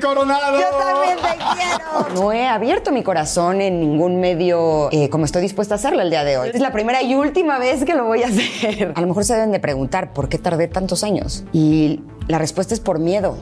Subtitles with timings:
[0.00, 0.58] Coronado.
[0.58, 2.20] Yo también te quiero.
[2.22, 6.10] No he abierto mi corazón en ningún medio eh, como estoy dispuesta a hacerlo el
[6.10, 6.50] día de hoy.
[6.54, 8.92] Es la primera y última vez que lo voy a hacer.
[8.96, 11.44] A lo mejor se deben de preguntar por qué tardé tantos años.
[11.52, 13.36] Y la respuesta es por miedo.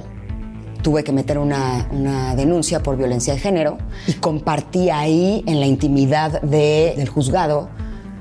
[0.83, 5.67] Tuve que meter una, una denuncia por violencia de género y compartí ahí en la
[5.67, 7.69] intimidad de- del juzgado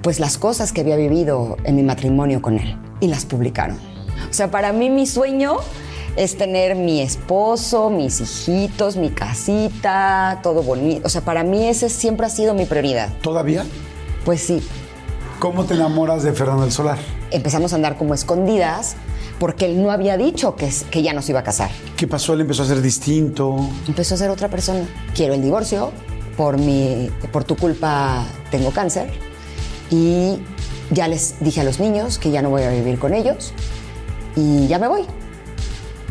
[0.01, 3.77] pues las cosas que había vivido en mi matrimonio con él y las publicaron.
[4.29, 5.57] O sea, para mí mi sueño
[6.17, 11.05] es tener mi esposo, mis hijitos, mi casita, todo bonito.
[11.05, 13.09] O sea, para mí ese siempre ha sido mi prioridad.
[13.21, 13.65] ¿Todavía?
[14.25, 14.61] Pues sí,
[15.39, 16.97] ¿Cómo te enamoras de Fernando del Solar?
[17.29, 18.95] empezamos a andar como escondidas
[19.37, 21.69] porque él no había dicho que, que ya nos iba a casar.
[21.95, 22.33] ¿Qué pasó?
[22.33, 23.55] Él empezó a ser distinto.
[23.87, 24.87] Empezó a ser otra persona.
[25.13, 25.91] Quiero el divorcio,
[26.35, 29.11] por, mi, por tu culpa tengo cáncer
[29.91, 30.39] y
[30.89, 33.53] ya les dije a los niños que ya no voy a vivir con ellos
[34.35, 35.03] y ya me voy.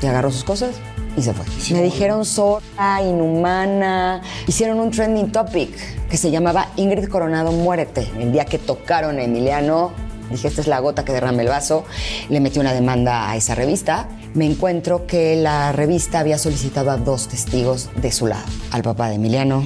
[0.02, 0.76] Y agarró sus cosas
[1.16, 1.44] y se fue.
[1.74, 4.20] me dijeron zorra, inhumana.
[4.46, 5.70] Hicieron un trending topic
[6.08, 8.06] que se llamaba Ingrid Coronado Muérete.
[8.18, 9.92] El día que tocaron a Emiliano,
[10.30, 11.84] dije, esta es la gota que derrame el vaso.
[12.28, 14.08] Le metí una demanda a esa revista.
[14.34, 19.08] Me encuentro que la revista había solicitado a dos testigos de su lado, al papá
[19.08, 19.64] de Emiliano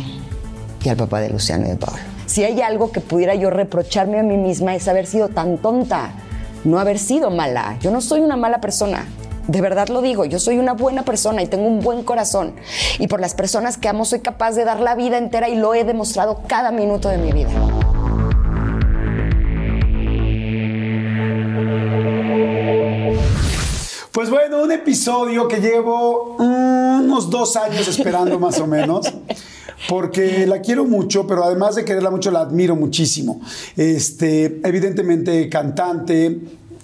[0.85, 1.99] y al papá de Luciano y de Pablo.
[2.27, 6.13] Si hay algo que pudiera yo reprocharme a mí misma es haber sido tan tonta,
[6.63, 7.77] no haber sido mala.
[7.81, 9.09] Yo no soy una mala persona.
[9.51, 12.55] De verdad lo digo, yo soy una buena persona y tengo un buen corazón.
[13.01, 15.75] Y por las personas que amo soy capaz de dar la vida entera y lo
[15.75, 17.51] he demostrado cada minuto de mi vida.
[24.13, 29.13] Pues bueno, un episodio que llevo unos dos años esperando más o menos.
[29.89, 33.41] Porque la quiero mucho, pero además de quererla mucho, la admiro muchísimo.
[33.77, 36.39] Este, evidentemente, cantante,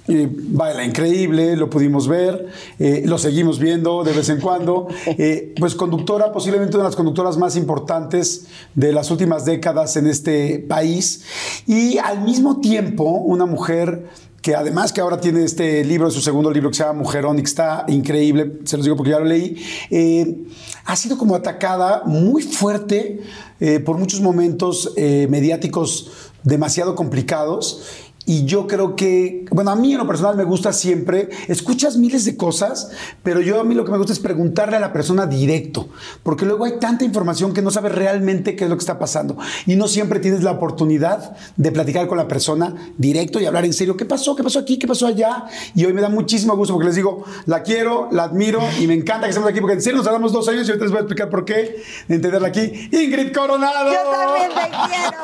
[0.09, 4.89] eh, baila increíble, lo pudimos ver, eh, lo seguimos viendo de vez en cuando.
[5.19, 10.07] Eh, pues conductora, posiblemente una de las conductoras más importantes de las últimas décadas en
[10.07, 11.23] este país.
[11.67, 14.05] Y al mismo tiempo, una mujer
[14.47, 17.43] que además que ahora tiene este libro, su segundo libro que se llama Mujerón que
[17.43, 19.57] está increíble, se los digo porque ya lo leí,
[19.91, 20.37] eh,
[20.85, 23.23] ha sido como atacada muy fuerte
[23.59, 26.13] eh, por muchos momentos eh, mediáticos
[26.45, 27.83] demasiado complicados.
[28.29, 32.25] Y yo creo que, bueno, a mí en lo personal me gusta siempre, escuchas miles
[32.25, 32.91] de cosas,
[33.23, 35.89] pero yo a mí lo que me gusta es preguntarle a la persona directo,
[36.25, 39.39] porque luego hay tanta información que no sabes realmente qué es lo que está pasando.
[39.65, 43.73] Y no siempre tienes la oportunidad de platicar con la persona directo y hablar en
[43.73, 44.35] serio, ¿qué pasó?
[44.35, 44.77] ¿Qué pasó aquí?
[44.77, 45.45] ¿Qué pasó allá?
[45.77, 48.95] Y hoy me da muchísimo gusto porque les digo, la quiero, la admiro y me
[48.95, 50.99] encanta que estemos aquí, porque en serio nos tardamos dos años y ahorita les voy
[50.99, 52.89] a explicar por qué, de entenderla aquí.
[52.91, 53.93] Ingrid Coronado.
[53.93, 55.17] Yo también te quiero.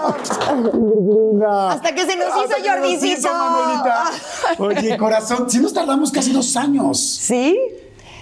[1.69, 2.71] Hasta que se nos hizo que
[3.33, 4.05] Manuelita.
[4.59, 7.01] Oye, corazón, si nos tardamos casi dos años.
[7.01, 7.59] ¿Sí?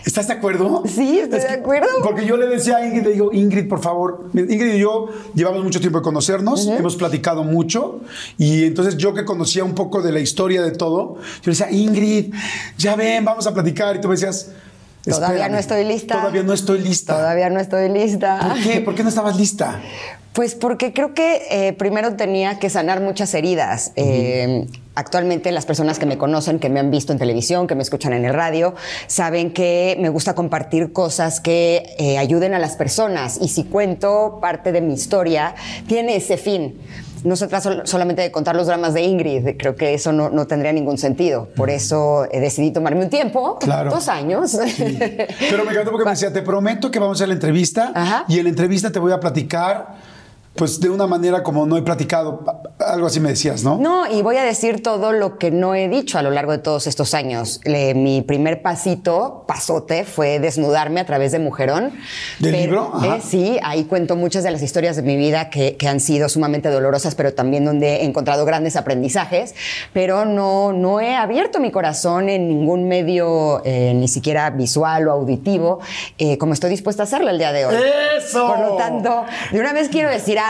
[0.05, 0.83] ¿Estás de acuerdo?
[0.87, 1.87] Sí, estoy Es de acuerdo.
[2.03, 5.63] Porque yo le decía a Ingrid, le digo, Ingrid, por favor, Ingrid y yo llevamos
[5.63, 8.01] mucho tiempo de conocernos, hemos platicado mucho,
[8.39, 11.71] y entonces yo que conocía un poco de la historia de todo, yo le decía,
[11.71, 12.33] Ingrid,
[12.79, 14.51] ya ven, vamos a platicar, y tú me decías,
[15.03, 16.15] Todavía "Espérame, no estoy lista.
[16.15, 17.17] Todavía no estoy lista.
[17.17, 18.39] Todavía no estoy lista.
[18.39, 18.81] ¿Por qué?
[18.83, 19.81] ¿Por qué no estabas lista?
[20.33, 23.91] Pues porque creo que eh, primero tenía que sanar muchas heridas.
[23.97, 27.83] Eh, actualmente las personas que me conocen, que me han visto en televisión, que me
[27.83, 28.75] escuchan en el radio,
[29.09, 33.39] saben que me gusta compartir cosas que eh, ayuden a las personas.
[33.41, 35.57] Y si cuento parte de mi historia,
[35.89, 36.79] tiene ese fin.
[37.25, 40.31] No se trata sol- solamente de contar los dramas de Ingrid, creo que eso no,
[40.31, 41.49] no tendría ningún sentido.
[41.57, 43.91] Por eso eh, decidí tomarme un tiempo, Claro.
[43.91, 44.57] dos años.
[45.51, 48.25] Pero me encantó porque me decía, te prometo que vamos a hacer la entrevista Ajá.
[48.29, 50.10] y en la entrevista te voy a platicar
[50.61, 52.45] pues de una manera como no he platicado.
[52.79, 53.79] Algo así me decías, ¿no?
[53.79, 56.59] No, y voy a decir todo lo que no he dicho a lo largo de
[56.59, 57.61] todos estos años.
[57.65, 61.93] Le- mi primer pasito, pasote, fue desnudarme a través de Mujerón.
[62.41, 62.91] ¿Del Pero, libro?
[62.93, 63.17] Ajá.
[63.17, 66.29] eh, sí, ahí cuento muchas de las historias de mi vida que, que han sido
[66.29, 69.55] sumamente dolorosas, pero también donde he encontrado grandes aprendizajes.
[69.95, 75.13] Pero no, no he abierto mi corazón en ningún medio, eh, ni siquiera visual o
[75.13, 75.81] auditivo,
[76.19, 77.77] eh, como estoy dispuesta a hacerlo el día de hoy.
[78.19, 78.47] ¡Eso!
[78.47, 80.50] Por lo tanto, de una vez quiero decir algo.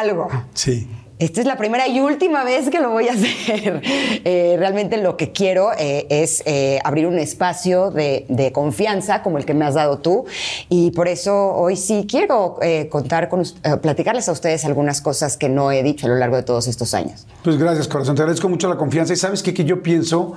[0.54, 0.88] Sí.
[1.20, 3.82] Esta es la primera y última vez que lo voy a hacer.
[4.24, 9.36] Eh, realmente lo que quiero eh, es eh, abrir un espacio de, de confianza como
[9.36, 10.24] el que me has dado tú.
[10.70, 12.58] Y por eso hoy sí quiero
[12.88, 13.42] contar con,
[13.82, 16.94] platicarles a ustedes algunas cosas que no he dicho a lo largo de todos estos
[16.94, 17.26] años.
[17.44, 18.16] Pues gracias, corazón.
[18.16, 19.12] Te agradezco mucho la confianza.
[19.12, 19.52] Y sabes qué?
[19.52, 20.32] que yo pienso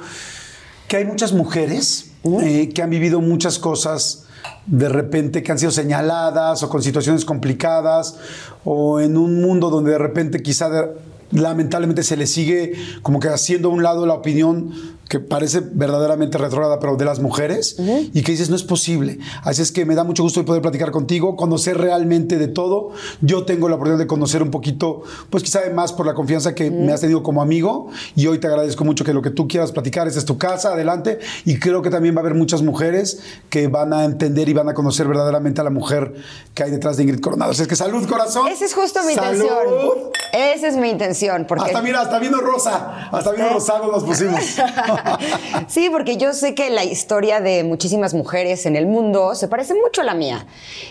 [0.90, 4.23] que hay muchas mujeres que han vivido muchas cosas
[4.66, 8.18] de repente que han sido señaladas o con situaciones complicadas
[8.64, 10.70] o en un mundo donde de repente quizá
[11.32, 14.72] lamentablemente se le sigue como que haciendo a un lado la opinión
[15.10, 19.20] que parece verdaderamente retrógrada, pero de las mujeres, y que dices, no es posible.
[19.44, 22.92] Así es que me da mucho gusto poder platicar contigo, conocer realmente de todo.
[23.22, 26.72] Yo tengo la oportunidad de conocer un poquito, pues quizá más por la confianza que
[26.72, 29.72] me has tenido como amigo, y hoy te agradezco mucho que lo que tú quieras
[29.72, 33.20] platicar, esta es tu casa, adelante, y creo que también va a haber muchas mujeres
[33.50, 36.14] que van a entender y van a conocer verdaderamente a la mujer
[36.54, 37.52] que hay detrás de Ingrid Coronado.
[37.52, 38.48] Así es que salud, corazón.
[38.48, 39.42] Esa es justo mi Salud.
[39.42, 40.14] intención.
[40.34, 41.46] Esa es mi intención.
[41.48, 43.54] Porque Hasta mira, hasta vino rosa, hasta vino ¿Eh?
[43.54, 44.42] rosado nos pusimos.
[45.68, 49.74] sí, porque yo sé que la historia de muchísimas mujeres en el mundo se parece
[49.74, 50.46] mucho a la mía.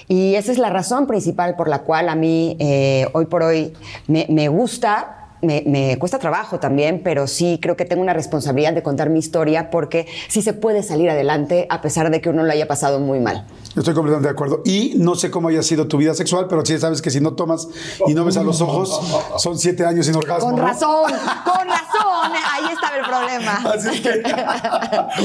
[0.08, 3.72] Y esa es la razón principal por la cual a mí eh, hoy por hoy
[4.06, 5.21] me, me gusta.
[5.42, 9.18] Me, me cuesta trabajo también, pero sí creo que tengo una responsabilidad de contar mi
[9.18, 13.00] historia porque sí se puede salir adelante a pesar de que uno lo haya pasado
[13.00, 13.46] muy mal.
[13.76, 14.62] Estoy completamente de acuerdo.
[14.64, 17.34] Y no sé cómo haya sido tu vida sexual, pero sí sabes que si no
[17.34, 17.68] tomas
[18.06, 19.00] y no ves a los ojos,
[19.38, 20.50] son siete años sin orgasmo.
[20.50, 20.62] Con ¿no?
[20.62, 21.10] razón,
[21.44, 23.72] con razón, ahí estaba el problema.
[23.72, 24.22] Así es que.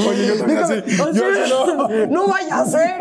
[0.08, 0.74] Oye, yo también así.
[0.96, 2.06] Yo así no.
[2.06, 3.00] No vaya a ser.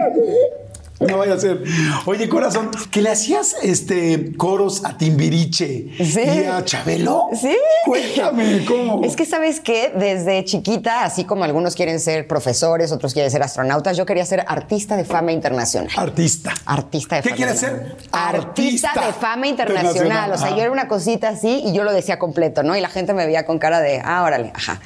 [0.99, 1.63] No vaya a ser.
[2.05, 6.21] Oye, corazón, que le hacías este coros a Timbiriche Sí.
[6.21, 7.25] y a Chabelo.
[7.39, 7.55] Sí.
[7.85, 9.03] Cuéntame, ¿cómo?
[9.03, 13.43] Es que sabes que desde chiquita, así como algunos quieren ser profesores, otros quieren ser
[13.43, 15.91] astronautas, yo quería ser artista de fama internacional.
[15.95, 16.53] Artista.
[16.65, 17.37] Artista de ¿Qué fama.
[17.37, 17.97] quieres internacional.
[17.99, 18.07] ser?
[18.11, 19.95] Artista, Artista de fama internacional.
[19.95, 20.31] internacional.
[20.31, 20.55] O sea, Ajá.
[20.55, 22.75] yo era una cosita así y yo lo decía completo, ¿no?
[22.75, 24.79] Y la gente me veía con cara de, ah, órale, ajá.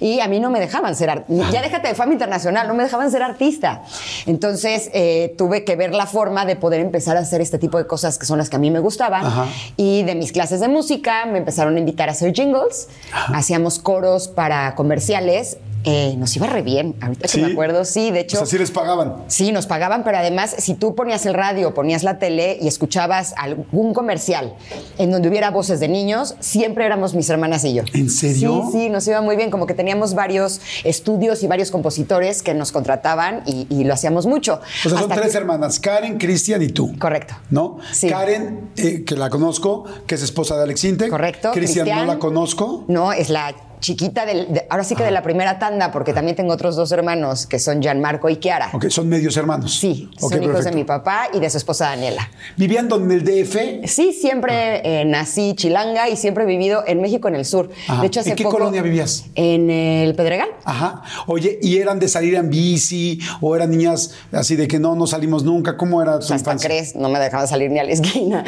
[0.00, 1.50] Y a mí no me dejaban ser artista.
[1.52, 3.82] Ya déjate de fama internacional, no me dejaban ser artista.
[4.26, 7.86] Entonces eh, tuve que ver la forma de poder empezar a hacer este tipo de
[7.86, 9.24] cosas que son las que a mí me gustaban.
[9.24, 9.46] Ajá.
[9.76, 12.88] Y de mis clases de música me empezaron a invitar a hacer jingles.
[13.12, 15.58] Hacíamos coros para comerciales.
[15.84, 17.40] Eh, nos iba re bien, ahorita ¿Sí?
[17.40, 17.84] que me acuerdo.
[17.84, 18.36] Sí, de hecho.
[18.36, 19.16] O sea, sí les pagaban.
[19.26, 23.34] Sí, nos pagaban, pero además, si tú ponías el radio, ponías la tele y escuchabas
[23.36, 24.54] algún comercial
[24.98, 27.82] en donde hubiera voces de niños, siempre éramos mis hermanas y yo.
[27.94, 28.68] ¿En serio?
[28.70, 29.50] Sí, sí, nos iba muy bien.
[29.50, 34.26] Como que teníamos varios estudios y varios compositores que nos contrataban y, y lo hacíamos
[34.26, 34.60] mucho.
[34.84, 36.96] O sea, son tres que- hermanas, Karen, Cristian y tú.
[36.98, 37.34] Correcto.
[37.50, 37.78] ¿No?
[37.92, 38.08] Sí.
[38.08, 41.10] Karen, eh, que la conozco, que es esposa de Alex Intec.
[41.10, 41.50] Correcto.
[41.52, 42.84] Cristian no la conozco.
[42.88, 43.52] No, es la
[43.82, 46.90] chiquita del, de- ahora sí que de la primera tanda, porque también tengo otros dos
[46.92, 48.70] hermanos que son Gianmarco y Chiara.
[48.72, 49.74] Ok, son medios hermanos.
[49.78, 52.30] Sí, Ok, son hijos de mi papá y de su esposa Daniela.
[52.56, 53.86] ¿Vivían donde el DF?
[53.90, 57.70] Sí, siempre eh, nací chilanga y siempre he vivido en México, en el sur.
[57.88, 58.00] Ajá.
[58.00, 59.24] De hecho, hace ¿En qué poco- colonia vivías?
[59.34, 60.48] En el Pedregal.
[60.64, 61.02] Ajá.
[61.26, 63.18] Oye, ¿y eran de salir en bici?
[63.40, 65.76] ¿O eran niñas así de que no, no salimos nunca?
[65.76, 66.68] ¿Cómo era tu Hasta infancia?
[66.68, 68.44] crees, no me dejaban salir ni a la esquina.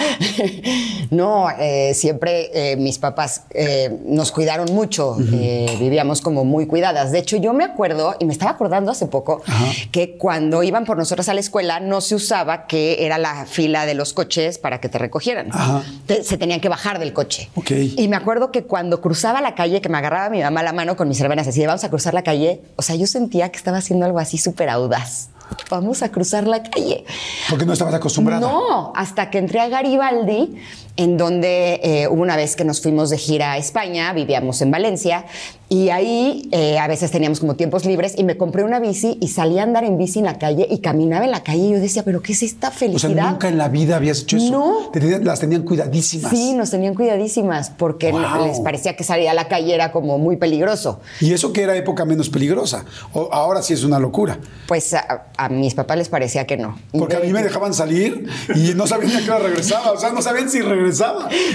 [1.11, 7.13] no, eh, siempre eh, mis papás eh, nos cuidaron mucho, eh, vivíamos como muy cuidadas.
[7.13, 9.43] De hecho, yo me acuerdo, y me estaba acordando hace poco,
[9.91, 13.87] que cuando iban por nosotros a la escuela no se usaba que era la fila
[13.87, 15.49] de los coches para que te recogieran.
[15.53, 15.83] Ajá.
[16.07, 17.49] Te- se tenían que bajar del coche.
[17.55, 17.71] Ok.
[17.97, 20.97] Y me acuerdo que cuando cruzaba la calle, que me agarraba mi mamá la mano
[20.97, 23.59] con mis hermanas, así de vamos a cruzar la calle, o sea, yo sentía que
[23.59, 25.29] estaba haciendo algo así súper audaz.
[25.71, 27.05] Vamos a cruzar la calle.
[27.51, 28.41] Porque no estabas acostumbrada.
[28.41, 30.57] No, hasta que entré a Garibaldi,
[30.97, 34.71] en donde eh, hubo una vez que nos fuimos de gira a España, vivíamos en
[34.71, 35.25] Valencia,
[35.69, 39.29] y ahí eh, a veces teníamos como tiempos libres, y me compré una bici y
[39.29, 41.81] salí a andar en bici en la calle y caminaba en la calle y yo
[41.81, 43.31] decía, pero ¿qué es esta O sea, felicidad?
[43.31, 44.51] nunca en la vida habías hecho eso.
[44.53, 44.91] No.
[44.93, 46.31] Te las tenían cuidadísimas.
[46.31, 48.47] Sí, nos tenían cuidadísimas porque Wow.
[48.47, 51.01] les parecía que salir a la calle era como muy peligroso.
[51.21, 52.85] Y eso que era época menos peligrosa.
[53.13, 54.39] O- ahora sí es una locura.
[54.69, 56.79] Pues a, a mis papás les parecía que no.
[56.93, 59.91] Porque a mí me dejaban salir y no sabían a qué hora regresaba.
[59.93, 60.84] O sea, no sabían si regresaba.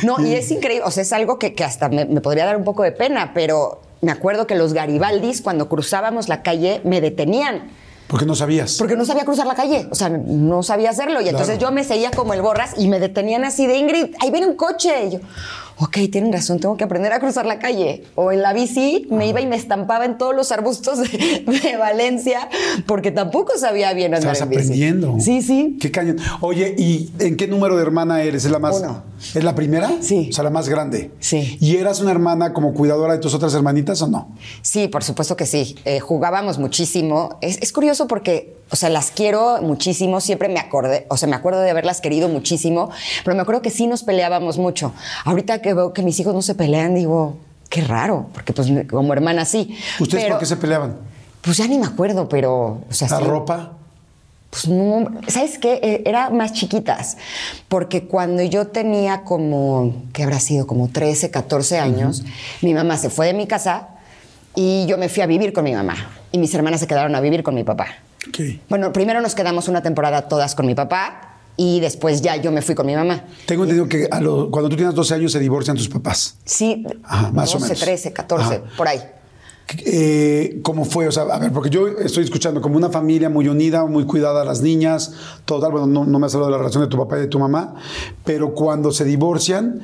[0.03, 2.57] No, y es increíble, o sea, es algo que, que hasta me, me podría dar
[2.57, 7.01] un poco de pena, pero me acuerdo que los Garibaldis, cuando cruzábamos la calle, me
[7.01, 7.69] detenían.
[8.07, 8.77] Porque no sabías.
[8.77, 11.21] Porque no sabía cruzar la calle, o sea, no sabía hacerlo.
[11.21, 14.31] Y entonces yo me seguía como el borras y me detenían así de Ingrid, ahí
[14.31, 15.05] viene un coche.
[15.05, 15.19] Y yo,
[15.79, 18.03] ok, tienen razón, tengo que aprender a cruzar la calle.
[18.15, 21.77] O en la bici me iba y me estampaba en todos los arbustos de, de
[21.77, 22.49] Valencia
[22.85, 24.61] porque tampoco sabía bien andar Estás en bici.
[24.63, 25.15] aprendiendo.
[25.19, 25.77] Sí, sí.
[25.79, 26.17] Qué cañón.
[26.41, 28.45] Oye, ¿y en qué número de hermana eres?
[28.45, 28.77] ¿Es la más?
[28.79, 29.03] Uno.
[29.35, 29.91] ¿Es la primera?
[30.01, 30.27] Sí.
[30.29, 31.11] O sea, la más grande.
[31.19, 31.57] Sí.
[31.59, 34.33] ¿Y eras una hermana como cuidadora de tus otras hermanitas o no?
[34.61, 35.75] Sí, por supuesto que sí.
[35.85, 37.37] Eh, jugábamos muchísimo.
[37.41, 40.21] Es, es curioso porque, o sea, las quiero muchísimo.
[40.21, 42.89] Siempre me acordé, o sea, me acuerdo de haberlas querido muchísimo,
[43.25, 44.93] pero me acuerdo que sí nos peleábamos mucho.
[45.25, 47.37] Ahorita que veo que mis hijos no se pelean, digo,
[47.69, 49.77] qué raro, porque pues como hermana sí.
[49.99, 50.97] ¿Ustedes Pero, por qué se peleaban?
[51.41, 53.23] Pues ya ni me acuerdo, pero, o sea, ¿La sí.
[53.23, 53.73] ropa?
[54.49, 55.79] Pues no, ¿sabes qué?
[55.83, 57.17] Eh, Era más chiquitas,
[57.67, 60.65] porque cuando yo tenía como, ¿qué habrá sido?
[60.65, 62.23] Como 13, 14 años,
[62.61, 63.89] mi mamá se fue de mi casa
[64.55, 65.95] y yo me fui a vivir con mi mamá.
[66.31, 67.87] Y mis hermanas se quedaron a vivir con mi papá.
[68.27, 68.39] Ok.
[68.69, 71.28] Bueno, primero nos quedamos una temporada todas con mi papá
[71.61, 73.25] y después ya yo me fui con mi mamá.
[73.45, 76.35] Tengo entendido que a lo- cuando tú tienes 12 años se divorcian tus papás.
[76.45, 77.79] Sí, Ajá, más o 12, menos.
[77.81, 78.63] 13, 14, Ajá.
[78.77, 78.99] por ahí.
[79.85, 81.07] Eh, ¿Cómo fue?
[81.07, 84.41] O sea, a ver, porque yo estoy escuchando como una familia muy unida, muy cuidada
[84.41, 85.11] a las niñas,
[85.45, 85.69] todo.
[85.69, 87.37] Bueno, no, no me has hablado de la relación de tu papá y de tu
[87.39, 87.75] mamá,
[88.23, 89.81] pero cuando se divorcian,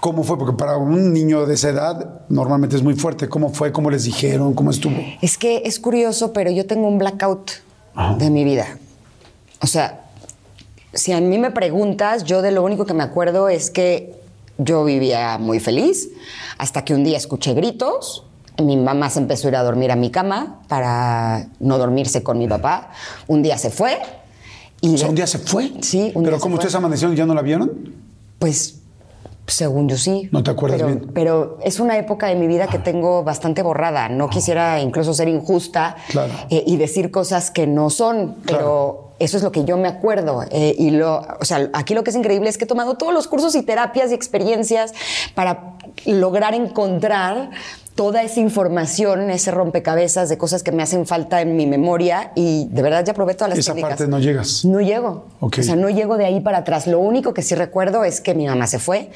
[0.00, 0.36] ¿cómo fue?
[0.36, 3.28] Porque para un niño de esa edad normalmente es muy fuerte.
[3.28, 3.72] ¿Cómo fue?
[3.72, 4.52] ¿Cómo les dijeron?
[4.54, 4.96] ¿Cómo estuvo?
[5.22, 7.52] Es que es curioso, pero yo tengo un blackout
[8.18, 8.66] de mi vida.
[9.62, 10.05] O sea,
[10.96, 14.14] si a mí me preguntas, yo de lo único que me acuerdo es que
[14.58, 16.08] yo vivía muy feliz
[16.58, 18.24] hasta que un día escuché gritos.
[18.62, 22.38] Mi mamá se empezó a ir a dormir a mi cama para no dormirse con
[22.38, 22.90] mi papá.
[23.26, 23.98] Un día se fue.
[24.80, 25.72] Y O sea, un día se fue.
[25.82, 26.60] Sí, un Pero día se como fue.
[26.64, 27.94] ustedes amanecieron y ya no la vieron.
[28.38, 28.75] Pues
[29.46, 30.28] según yo sí.
[30.32, 31.10] No te acuerdas pero, bien.
[31.14, 34.08] Pero es una época de mi vida que tengo bastante borrada.
[34.08, 36.32] No quisiera incluso ser injusta Claro.
[36.50, 39.10] eh, y decir cosas que no son, pero Claro.
[39.20, 40.42] eso es lo que yo me acuerdo.
[40.50, 43.14] Eh, y lo, o sea, aquí lo que es increíble es que he tomado todos
[43.14, 44.92] los cursos y terapias y experiencias
[45.34, 45.74] para
[46.06, 47.50] lograr encontrar
[47.96, 52.68] toda esa información, ese rompecabezas de cosas que me hacen falta en mi memoria y
[52.70, 53.98] de verdad ya probé todas las Esa técnicas.
[53.98, 54.64] parte no llegas.
[54.66, 55.24] No llego.
[55.40, 56.86] O sea, no llego de ahí para atrás.
[56.86, 59.10] Lo único que sí recuerdo es que mi mamá se fue,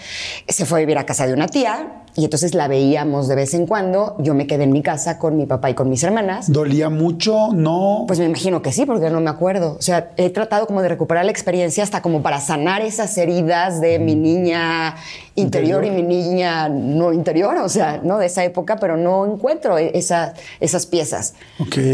[0.49, 3.55] se fue a vivir a casa de una tía y entonces la veíamos de vez
[3.55, 4.17] en cuando.
[4.19, 6.51] Yo me quedé en mi casa con mi papá y con mis hermanas.
[6.53, 7.49] ¿Dolía mucho?
[7.53, 8.05] No.
[8.07, 9.77] Pues me imagino que sí, porque no me acuerdo.
[9.79, 13.81] O sea, he tratado como de recuperar la experiencia hasta como para sanar esas heridas
[13.81, 14.97] de mi niña
[15.37, 15.85] interior, Interior.
[15.85, 18.19] y mi niña no interior, o sea, ¿no?
[18.19, 21.35] De esa época, pero no encuentro e- esa- esas piezas.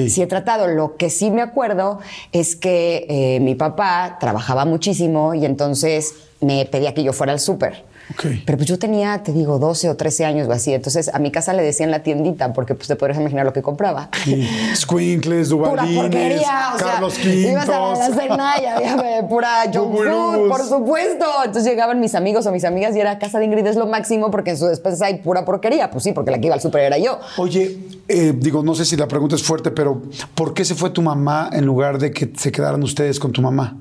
[0.08, 0.66] Sí he tratado.
[0.66, 2.00] Lo que sí me acuerdo
[2.32, 7.40] es que eh, mi papá trabajaba muchísimo y entonces me pedía que yo fuera al
[7.40, 7.84] súper.
[8.10, 8.24] Ok.
[8.44, 10.72] Pero pues yo tenía, te digo, 12 o 13 años o así.
[10.72, 13.62] Entonces a mi casa le decían la tiendita porque pues te podrías imaginar lo que
[13.62, 14.10] compraba.
[14.24, 14.46] Sí.
[14.74, 17.50] Squinkles, Dubalines, porquería, o Carlos sea, Quintos.
[17.50, 21.24] ibas a la cena y había eh, pura junk food, por supuesto.
[21.44, 24.30] Entonces llegaban mis amigos o mis amigas y era casa de Ingrid es lo máximo
[24.30, 25.90] porque en su despensa hay pura porquería.
[25.90, 27.18] Pues sí, porque la que iba al súper era yo.
[27.38, 27.76] Oye,
[28.08, 30.02] eh, digo, no sé si la pregunta es fuerte, pero
[30.34, 33.42] ¿por qué se fue tu mamá en lugar de que se quedaran ustedes con tu
[33.42, 33.76] mamá?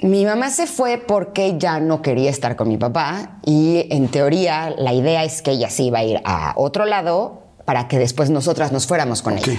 [0.00, 4.70] Mi mamá se fue porque ya no quería estar con mi papá y en teoría
[4.76, 8.28] la idea es que ella se iba a ir a otro lado para que después
[8.28, 9.58] nosotras nos fuéramos con ella.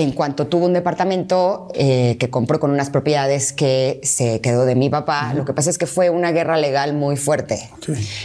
[0.00, 4.76] En cuanto tuvo un departamento eh, que compró con unas propiedades que se quedó de
[4.76, 7.68] mi papá, lo que pasa es que fue una guerra legal muy fuerte.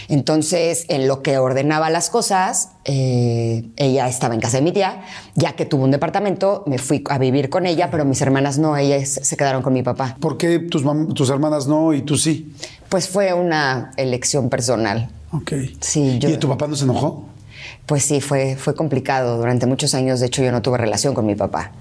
[0.08, 5.02] Entonces, en lo que ordenaba las cosas, eh, ella estaba en casa de mi tía,
[5.34, 8.78] ya que tuvo un departamento, me fui a vivir con ella, pero mis hermanas no,
[8.78, 10.16] ellas se quedaron con mi papá.
[10.20, 10.84] ¿Por qué tus,
[11.32, 12.54] hermanas no y tú sí?
[12.88, 15.10] Pues fue una elección personal.
[15.32, 15.54] Ok.
[15.80, 17.33] Sí, yo- ¿Y tu papá no se enojó?
[17.86, 19.38] Pues sí, fue, fue complicado.
[19.38, 21.72] Durante muchos años, de hecho, yo no tuve relación con mi papá,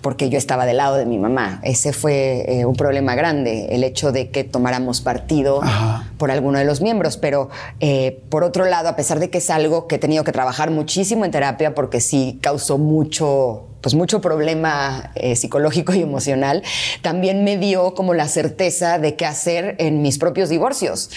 [0.00, 1.60] porque yo estaba del lado de mi mamá.
[1.64, 6.08] Ese fue eh, un problema grande, el hecho de que tomáramos partido Ajá.
[6.18, 7.16] por alguno de los miembros.
[7.16, 10.32] Pero eh, por otro lado, a pesar de que es algo que he tenido que
[10.32, 16.62] trabajar muchísimo en terapia, porque sí causó mucho pues mucho problema eh, psicológico y emocional,
[17.02, 21.10] también me dio como la certeza de qué hacer en mis propios divorcios.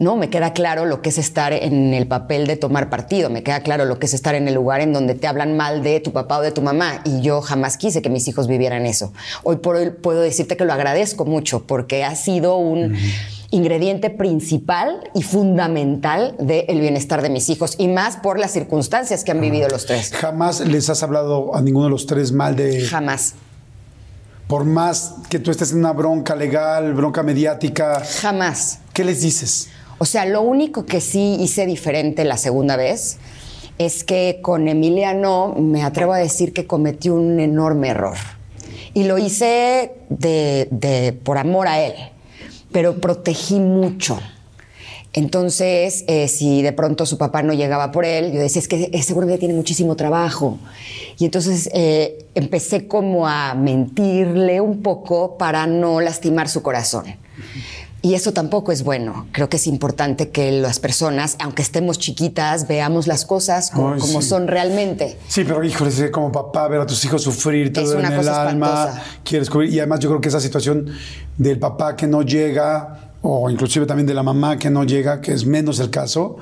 [0.00, 3.42] No, me queda claro lo que es estar en el papel de tomar partido, me
[3.42, 6.00] queda claro lo que es estar en el lugar en donde te hablan mal de
[6.00, 9.12] tu papá o de tu mamá y yo jamás quise que mis hijos vivieran eso.
[9.42, 12.96] Hoy por hoy puedo decirte que lo agradezco mucho porque ha sido un
[13.50, 19.32] ingrediente principal y fundamental del bienestar de mis hijos y más por las circunstancias que
[19.32, 20.12] han vivido los tres.
[20.14, 22.86] ¿Jamás les has hablado a ninguno de los tres mal de...
[22.86, 23.34] Jamás,
[24.46, 28.78] Por más que tú estés en una bronca legal, bronca mediática, jamás.
[28.94, 29.68] ¿qué les dices?
[30.02, 33.18] O sea, lo único que sí hice diferente la segunda vez
[33.76, 38.16] es que con Emiliano me atrevo a decir que cometí un enorme error.
[38.94, 41.92] Y lo hice de, por amor a él,
[42.72, 44.18] pero protegí mucho.
[45.12, 48.88] Entonces, eh, si de pronto su papá no llegaba por él, yo decía, es que
[48.94, 50.58] eh, seguramente tiene muchísimo trabajo.
[51.18, 57.04] Y entonces eh, empecé como a mentirle un poco para no lastimar su corazón.
[58.02, 59.26] Y eso tampoco es bueno.
[59.32, 64.00] Creo que es importante que las personas, aunque estemos chiquitas, veamos las cosas como, Ay,
[64.00, 64.28] como sí.
[64.28, 65.18] son realmente.
[65.28, 69.02] Sí, pero híjole, como papá, ver a tus hijos sufrir, te duele en el alma,
[69.22, 69.70] quieres cubrir.
[69.70, 70.86] Y además yo creo que esa situación
[71.36, 75.32] del papá que no llega, o inclusive también de la mamá que no llega, que
[75.32, 76.38] es menos el caso,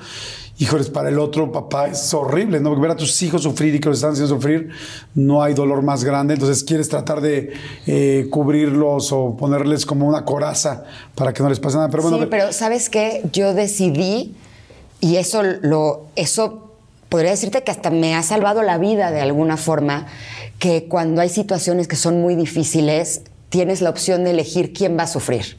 [0.58, 2.70] híjoles, para el otro papá es horrible, ¿no?
[2.70, 4.70] Porque ver a tus hijos sufrir y que los están haciendo sufrir,
[5.14, 6.34] no hay dolor más grande.
[6.34, 7.52] Entonces quieres tratar de
[7.86, 10.84] eh, cubrirlos o ponerles como una coraza
[11.14, 11.88] para que no les pase nada.
[11.88, 13.22] Pero bueno, sí, pero ¿sabes qué?
[13.32, 14.34] Yo decidí,
[15.00, 16.72] y eso lo, eso
[17.08, 20.06] podría decirte que hasta me ha salvado la vida de alguna forma,
[20.58, 25.04] que cuando hay situaciones que son muy difíciles, tienes la opción de elegir quién va
[25.04, 25.56] a sufrir.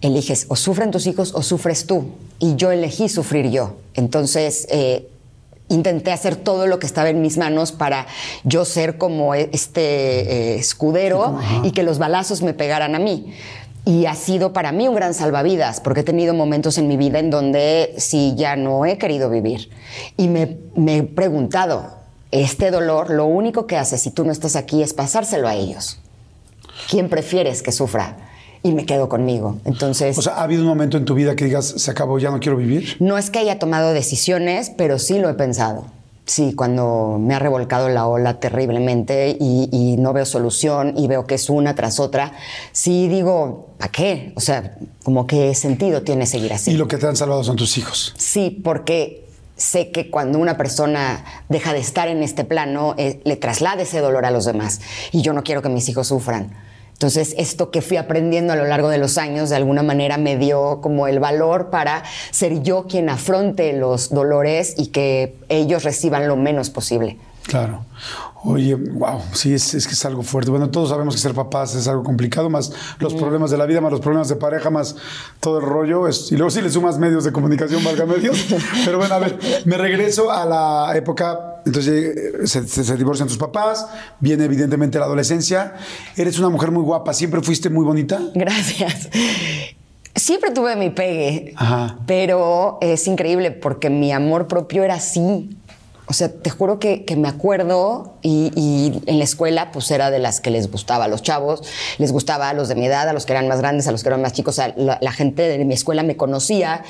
[0.00, 2.10] Eliges o sufren tus hijos o sufres tú.
[2.38, 3.74] Y yo elegí sufrir yo.
[3.94, 5.08] Entonces, eh,
[5.68, 8.06] intenté hacer todo lo que estaba en mis manos para
[8.44, 13.34] yo ser como e- este eh, escudero y que los balazos me pegaran a mí.
[13.84, 17.18] Y ha sido para mí un gran salvavidas, porque he tenido momentos en mi vida
[17.18, 19.70] en donde sí ya no he querido vivir.
[20.16, 21.96] Y me, me he preguntado,
[22.30, 25.98] este dolor lo único que hace si tú no estás aquí es pasárselo a ellos.
[26.90, 28.27] ¿Quién prefieres que sufra?
[28.62, 29.58] Y me quedo conmigo.
[29.64, 30.18] Entonces...
[30.18, 32.40] o sea, ¿ha habido un momento en tu vida que digas, se acabó, ya no
[32.40, 32.96] quiero vivir?
[33.00, 35.86] No es que haya tomado decisiones, pero sí lo he pensado.
[36.26, 41.26] Sí, cuando me ha revolcado la ola terriblemente y, y no veo solución y veo
[41.26, 42.32] que es una tras otra,
[42.72, 44.32] sí digo, ¿para qué?
[44.36, 46.72] O sea, como qué sentido tiene seguir así.
[46.72, 48.12] Y lo que te han salvado son tus hijos.
[48.18, 53.36] Sí, porque sé que cuando una persona deja de estar en este plano, eh, le
[53.36, 54.80] traslada ese dolor a los demás.
[55.12, 56.50] Y yo no quiero que mis hijos sufran.
[56.98, 60.36] Entonces, esto que fui aprendiendo a lo largo de los años, de alguna manera me
[60.36, 62.02] dio como el valor para
[62.32, 67.16] ser yo quien afronte los dolores y que ellos reciban lo menos posible.
[67.44, 67.84] Claro.
[68.44, 70.50] Oye, wow, sí, es, es que es algo fuerte.
[70.50, 73.80] Bueno, todos sabemos que ser papás es algo complicado, más los problemas de la vida,
[73.80, 74.94] más los problemas de pareja, más
[75.40, 76.06] todo el rollo.
[76.06, 78.46] Es, y luego sí le sumas medios de comunicación, valga medios.
[78.84, 83.26] Pero bueno, a ver, me regreso a la época, entonces eh, se, se- se divorcian
[83.26, 83.86] tus papás,
[84.20, 85.74] viene evidentemente la adolescencia.
[86.16, 88.20] Eres una mujer muy guapa, siempre fuiste muy bonita.
[88.34, 89.08] Gracias.
[90.14, 91.98] Siempre tuve mi pegue, Ajá.
[92.06, 95.56] pero es increíble porque mi amor propio era así.
[96.08, 100.10] O sea, te juro que, que me acuerdo y, y en la escuela pues era
[100.10, 101.62] de las que les gustaba a los chavos,
[101.98, 104.02] les gustaba a los de mi edad, a los que eran más grandes, a los
[104.02, 104.54] que eran más chicos.
[104.54, 106.82] O sea, la, la gente de mi escuela me conocía,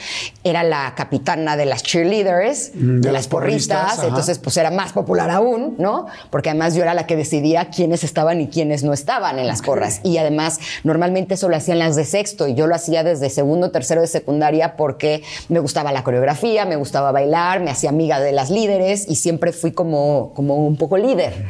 [0.45, 4.93] era la capitana de las cheerleaders, Mm, de, de las porristas, entonces pues era más
[4.93, 6.07] popular aún, ¿no?
[6.31, 9.63] Porque además yo era la que decidía quiénes estaban y quiénes no estaban en las
[9.63, 10.01] porras.
[10.05, 13.71] Y además, normalmente eso lo hacían las de sexto y yo lo hacía desde segundo,
[13.71, 18.33] tercero de secundaria porque me gustaba la coreografía, me gustaba bailar, me hacía amiga de
[18.33, 21.47] las líderes y siempre fui como, como un poco líder.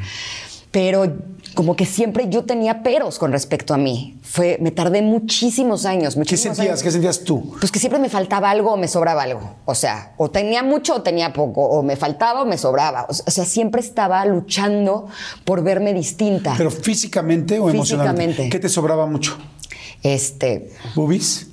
[0.71, 1.07] Pero
[1.55, 4.19] como que siempre yo tenía peros con respecto a mí.
[4.23, 6.15] Fue, me tardé muchísimos años.
[6.15, 6.75] ¿Qué muchísimos sentías?
[6.75, 6.83] años.
[6.83, 7.55] ¿Qué sentías tú?
[7.59, 9.57] Pues que siempre me faltaba algo o me sobraba algo.
[9.65, 13.07] O sea, o tenía mucho o tenía poco, o me faltaba o me sobraba.
[13.09, 15.09] O sea, siempre estaba luchando
[15.45, 16.55] por verme distinta.
[16.57, 18.25] ¿Pero físicamente o emocionalmente?
[18.25, 18.51] Físicamente.
[18.51, 19.37] ¿Qué te sobraba mucho?
[20.03, 20.71] este.
[20.95, 21.49] ¿Boobies?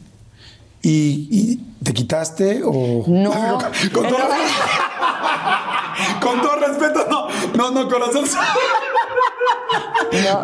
[0.81, 3.03] ¿Y, y te quitaste o...?
[3.07, 3.31] No.
[3.93, 4.17] con, todo,
[6.25, 8.25] con todo respeto, no, no, no, corazón.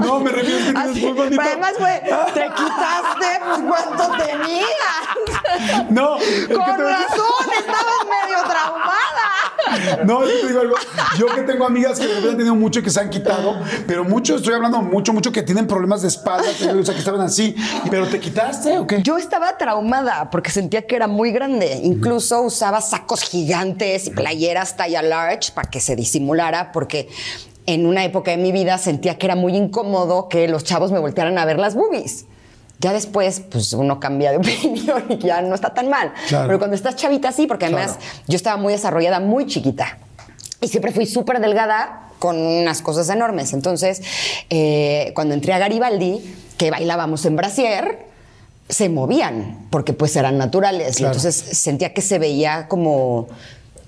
[0.02, 1.42] No, me refiero a que Así, muy bonito.
[1.42, 2.02] además fue,
[2.34, 5.90] te quitaste, pues cuánto tenías.
[5.90, 10.04] No, es que Con te- razón, estabas medio traumada.
[10.06, 10.76] No, yo te digo algo.
[11.18, 13.56] Yo que tengo amigas que de repente han tenido mucho y que se han quitado,
[13.88, 17.22] pero mucho, estoy hablando mucho, mucho que tienen problemas de espalda, o sea, que estaban
[17.22, 17.56] así.
[17.90, 19.02] ¿Pero te quitaste o qué?
[19.02, 21.80] Yo estaba traumada porque sentía que era muy grande.
[21.84, 27.08] Incluso usaba sacos gigantes y playeras talla large para que se disimulara, porque
[27.66, 31.00] en una época de mi vida sentía que era muy incómodo que los chavos me
[31.00, 32.26] voltearan a ver las boobies.
[32.80, 36.14] Ya después, pues uno cambia de opinión y ya no está tan mal.
[36.28, 36.48] Claro.
[36.48, 38.24] Pero cuando estás chavita, sí, porque además Claro.
[38.28, 40.00] yo estaba muy desarrollada, muy chiquita.
[40.60, 43.54] Y siempre fui súper delgada con unas cosas enormes.
[43.54, 44.02] Entonces,
[44.50, 46.22] eh, cuando entré a Garibaldi,
[46.58, 48.06] que bailábamos en brasier,
[48.70, 50.98] se movían, porque pues eran naturales.
[50.98, 51.16] Claro.
[51.16, 53.28] entonces sentía que se veía como,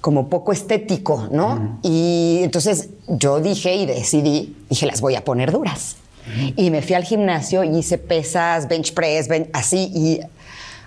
[0.04, 1.80] como poco estético, ¿no?
[1.82, 5.96] Y entonces yo dije y decidí, dije, las voy a poner duras.
[6.58, 10.20] Y me fui al gimnasio y hice pesas, bench press, ben- así, y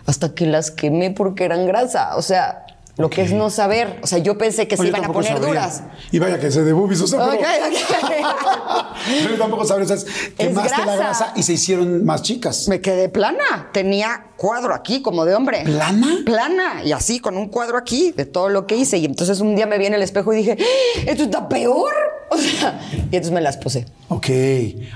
[0.05, 2.15] hasta que las quemé porque eran grasa.
[2.17, 3.99] O sea, lo que es no saber.
[4.03, 5.49] O sea, yo pensé que se iban a poner sabría.
[5.49, 5.83] duras.
[6.13, 7.67] Y vaya que se de boobies, o sea, Ok, pero,
[8.03, 8.11] ok.
[9.23, 10.97] pero yo tampoco sabría, o sea, quemaste la grasa.
[10.97, 12.69] grasa y se hicieron más chicas.
[12.69, 13.69] Me quedé plana.
[13.73, 15.63] Tenía cuadro aquí, como de hombre.
[15.65, 16.19] ¿Plana?
[16.25, 16.83] Plana.
[16.85, 18.99] Y así, con un cuadro aquí de todo lo que hice.
[18.99, 21.01] Y entonces un día me vi en el espejo y dije, ¡Ah!
[21.07, 21.93] ¿esto está peor?
[22.29, 23.87] O sea, y entonces me las puse.
[24.09, 24.27] Ok.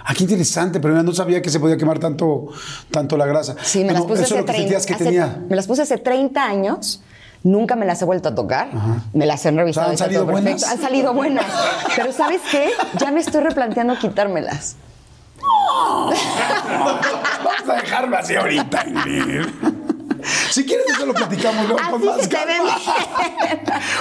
[0.05, 2.49] Ah, qué interesante, pero no sabía que se podía quemar tanto,
[2.91, 3.55] tanto la grasa.
[3.63, 5.41] Sí, me las puse eso hace es lo que 30 sentías que hace- tenía.
[5.49, 7.03] Me las puse hace 30 años.
[7.43, 8.69] Nunca me las he vuelto a tocar.
[9.13, 9.93] Me las han revisado.
[9.93, 10.63] O sea, han salido buenas.
[10.65, 11.47] Han salido buenas.
[11.97, 12.71] Pero ¿sabes qué?
[12.99, 14.77] Ya me estoy replanteando quitármelas.
[16.69, 19.47] Vamos a dejarlo así ahorita, Ingrid.
[20.51, 22.77] Si quieres, eso lo platicamos luego con más calma.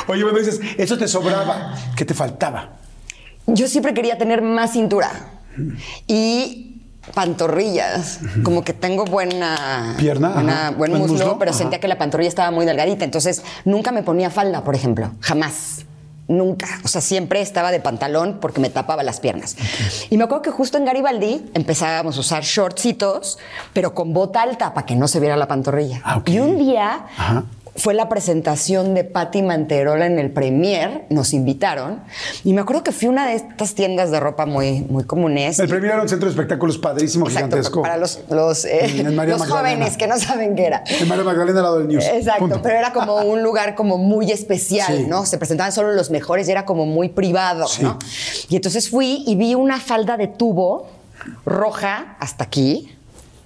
[0.08, 1.75] Oye, bueno, dices, eso te sobraba.
[1.95, 2.71] ¿Qué te faltaba?
[3.47, 5.12] Yo siempre quería tener más cintura.
[6.08, 6.68] Y
[7.13, 8.19] pantorrillas.
[8.43, 9.95] Como que tengo buena...
[9.97, 11.57] Pierna, buena- buen muslo, muslo, pero ajá.
[11.57, 13.05] sentía que la pantorrilla estaba muy delgadita.
[13.05, 15.12] Entonces, nunca me ponía falda, por ejemplo.
[15.21, 15.85] Jamás.
[16.27, 16.67] Nunca.
[16.83, 19.55] O sea, siempre estaba de pantalón porque me tapaba las piernas.
[20.12, 23.39] Y me acuerdo que justo en Garibaldi empezábamos a usar shortcitos,
[23.73, 26.01] pero con bota alta para que no se viera la pantorrilla.
[26.05, 26.21] Ah.
[26.25, 27.43] Y un día Ajá.
[27.75, 32.01] Fue la presentación de Patti Manterola en el Premier, nos invitaron,
[32.43, 35.60] y me acuerdo que fui a una de estas tiendas de ropa muy, muy comunes.
[35.60, 37.82] El y- premio era un centro de espectáculos padrísimo, Exacto, gigantesco.
[37.82, 40.84] para los, los, eh, los jóvenes que no saben qué era.
[40.88, 42.03] En María Magdalena al lado del News.
[42.05, 42.62] Exacto, Punto.
[42.62, 45.05] pero era como un lugar como muy especial, Sí.
[45.08, 45.25] ¿no?
[45.25, 47.84] Se presentaban solo los mejores y era como muy privado, Sí.
[47.84, 47.97] ¿no?
[48.49, 50.88] Y entonces fui y vi una falda de tubo
[51.45, 52.93] roja hasta aquí,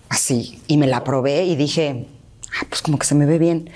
[0.09, 2.07] así, y me la probé y dije,
[2.61, 3.69] ah, pues como que se me ve bien.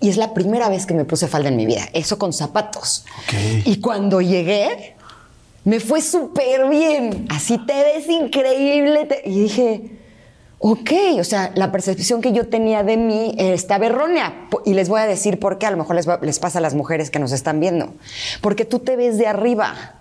[0.00, 3.04] Y es la primera vez que me puse falda en mi vida, eso con zapatos.
[3.24, 3.66] Ok.
[3.66, 4.94] Y cuando llegué,
[5.64, 9.06] me fue súper bien, así te ves increíble.
[9.06, 9.90] te- Y dije,
[10.58, 14.48] ok, o sea, la percepción que yo tenía de mí estaba errónea.
[14.64, 16.62] Y les voy a decir por qué, a lo mejor les, va- les pasa a
[16.62, 17.94] las mujeres que nos están viendo.
[18.40, 19.99] Porque tú te ves de arriba.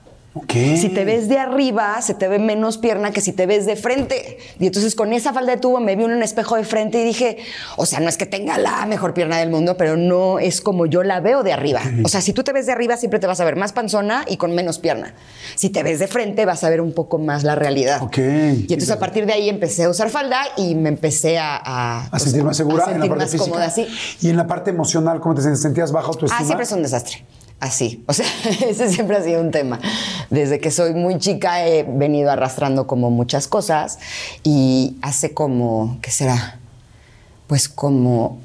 [0.78, 3.76] Si te ves de arriba, se te ve menos pierna que si te ves de
[3.76, 4.38] frente.
[4.60, 7.04] Y entonces con esa falda de tubo me vi en un espejo de frente y
[7.04, 7.38] dije,
[7.78, 10.86] o sea, no es que tenga la mejor pierna del mundo, pero no es como
[10.86, 11.82] yo la veo de arriba.
[12.04, 14.24] O sea, si tú te ves de arriba, siempre te vas a ver más panzona
[14.28, 15.14] y con menos pierna.
[15.56, 18.02] Si te ves de frente, vas a ver un poco más la realidad.
[18.02, 18.18] Ok.
[18.18, 18.22] Y
[18.74, 21.60] entonces a partir de ahí empecé a usar falda y me empecé a...
[21.64, 23.50] A, A sentir más segura a en la sentir parte más física.
[23.52, 23.88] cómoda, sí.
[24.22, 25.62] Y en la parte emocional, ¿cómo te sentías?
[25.62, 26.40] ¿Sentías baja autoestima?
[26.42, 27.24] Ah, siempre es un desastre.
[27.60, 28.04] Así.
[28.08, 28.26] O sea,
[28.68, 29.80] ese siempre ha sido un tema.
[30.30, 34.00] Desde que soy muy chica he venido arrastrando como muchas cosas
[34.44, 36.60] y hace como, ¿qué será?
[37.48, 38.40] Pues como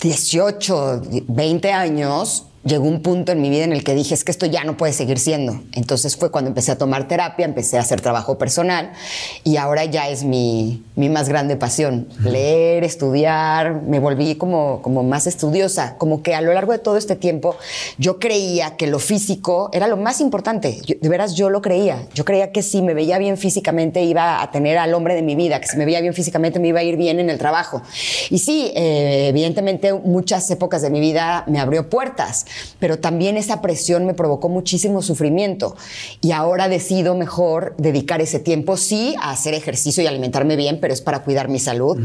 [0.00, 4.30] 18, 20 años, llegó un punto en mi vida en el que dije, es que
[4.32, 5.60] esto ya no puede seguir siendo.
[5.72, 8.92] Entonces fue cuando empecé a tomar terapia, empecé a hacer trabajo personal
[9.44, 12.08] y ahora ya es mi, mi más grande pasión.
[12.22, 16.96] Leer, estudiar, me volví como, como más estudiosa, como que a lo largo de todo
[16.96, 17.56] este tiempo
[17.98, 20.80] yo creía que lo físico era lo más importante.
[20.84, 22.06] Yo- de veras yo lo creía.
[22.14, 25.36] Yo creía que si me veía bien físicamente iba a tener al hombre de mi
[25.36, 27.82] vida, que si me veía bien físicamente me iba a ir bien en el trabajo.
[28.30, 32.46] Y sí, eh, evidentemente muchas épocas de mi vida me abrió puertas,
[32.78, 35.76] pero también esa presión me provocó muchísimo sufrimiento.
[36.20, 40.94] Y ahora decido mejor dedicar ese tiempo, sí, a hacer ejercicio y alimentarme bien, pero
[40.94, 41.98] es para cuidar mi salud.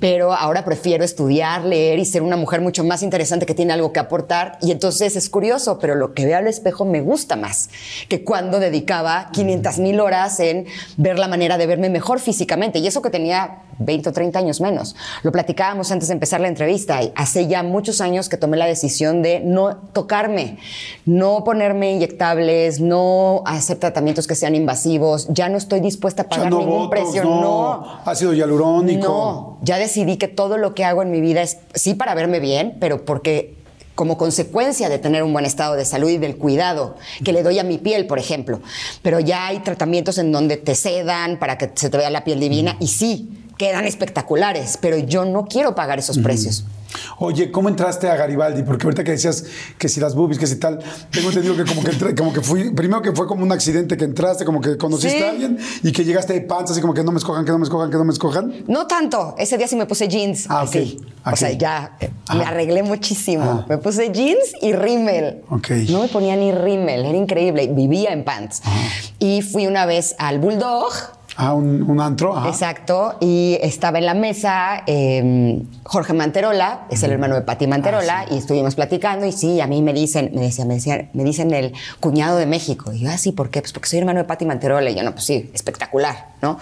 [0.00, 3.92] Pero ahora prefiero estudiar, leer y ser una mujer mucho más interesante que tiene algo
[3.92, 4.58] que aportar.
[4.62, 7.70] Y entonces es curioso, pero lo que veo al espejo me gusta más
[8.08, 10.66] que cuando dedicaba 500 mil horas en
[10.96, 12.78] ver la manera de verme mejor físicamente.
[12.78, 14.96] Y eso que tenía 20 o 30 años menos.
[15.22, 17.02] Lo platicábamos antes de empezar la entrevista.
[17.02, 20.58] Y hace ya muchos años que tomé la decisión de no tocarme,
[21.06, 25.26] no ponerme inyectables, no hacer tratamientos que sean invasivos.
[25.30, 27.24] Ya no estoy dispuesta a pagar no ningún botox, precio.
[27.24, 28.00] no, no.
[28.04, 29.08] ácido hialurónico.
[29.08, 32.40] No, ya decidí que todo lo que hago en mi vida es sí para verme
[32.40, 33.56] bien, pero porque
[33.94, 37.58] como consecuencia de tener un buen estado de salud y del cuidado que le doy
[37.58, 38.60] a mi piel, por ejemplo.
[39.00, 42.38] Pero ya hay tratamientos en donde te sedan para que se te vea la piel
[42.38, 46.66] divina y sí, quedan espectaculares, pero yo no quiero pagar esos precios.
[47.18, 48.62] Oye, ¿cómo entraste a Garibaldi?
[48.62, 49.44] Porque ahorita que decías
[49.78, 50.78] que si las boobies, que si tal,
[51.10, 53.96] tengo entendido que como que entré- como que fui, primero que fue como un accidente
[53.96, 55.24] que entraste, como que conociste Sí.
[55.24, 57.58] a alguien y que llegaste de panza, así como que no me escojan, que no
[57.58, 58.54] me escojan, que no me escojan.
[58.66, 60.46] No tanto, ese día sí me puse jeans.
[60.48, 60.98] Ah, así.
[61.02, 61.32] ok.
[61.32, 63.42] O sea, ya eh, me arreglé muchísimo.
[63.42, 63.66] Ajá.
[63.68, 65.42] Me puse jeans y rímel.
[65.50, 65.70] Ok.
[65.90, 67.66] No me ponía ni rímel, era increíble.
[67.72, 68.62] Vivía en pants.
[69.18, 70.92] Y fui una vez al Bulldog
[71.36, 72.36] Ah, un, un antro.
[72.36, 72.48] Ajá.
[72.48, 78.24] Exacto, y estaba en la mesa eh, Jorge Manterola, es el hermano de Pati Manterola,
[78.30, 81.52] y estuvimos platicando y sí, a mí me dicen, me decía, me decían, me dicen
[81.52, 82.92] el cuñado de México.
[82.92, 83.60] Y yo, ah, sí, ¿por qué?
[83.60, 84.90] Pues porque soy hermano de Pati Manterola.
[84.90, 86.58] Y yo, no, pues sí, espectacular, ¿no?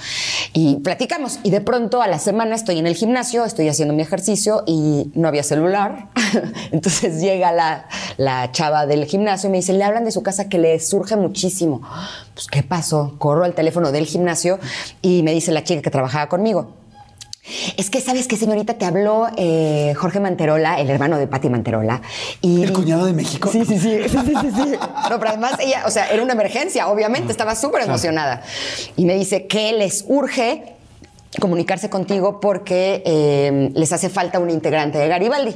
[0.52, 4.02] Y platicamos, y de pronto a la semana estoy en el gimnasio, estoy haciendo mi
[4.02, 6.08] ejercicio y no había celular.
[6.72, 10.48] Entonces llega la, la chava del gimnasio y me dice, le hablan de su casa
[10.48, 11.82] que le surge muchísimo.
[12.34, 13.14] Pues, ¿qué pasó?
[13.18, 14.58] Corro al teléfono del gimnasio
[15.02, 16.74] y me dice la chica que trabajaba conmigo.
[17.76, 18.74] Es que, ¿sabes qué, señorita?
[18.74, 22.00] Te habló eh, Jorge Manterola, el hermano de Patti Manterola.
[22.40, 23.50] Y, ¿El cuñado de México?
[23.52, 23.98] Sí, sí, sí.
[24.08, 24.78] sí, sí, sí, sí.
[25.10, 28.42] No, pero además ella, o sea, era una emergencia, obviamente, estaba súper emocionada.
[28.96, 30.74] Y me dice que les urge
[31.38, 35.54] comunicarse contigo porque eh, les hace falta un integrante de Garibaldi.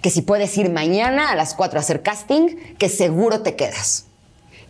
[0.00, 4.06] Que si puedes ir mañana a las 4 a hacer casting, que seguro te quedas.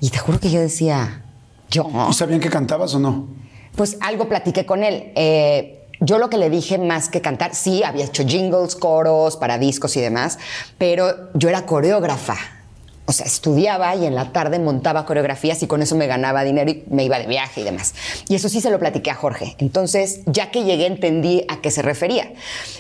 [0.00, 1.22] Y te juro que yo decía,
[1.70, 1.88] ¿yo?
[2.10, 3.28] ¿Y sabían que cantabas o no?
[3.76, 5.12] Pues algo platiqué con él.
[5.14, 9.58] Eh, yo lo que le dije más que cantar, sí, había hecho jingles, coros para
[9.58, 10.38] discos y demás,
[10.78, 12.36] pero yo era coreógrafa.
[13.08, 16.70] O sea, estudiaba y en la tarde montaba coreografías y con eso me ganaba dinero
[16.70, 17.94] y me iba de viaje y demás.
[18.28, 19.54] Y eso sí se lo platiqué a Jorge.
[19.58, 22.32] Entonces, ya que llegué, entendí a qué se refería.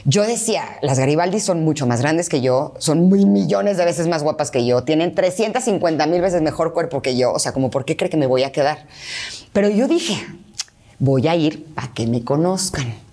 [0.04, 4.08] Yo decía, las Garibaldi son mucho más grandes que yo, son mil millones de veces
[4.08, 7.32] más guapas que yo, tienen 350 mil veces mejor cuerpo que yo.
[7.32, 8.86] O sea, como, ¿por qué cree que me voy a quedar?
[9.52, 10.26] Pero yo dije,
[10.98, 13.05] voy a ir para que me conozcan.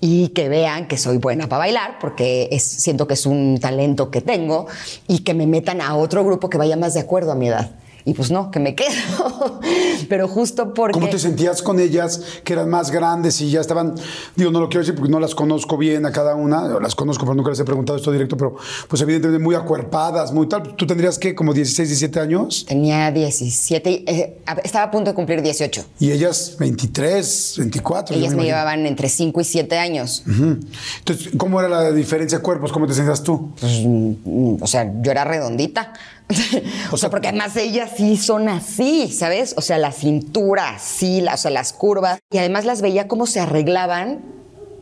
[0.00, 4.10] Y que vean que soy buena para bailar, porque es, siento que es un talento
[4.10, 4.66] que tengo,
[5.08, 7.70] y que me metan a otro grupo que vaya más de acuerdo a mi edad.
[8.06, 9.60] Y pues no, que me quedo.
[10.08, 10.92] Pero justo porque.
[10.92, 13.94] ¿Cómo te sentías con ellas que eran más grandes y ya estaban?
[14.36, 17.24] Digo, no lo quiero decir porque no las conozco bien a cada una, las conozco,
[17.24, 18.56] pero nunca les he preguntado esto directo, pero
[18.88, 20.74] pues evidentemente muy acuerpadas, muy tal.
[20.76, 22.66] ¿Tú tendrías que como 16, 17 años?
[22.68, 25.84] Tenía 17, eh, estaba a punto de cumplir 18.
[25.98, 28.16] Y ellas 23, 24.
[28.16, 30.24] Ellas me llevaban entre 5 y 7 años.
[30.26, 32.70] Entonces, ¿cómo era la diferencia de cuerpos?
[32.70, 33.52] ¿Cómo te sentías tú?
[33.58, 35.94] Pues, mm, o sea, yo era redondita.
[36.90, 39.54] o sea, porque además ellas sí son así, ¿sabes?
[39.56, 42.18] O sea, la cintura, la- o sea, las curvas.
[42.30, 44.22] Y además las veía cómo se arreglaban.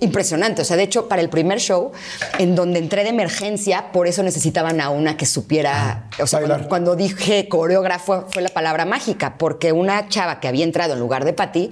[0.03, 0.63] Impresionante.
[0.63, 1.93] O sea, de hecho, para el primer show,
[2.39, 6.09] en donde entré de emergencia, por eso necesitaban a una que supiera.
[6.21, 10.65] O sea, cuando, cuando dije coreógrafo fue la palabra mágica, porque una chava que había
[10.65, 11.71] entrado en lugar de Patty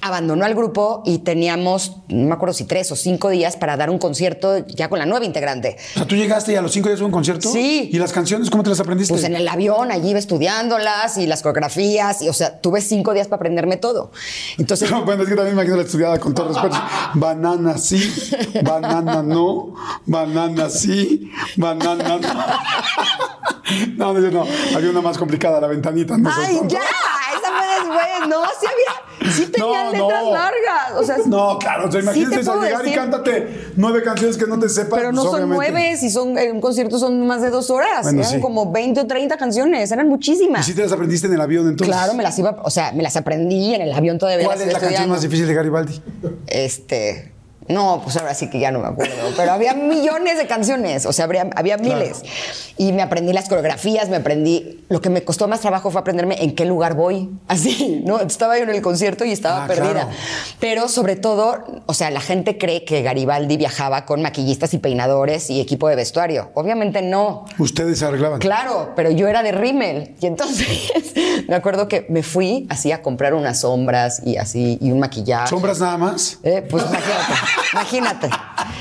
[0.00, 3.90] abandonó al grupo y teníamos, no me acuerdo si tres o cinco días para dar
[3.90, 5.76] un concierto ya con la nueva integrante.
[5.94, 7.50] O sea, tú llegaste y a los cinco días hubo un concierto.
[7.50, 7.88] Sí.
[7.92, 9.14] ¿Y las canciones cómo te las aprendiste?
[9.14, 13.14] Pues en el avión, allí iba estudiándolas y las coreografías, y o sea, tuve cinco
[13.14, 14.10] días para aprenderme todo.
[14.58, 16.76] Entonces, No, bueno, es que también me imagino la estudiada con todo respeto.
[17.14, 18.30] Banana sí,
[18.64, 19.74] banana no,
[20.06, 22.28] banana sí, banana no.
[23.96, 24.46] No, no, no.
[24.74, 26.16] Había una más complicada, la ventanita.
[26.16, 26.78] No ¡ay, ya!
[26.78, 28.28] Esa fue después.
[28.28, 30.32] No, sí había, sí tenía No, letras no.
[30.32, 30.92] largas.
[30.96, 34.38] O sea, No, claro, o sea, sí imagínate puedo llegar y decir, cántate nueve canciones
[34.38, 34.98] que no te sepas.
[34.98, 38.04] Pero no pues, son nueve, si son, en un concierto son más de dos horas.
[38.04, 38.40] Bueno, eran sí.
[38.40, 40.64] como 20 o 30 canciones, eran ¿Y muchísimas.
[40.64, 41.94] si te las aprendiste en el avión entonces?
[41.94, 44.46] Claro, me las iba, o sea, me las aprendí en el avión todavía.
[44.46, 45.14] ¿Cuál es la canción estudiando.
[45.14, 46.00] más difícil de Garibaldi?
[46.46, 47.32] Este.
[47.68, 49.14] No, pues ahora sí que ya no me acuerdo.
[49.36, 52.22] Pero había millones de canciones, o sea, habría- había miles.
[52.76, 54.84] Y me aprendí las coreografías, me aprendí.
[54.88, 57.28] Lo que me costó más trabajo fue aprenderme en qué lugar voy.
[57.48, 58.20] Así, ¿no?
[58.20, 59.90] Estaba yo en el concierto y estaba Ah, perdida.
[59.92, 60.08] claro.
[60.60, 65.50] Pero sobre todo, o sea, la gente cree que Garibaldi viajaba con maquillistas y peinadores
[65.50, 66.50] y equipo de vestuario.
[66.54, 67.44] Obviamente no.
[67.58, 68.38] Ustedes arreglaban.
[68.38, 70.14] Claro, pero yo era de Rimmel.
[70.20, 70.66] Y entonces
[71.48, 75.48] me acuerdo que me fui así a comprar unas sombras y así, y un maquillaje.
[75.48, 76.38] ¿Sombras nada más?
[76.42, 77.32] Eh, pues imagínate,
[77.72, 78.28] imagínate.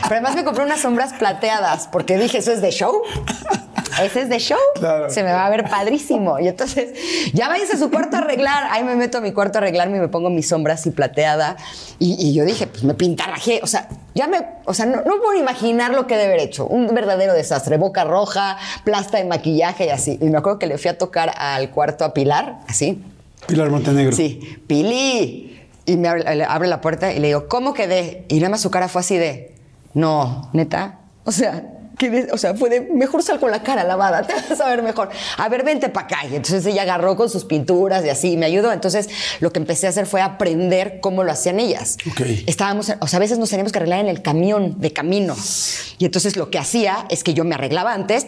[0.03, 3.01] Pero además me compré unas sombras plateadas porque dije, ¿eso es de show?
[4.01, 4.57] ¿Ese es de show?
[4.75, 5.09] Claro.
[5.09, 6.39] Se me va a ver padrísimo.
[6.39, 6.89] Y entonces,
[7.33, 8.67] ya váyanse a su cuarto a arreglar.
[8.69, 11.57] Ahí me meto a mi cuarto a arreglarme y me pongo mis sombras y plateada.
[11.97, 13.59] Y, y yo dije, pues me pintarrajé.
[13.63, 16.39] O sea, ya me, o sea, no, no puedo imaginar lo que he de haber
[16.39, 16.67] hecho.
[16.67, 17.77] Un verdadero desastre.
[17.77, 20.19] Boca roja, plasta de maquillaje y así.
[20.21, 23.03] Y me acuerdo que le fui a tocar al cuarto a Pilar, así.
[23.47, 24.15] Pilar Montenegro.
[24.15, 25.56] Sí, Pili.
[25.87, 28.25] Y me abre, abre la puerta y le digo, ¿cómo quedé?
[28.27, 29.55] Y nada más su cara fue así de,
[29.95, 30.99] no, neta.
[31.23, 31.76] O sea,
[32.31, 35.09] o sea, fue de, mejor sal con la cara lavada, te vas a ver mejor.
[35.37, 36.19] A ver, vente para acá.
[36.29, 38.71] Y entonces ella agarró con sus pinturas y así, y me ayudó.
[38.71, 41.97] Entonces lo que empecé a hacer fue aprender cómo lo hacían ellas.
[42.09, 42.21] Ok.
[42.45, 45.35] Estábamos, o sea, a veces nos teníamos que arreglar en el camión de camino.
[45.99, 48.25] Y entonces lo que hacía es que yo me arreglaba antes,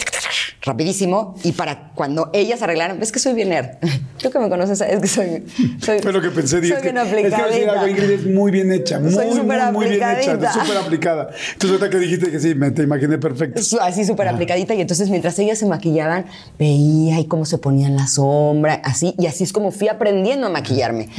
[0.62, 3.77] rapidísimo, y para cuando ellas arreglaran, ves que soy bien nerd.
[4.17, 5.45] Tú que me conoces, es que soy.
[5.82, 7.71] soy que pensé, Soy es que, bien es que aplicadita.
[7.73, 11.29] algo, Ingrid es muy bien hecha, muy, Soy muy, muy bien hecha, súper aplicada.
[11.53, 13.58] Entonces ahorita que dijiste que sí, me te imaginé perfecto.
[13.81, 16.25] Así súper aplicadita y entonces mientras ellas se maquillaban
[16.57, 20.49] veía ahí cómo se ponían la sombra así y así es como fui aprendiendo a
[20.49, 21.09] maquillarme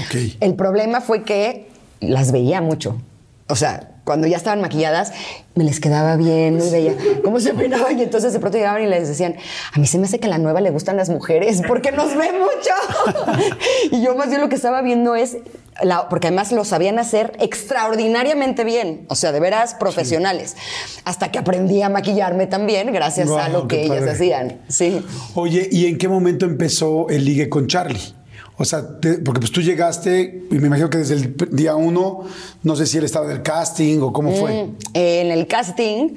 [0.40, 1.68] el problema fue que
[2.00, 3.00] las veía mucho.
[3.48, 5.12] O sea, cuando ya estaban maquilladas,
[5.55, 6.94] me les quedaba bien, muy bella.
[7.22, 7.98] ¿Cómo se peinaban?
[7.98, 9.37] Y entonces de pronto llegaban y les decían,
[9.72, 12.16] a mí se me hace que a la nueva le gustan las mujeres porque nos
[12.16, 13.57] ve mucho.
[13.90, 15.37] y yo más bien lo que estaba viendo es,
[15.83, 20.57] la, porque además lo sabían hacer extraordinariamente bien, o sea, de veras profesionales.
[21.05, 24.11] Hasta que aprendí a maquillarme también gracias a lo que ellas padre.
[24.12, 24.61] hacían.
[24.69, 25.01] Sí.
[25.35, 28.01] Oye, ¿y en qué momento empezó el ligue con Charlie?
[28.57, 32.25] O sea, te- porque pues tú llegaste y me imagino que desde el día uno,
[32.62, 34.64] no sé si él estaba del casting o cómo fue.
[34.64, 36.11] Mm, En el casting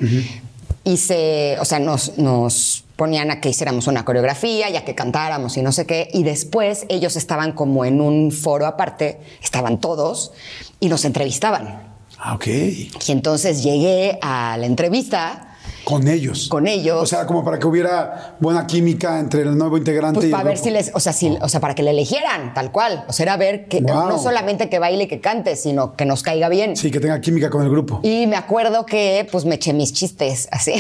[0.84, 5.62] hice, o sea, nos, nos ponían a que hiciéramos una coreografía, ya que cantáramos y
[5.62, 10.32] no sé qué, y después ellos estaban como en un foro aparte, estaban todos,
[10.80, 11.94] y nos entrevistaban.
[12.20, 12.48] Ah, ok.
[12.48, 15.53] Y entonces llegué a la entrevista
[15.84, 16.48] Con ellos.
[16.50, 17.02] Con ellos.
[17.02, 20.32] O sea, como para que hubiera buena química entre el nuevo integrante Pues y el
[20.32, 20.64] para ver grupo.
[20.66, 23.04] si les, o sea, si, o sea, para que le eligieran, tal cual.
[23.08, 24.08] O sea, era ver que Wow.
[24.10, 26.78] no solamente que baile y que cante, sino que nos caiga bien.
[26.78, 28.00] Sí, que tenga química con el grupo.
[28.04, 30.74] Y me acuerdo que pues me eché mis chistes, así.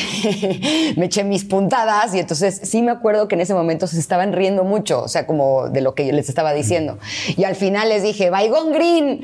[0.97, 4.31] me eché mis puntadas y entonces sí me acuerdo que en ese momento se estaban
[4.33, 6.97] riendo mucho, o sea, como de lo que yo les estaba diciendo.
[7.35, 9.21] Y al final les dije, Baigón Green.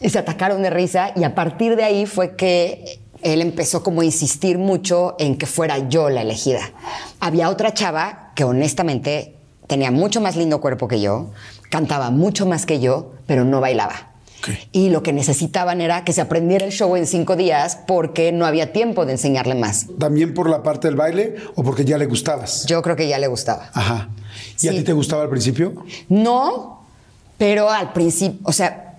[0.00, 4.00] Y se atacaron de risa y a partir de ahí fue que él empezó como
[4.00, 6.72] a insistir mucho en que fuera yo la elegida.
[7.20, 11.30] Había otra chava que honestamente tenía mucho más lindo cuerpo que yo,
[11.70, 14.12] cantaba mucho más que yo, pero no bailaba.
[14.40, 14.50] Ok.
[14.72, 18.46] Y lo que necesitaban era que se aprendiera el show en cinco días porque no
[18.46, 19.86] había tiempo de enseñarle más.
[19.98, 22.64] ¿También por la parte del baile o porque ya le gustabas?
[22.66, 23.70] Yo creo que ya le gustaba.
[23.74, 24.08] Ajá.
[24.60, 25.74] ¿Y a ti te gustaba al principio?
[26.08, 26.84] No,
[27.36, 28.98] pero al principio, o sea,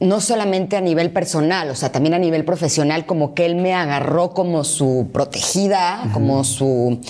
[0.00, 3.74] No solamente a nivel personal, o sea, también a nivel profesional, como que él me
[3.74, 7.00] agarró como su protegida, como su,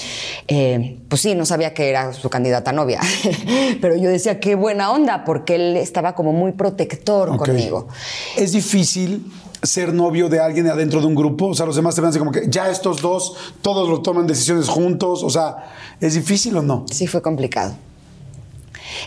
[0.47, 3.01] eh, pues sí, no sabía que era su candidata a novia,
[3.83, 7.89] pero yo decía, qué buena onda, porque él estaba como muy protector conmigo.
[8.37, 9.31] ¿Es difícil
[9.63, 11.49] ser novio de alguien adentro de un grupo?
[11.49, 14.27] O sea, los demás te ven así como que ya estos dos, todos lo toman
[14.27, 15.23] decisiones juntos.
[15.25, 16.87] O sea, ¿es difícil o no?
[16.91, 17.75] Sí, fue complicado.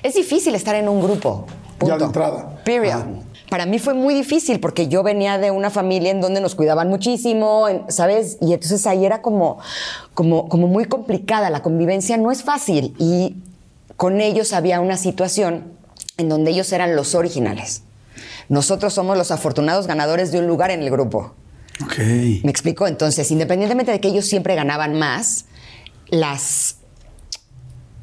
[0.03, 1.47] Es difícil estar en un grupo.
[1.83, 2.61] Ya de entrada.
[2.63, 2.93] Period.
[2.93, 3.05] Ajá.
[3.51, 6.87] Para mí fue muy difícil porque yo venía de una familia en donde nos cuidaban
[6.87, 8.37] muchísimo, ¿sabes?
[8.39, 9.59] Y entonces ahí era como,
[10.13, 11.49] como, como muy complicada.
[11.49, 12.95] La convivencia no es fácil.
[12.97, 13.35] Y
[13.97, 15.65] con ellos había una situación
[16.15, 17.83] en donde ellos eran los originales.
[18.47, 21.33] Nosotros somos los afortunados ganadores de un lugar en el grupo.
[21.83, 21.97] Ok.
[21.97, 22.87] ¿Me explico?
[22.87, 25.43] Entonces, independientemente de que ellos siempre ganaban más,
[26.07, 26.77] las,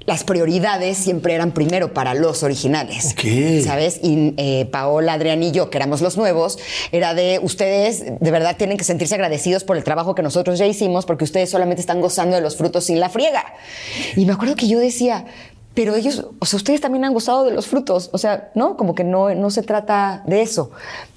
[0.09, 3.12] las prioridades siempre eran primero para los originales.
[3.12, 3.62] Ok.
[3.62, 4.01] ¿Sabes?
[4.03, 6.59] Y eh, Paola, Adrián y yo, que éramos los nuevos,
[6.92, 10.64] era de ustedes de verdad tienen que sentirse agradecidos por el trabajo que nosotros ya
[10.64, 13.44] hicimos, porque ustedes solamente están gozando de los frutos sin la friega.
[14.16, 15.27] Y me acuerdo que yo decía.
[15.75, 18.79] Pero ellos, o sea, ustedes también han gozado de los frutos, o sea, ¿no?
[18.79, 20.71] Como que no, no se trata de eso.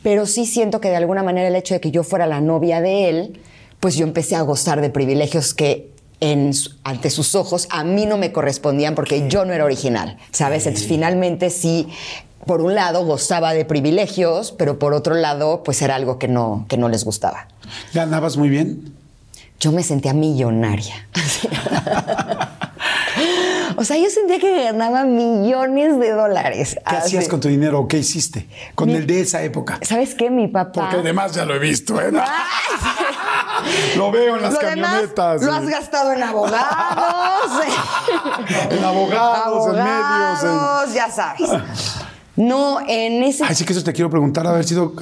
[0.04, 2.82] Pero sí siento que de alguna manera el hecho de que yo fuera la novia
[2.82, 3.39] de él,
[3.80, 5.90] pues yo empecé a gozar de privilegios que
[6.21, 6.51] en
[6.84, 10.65] ante sus ojos a mí no me correspondían porque yo no era original, ¿sabes?
[10.67, 11.89] Entonces finalmente sí,
[12.45, 16.65] por un lado gozaba de privilegios, pero por otro lado pues era algo que no,
[16.69, 17.47] que no les gustaba.
[17.93, 18.93] ¿Ganabas muy bien?
[19.60, 21.07] Yo me sentía millonaria.
[23.77, 26.77] o sea, yo sentía que ganaba millones de dólares.
[26.88, 29.80] ¿Qué hacías con tu dinero o qué hiciste con Mi- el de esa época?
[29.84, 30.30] ¿Sabes qué?
[30.30, 30.82] Mi papá...
[30.89, 32.11] Porque además ya lo he visto, ¿eh?
[33.97, 35.41] Lo veo en las Lo demás camionetas.
[35.41, 35.57] lo sí.
[35.57, 36.62] has gastado en abogados.
[38.70, 40.43] En abogados, en medios.
[40.89, 41.49] en- ya sabes.
[42.36, 44.93] No, en ese Ay, sí que eso te quiero preguntar, haber sido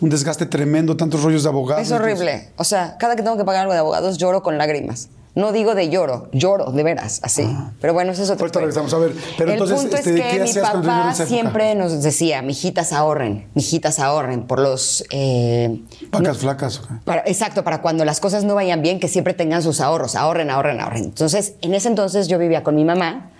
[0.00, 1.82] un desgaste tremendo, tantos rollos de abogados.
[1.82, 2.50] Es horrible.
[2.56, 5.08] O sea, cada que tengo que pagar algo de abogados lloro con lágrimas.
[5.36, 7.48] No digo de lloro, lloro, de veras, así.
[7.80, 8.46] Pero bueno, eso es otro.
[8.46, 8.48] Ah.
[8.48, 8.92] Ahorita regresamos.
[8.94, 12.42] A ver, pero el entonces, punto este, es ¿qué que mi papá siempre nos decía,
[12.42, 15.04] mijitas ahorren, mijitas ahorren, por los...
[15.10, 16.80] eh, Vacas flacas.
[17.04, 20.50] para- exacto, para cuando las cosas no vayan bien, que siempre tengan sus ahorros, ahorren,
[20.50, 21.04] ahorren, ahorren.
[21.04, 23.30] Entonces, en ese entonces yo vivía con mi mamá.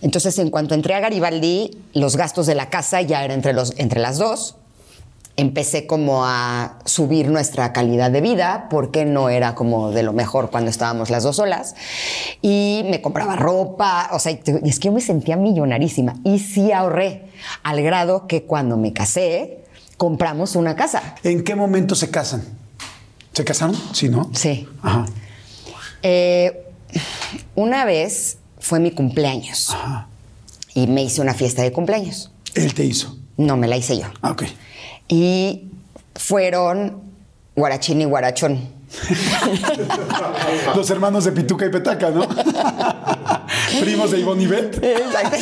[0.00, 3.74] Entonces, en cuanto entré a Garibaldi, los gastos de la casa ya eran entre, los,
[3.76, 4.56] entre las dos.
[5.38, 10.50] Empecé como a subir nuestra calidad de vida, porque no era como de lo mejor
[10.50, 11.74] cuando estábamos las dos solas.
[12.40, 16.14] Y me compraba ropa, o sea, y es que yo me sentía millonarísima.
[16.24, 17.24] Y sí ahorré,
[17.62, 19.58] al grado que cuando me casé,
[19.96, 21.16] compramos una casa.
[21.22, 22.42] ¿En qué momento se casan?
[23.32, 23.76] ¿Se casaron?
[23.92, 24.30] Sí, ¿no?
[24.32, 24.66] Sí.
[24.82, 25.04] Ajá.
[26.02, 26.64] Eh,
[27.54, 30.08] una vez fue mi cumpleaños Ajá.
[30.74, 32.30] y me hice una fiesta de cumpleaños.
[32.54, 33.16] Él te hizo.
[33.36, 34.06] No, me la hice yo.
[34.22, 34.44] Ah, ok.
[35.08, 35.70] Y
[36.14, 37.02] fueron
[37.54, 38.76] guarachín y guarachón.
[40.76, 42.26] Los hermanos de Pituca y Petaca, ¿no?
[43.80, 44.82] Primos de Ivonne y Beth.
[44.82, 45.36] Exacto.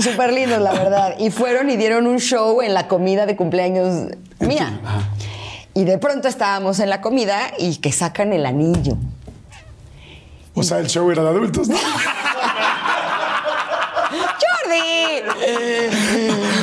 [0.00, 1.14] Súper lindos, la verdad.
[1.18, 4.08] Y fueron y dieron un show en la comida de cumpleaños
[4.40, 4.80] mía.
[5.74, 8.96] Y de pronto estábamos en la comida y que sacan el anillo.
[10.54, 11.76] O sea, el show era de adultos, ¿no?
[14.10, 15.22] ¡Jordi!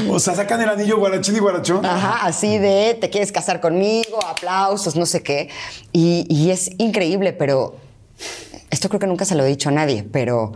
[0.09, 1.85] O sea, sacan el anillo guarachín y guarachón.
[1.85, 5.49] Ajá, así de te quieres casar conmigo, aplausos, no sé qué.
[5.91, 7.75] Y, y es increíble, pero
[8.69, 10.53] esto creo que nunca se lo he dicho a nadie, pero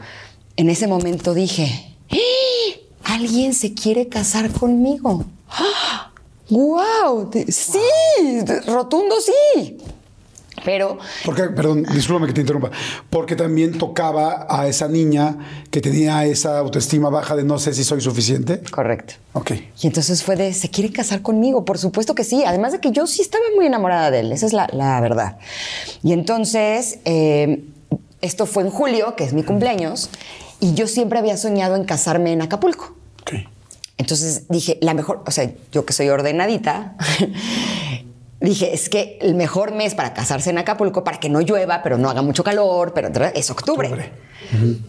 [0.57, 3.15] en ese momento dije, ¡Ah!
[3.15, 5.25] alguien se quiere casar conmigo.
[5.49, 6.11] ¡Ah!
[6.49, 7.31] ¡Guau!
[7.49, 9.77] Sí, rotundo sí.
[10.63, 12.71] Pero Porque, perdón, discúlpame que te interrumpa.
[13.09, 15.37] Porque también tocaba a esa niña
[15.69, 18.61] que tenía esa autoestima baja de no sé si soy suficiente.
[18.71, 19.15] Correcto.
[19.33, 19.51] Ok.
[19.81, 21.65] Y entonces fue de, ¿se quiere casar conmigo?
[21.65, 22.43] Por supuesto que sí.
[22.45, 24.31] Además de que yo sí estaba muy enamorada de él.
[24.31, 25.37] Esa es la, la verdad.
[26.03, 27.63] Y entonces, eh,
[28.21, 30.09] esto fue en julio, que es mi cumpleaños,
[30.59, 32.95] y yo siempre había soñado en casarme en Acapulco.
[33.21, 33.33] Ok.
[33.97, 36.95] Entonces dije, la mejor, o sea, yo que soy ordenadita,
[38.49, 41.97] dije, es que el mejor mes para casarse en Acapulco, para que no llueva, pero
[41.97, 43.87] no haga mucho calor, pero es octubre.
[43.87, 44.11] Octubre.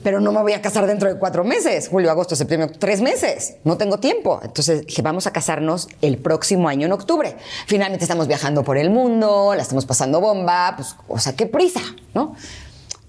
[0.03, 3.57] Pero no me voy a casar dentro de cuatro meses, julio, agosto, septiembre, tres meses.
[3.65, 4.41] No tengo tiempo.
[4.43, 7.37] Entonces dije, vamos a casarnos el próximo año en octubre.
[7.67, 11.83] Finalmente estamos viajando por el mundo, la estamos pasando bomba, pues, o sea, qué prisa,
[12.15, 12.35] ¿no?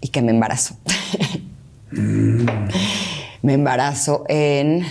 [0.01, 0.75] Y que me embarazo.
[3.41, 4.85] me embarazo en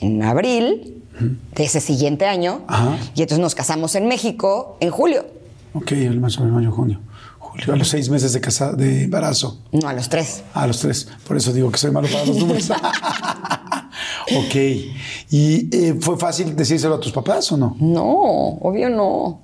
[0.00, 1.01] en abril
[1.54, 2.62] de ese siguiente año.
[2.66, 2.98] Ajá.
[3.14, 5.26] Y entonces nos casamos en México en julio.
[5.74, 7.00] Ok, el marzo, abril, mayo, junio.
[7.38, 9.58] Julio, a los seis meses de, casa, de embarazo.
[9.72, 10.42] No, a los tres.
[10.54, 11.08] A los tres.
[11.26, 12.70] Por eso digo que soy malo para los números.
[14.36, 14.54] ok.
[15.30, 17.76] ¿Y eh, fue fácil decírselo a tus papás o no?
[17.80, 18.04] No,
[18.60, 19.40] obvio no.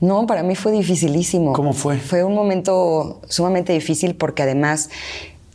[0.00, 1.52] No, para mí fue dificilísimo.
[1.52, 1.98] ¿Cómo fue?
[1.98, 4.90] Fue un momento sumamente difícil porque además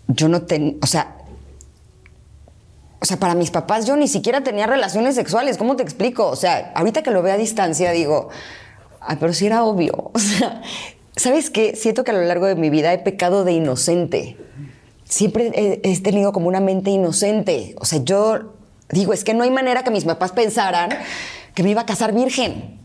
[0.08, 1.18] yo no tenía, o sea,
[3.02, 5.58] o sea, para mis papás yo ni siquiera tenía relaciones sexuales.
[5.58, 6.28] ¿Cómo te explico?
[6.28, 8.30] O sea, ahorita que lo veo a distancia digo,
[9.00, 10.12] ay, pero sí era obvio.
[10.14, 10.62] O sea,
[11.16, 11.76] ¿sabes qué?
[11.76, 14.38] Siento que a lo largo de mi vida he pecado de inocente.
[15.04, 17.76] Siempre he, he tenido como una mente inocente.
[17.80, 18.54] O sea, yo
[18.90, 20.92] digo, es que no hay manera que mis papás pensaran
[21.56, 22.80] que me iba a casar virgen.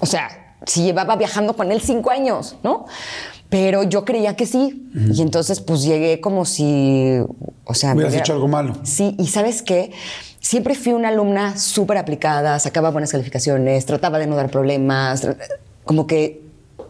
[0.00, 2.86] O sea, si llevaba viajando con él cinco años, ¿no?
[3.52, 4.88] Pero yo creía que sí.
[4.94, 7.18] Y entonces, pues llegué como si.
[7.64, 7.92] O sea.
[7.92, 8.72] Hubieras hecho algo malo.
[8.82, 9.92] Sí, y ¿sabes qué?
[10.40, 15.28] Siempre fui una alumna súper aplicada, sacaba buenas calificaciones, trataba de no dar problemas.
[15.84, 16.40] Como que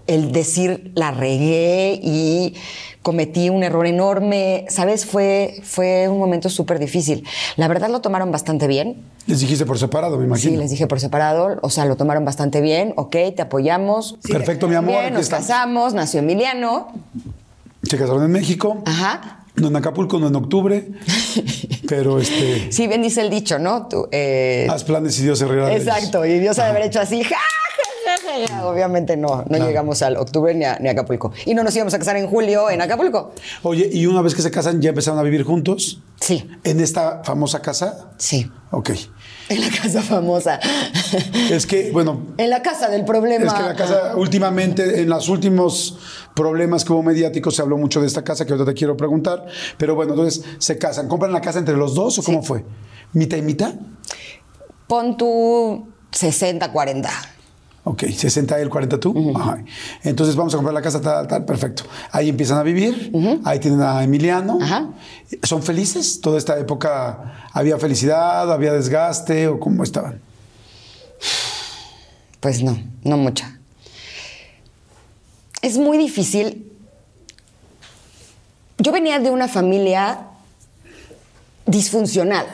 [0.06, 2.54] el decir la regué y
[3.02, 5.04] cometí un error enorme, ¿sabes?
[5.04, 7.24] Fue, fue un momento súper difícil.
[7.56, 9.02] La verdad lo tomaron bastante bien.
[9.26, 10.52] Les dijiste por separado, me imagino.
[10.52, 14.18] Sí, les dije por separado, o sea, lo tomaron bastante bien, ok, te apoyamos.
[14.28, 15.46] Perfecto, mi amor, Bien, aquí nos estamos.
[15.46, 16.88] casamos, nació Emiliano,
[17.82, 18.82] Se casaron en México.
[18.86, 19.38] ajá.
[19.54, 20.88] No en Acapulco, no en octubre.
[21.88, 22.72] pero este.
[22.72, 23.86] Sí, bien dice el dicho, ¿no?
[23.86, 25.74] Tú, eh, Haz planes y Dios se reirá.
[25.74, 27.22] Exacto, y Dios ha de haber hecho así.
[27.22, 27.91] ¡ja, ja, ja, ja!
[28.64, 29.66] Obviamente no, no Claro.
[29.66, 31.32] llegamos al octubre ni a, ni a Acapulco.
[31.46, 33.32] Y no nos íbamos a casar en julio en Acapulco.
[33.62, 36.00] Oye, y una vez que se casan, ¿ya empezaron a vivir juntos?
[36.20, 38.10] Sí, ¿En esta famosa casa?
[38.18, 38.50] sí.
[38.74, 38.90] Ok.
[39.50, 40.58] En la casa famosa.
[41.50, 43.44] Es que, bueno, en la casa del problema.
[43.44, 45.98] Es que la casa, últimamente, en los últimos
[46.34, 49.44] problemas que hubo mediáticos, se habló mucho de esta casa que ahorita te quiero preguntar.
[49.76, 51.06] Pero bueno, entonces se casan.
[51.06, 52.64] ¿Compran la casa entre los dos o cómo fue?
[53.12, 53.74] ¿Mitad y mitad?
[54.86, 57.10] Pon tu 60-40.
[57.84, 59.32] Ok, 60 él, 40 tú.
[59.36, 59.64] Ajá.
[60.04, 61.82] Entonces vamos a comprar la casa, tal, tal, perfecto.
[62.12, 63.12] Ahí empiezan a vivir,
[63.44, 64.58] ahí tienen a Emiliano.
[64.62, 64.90] Ajá.
[65.42, 66.20] ¿Son felices?
[66.20, 70.20] ¿Toda esta época había felicidad, había desgaste o cómo estaban?
[72.38, 73.58] Pues no, no mucha.
[75.60, 76.72] Es muy difícil.
[78.78, 80.26] Yo venía de una familia
[81.66, 82.46] disfuncional,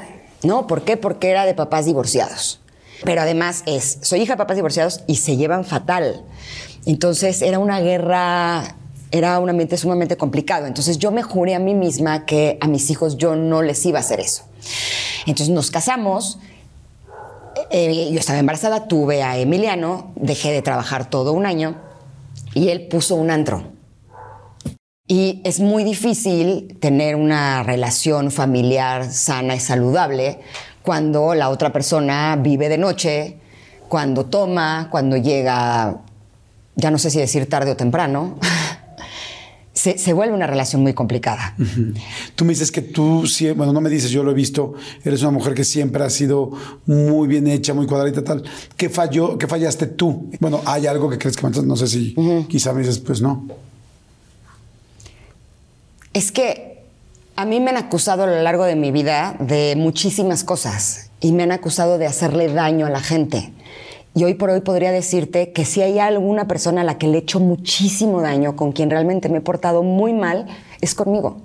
[0.43, 0.67] ¿no?
[0.67, 0.97] ¿Por qué?
[0.97, 2.61] Porque era de papás divorciados.
[3.05, 6.25] Pero además es, soy hija de papás divorciados y se llevan fatal.
[6.87, 8.77] Entonces era una guerra,
[9.11, 10.67] era un ambiente sumamente complicado.
[10.67, 13.99] Entonces yo me juré a mí misma que a mis hijos yo no les iba
[13.99, 14.45] a hacer eso.
[15.27, 16.39] Entonces nos casamos.
[17.71, 21.77] eh, yo estaba embarazada, tuve a Emiliano, dejé de trabajar todo un año
[22.55, 23.63] y él puso un antro.
[25.07, 30.41] Y es muy difícil tener una relación familiar sana y saludable
[30.89, 33.37] cuando la otra persona vive de noche,
[33.91, 35.99] cuando toma, cuando llega,
[36.77, 38.39] ya no sé si decir tarde o temprano.
[39.75, 41.55] Se, se vuelve una relación muy complicada.
[42.35, 43.25] Tú me dices que tú,
[43.55, 44.75] bueno, no me dices, yo lo he visto,
[45.05, 46.51] eres una mujer que siempre ha sido
[46.87, 48.43] muy bien hecha, muy cuadradita, tal.
[48.77, 50.31] ¿Qué falló, qué fallaste tú?
[50.41, 52.13] Bueno, hay algo que crees que me- no sé si
[52.49, 53.47] quizá me dices, pues no.
[56.13, 56.68] Es que
[57.39, 61.31] a mí me han acusado a lo largo de mi vida de muchísimas cosas y
[61.31, 63.53] me han acusado de hacerle daño a la gente.
[64.13, 67.19] Y hoy por hoy podría decirte que si hay alguna persona a la que le
[67.19, 70.49] he hecho muchísimo daño, con quien realmente me he portado muy mal,
[70.81, 71.37] es conmigo.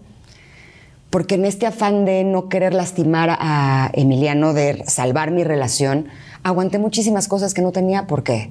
[1.12, 6.08] Porque en este afán de no querer lastimar a Emiliano, de salvar mi relación,
[6.42, 8.50] aguanté muchísimas cosas que no tenía por qué.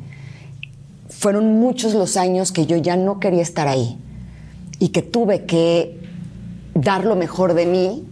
[1.08, 3.98] Fueron muchos los años que yo ya no quería estar ahí
[4.78, 6.01] y que tuve que
[6.74, 8.04] dar lo mejor de mí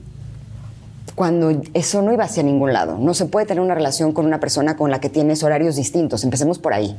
[1.14, 2.98] cuando eso no iba hacia ningún lado.
[2.98, 6.24] No se puede tener una relación con una persona con la que tienes horarios distintos.
[6.24, 6.96] Empecemos por ahí.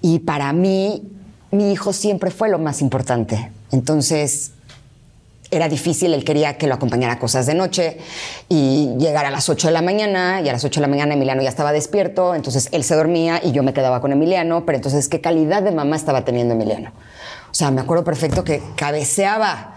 [0.00, 1.02] Y para mí,
[1.50, 3.50] mi hijo siempre fue lo más importante.
[3.72, 4.52] Entonces,
[5.50, 7.98] era difícil, él quería que lo acompañara a cosas de noche
[8.48, 11.14] y llegar a las 8 de la mañana y a las 8 de la mañana
[11.14, 14.76] Emiliano ya estaba despierto, entonces él se dormía y yo me quedaba con Emiliano, pero
[14.76, 16.90] entonces qué calidad de mamá estaba teniendo Emiliano.
[17.50, 19.75] O sea, me acuerdo perfecto que cabeceaba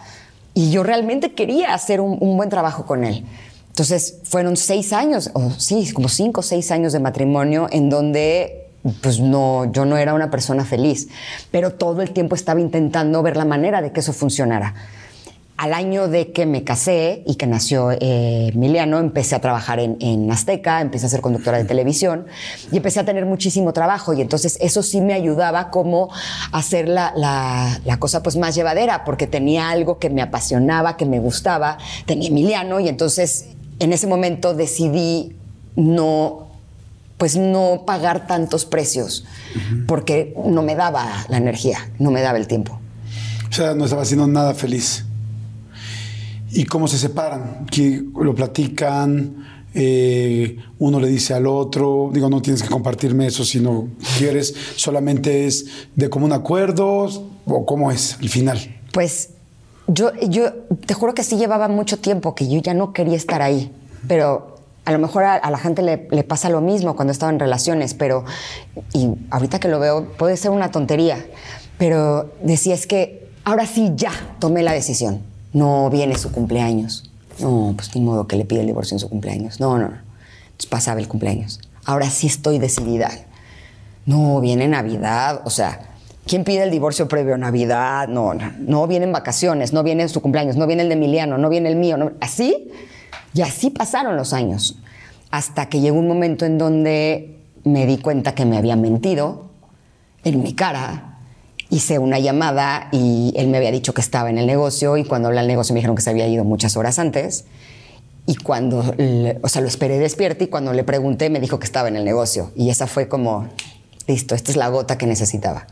[0.60, 3.24] y yo realmente quería hacer un, buen trabajo con él.
[3.70, 8.66] Entonces fueron seis años, o sí, como cinco o seis años de matrimonio en donde
[9.02, 11.08] pues no, yo no era una persona feliz,
[11.50, 14.76] pero todo el tiempo estaba intentando ver la manera de que eso funcionara.
[15.60, 19.98] Al año de que me casé y que nació eh, Emiliano, empecé a trabajar en,
[20.00, 22.28] en Azteca, empecé a ser conductora de televisión
[22.72, 26.14] y empecé a tener muchísimo trabajo y entonces eso sí me ayudaba como
[26.54, 30.96] a hacer la, la, la cosa pues más llevadera porque tenía algo que me apasionaba,
[30.96, 33.48] que me gustaba, tenía Emiliano y entonces
[33.80, 35.36] en ese momento decidí
[35.76, 36.48] no
[37.18, 39.26] pues no pagar tantos precios
[39.88, 42.80] porque no me daba la energía, no me daba el tiempo.
[43.50, 45.04] O sea, no estaba haciendo nada feliz.
[46.52, 47.66] ¿Y cómo se separan?
[47.70, 49.46] ¿Que lo platican?
[49.74, 53.88] Eh, uno le dice al otro, digo, no tienes que compartirme eso si no
[54.18, 57.08] quieres, solamente es de común acuerdo
[57.46, 58.60] o cómo es el final.
[58.92, 59.30] Pues
[59.88, 60.54] yo, yo
[60.86, 63.72] te juro que sí llevaba mucho tiempo que yo ya no quería estar ahí,
[64.08, 67.32] pero a lo mejor a, a la gente le, le, pasa lo mismo cuando estaba
[67.32, 68.26] en relaciones, pero,
[68.94, 71.24] y ahorita que lo veo, puede ser una tontería,
[71.78, 75.29] pero decía es que ahora sí ya tomé la decisión.
[75.54, 77.10] No viene su cumpleaños.
[77.40, 79.60] No, pues ni modo que le pida el divorcio en su cumpleaños.
[79.60, 79.98] No, no, no.
[80.46, 81.60] Entonces pasaba el cumpleaños.
[81.86, 83.10] Ahora sí estoy decidida.
[84.06, 85.82] No, viene Navidad, o sea,
[86.26, 88.08] ¿quién pide el divorcio previo a Navidad?
[88.08, 91.50] No, no, no vienen vacaciones, no viene su cumpleaños, no viene el de Emiliano, no
[91.50, 92.14] viene el mío.
[92.20, 92.72] Así,
[93.34, 94.78] y así pasaron los años.
[95.32, 99.52] Hasta que llegó un momento en donde me di cuenta que me había mentido
[100.24, 101.09] en mi cara.
[101.70, 105.28] Hice una llamada y él me había dicho que estaba en el negocio y cuando
[105.28, 107.46] hablé al negocio me dijeron que se había ido muchas horas antes.
[108.26, 111.66] Y cuando, le, o sea, lo esperé despierto y cuando le pregunté me dijo que
[111.66, 112.52] estaba en el negocio.
[112.56, 113.48] Y esa fue como,
[114.08, 115.68] listo, esta es la gota que necesitaba.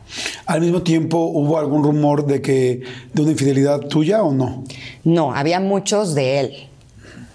[0.45, 2.81] Al mismo tiempo, ¿hubo algún rumor de que
[3.13, 4.63] de una infidelidad tuya o no?
[5.03, 6.53] No, había muchos de él.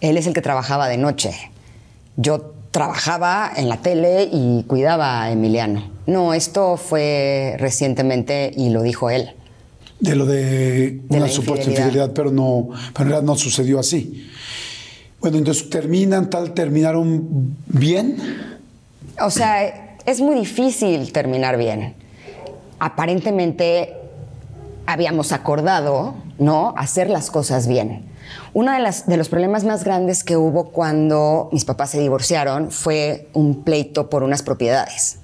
[0.00, 1.32] Él es el que trabajaba de noche.
[2.16, 5.91] Yo trabajaba en la tele y cuidaba a Emiliano.
[6.06, 9.30] No, esto fue recientemente y lo dijo él.
[10.00, 11.86] De lo de, De una supuesta infidelidad.
[11.86, 14.28] infidelidad, pero no, pero en realidad no sucedió así.
[15.20, 18.16] Bueno, entonces terminan tal, terminaron bien.
[19.20, 21.94] O sea, es muy difícil terminar bien.
[22.80, 23.94] Aparentemente
[24.86, 26.74] habíamos acordado, ¿no?
[26.76, 28.06] Hacer las cosas bien.
[28.54, 32.72] Uno de, las, de los problemas más grandes que hubo cuando mis papás se divorciaron
[32.72, 35.18] fue un pleito por unas propiedades.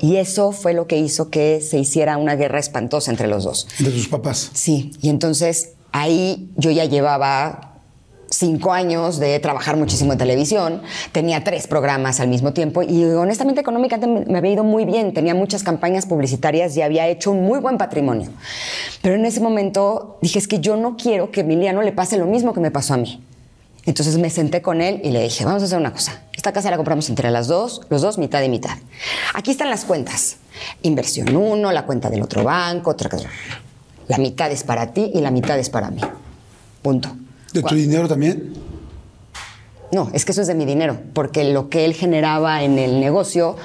[0.00, 3.68] Y eso fue lo que hizo que se hiciera una guerra espantosa entre los dos.
[3.78, 4.50] De sus papás.
[4.52, 7.68] Sí, y entonces ahí yo ya llevaba
[8.30, 10.82] cinco años de trabajar muchísimo en televisión,
[11.12, 15.34] tenía tres programas al mismo tiempo y honestamente económicamente me había ido muy bien, tenía
[15.34, 18.30] muchas campañas publicitarias y había hecho un muy buen patrimonio.
[19.02, 22.26] Pero en ese momento dije, es que yo no quiero que Emiliano le pase lo
[22.26, 23.24] mismo que me pasó a mí.
[23.88, 26.20] Entonces me senté con él y le dije, vamos a hacer una cosa.
[26.36, 28.76] Esta casa la compramos entre las dos, los dos, mitad y mitad.
[29.32, 30.36] Aquí están las cuentas.
[30.82, 33.30] Inversión uno, la cuenta del otro banco, otra cosa.
[34.06, 36.02] La mitad es para ti y la mitad es para mí.
[36.82, 37.16] Punto.
[37.54, 38.52] ¿De tu dinero también?
[39.90, 43.00] No, es que eso es de mi dinero, porque lo que él generaba en el
[43.00, 43.56] negocio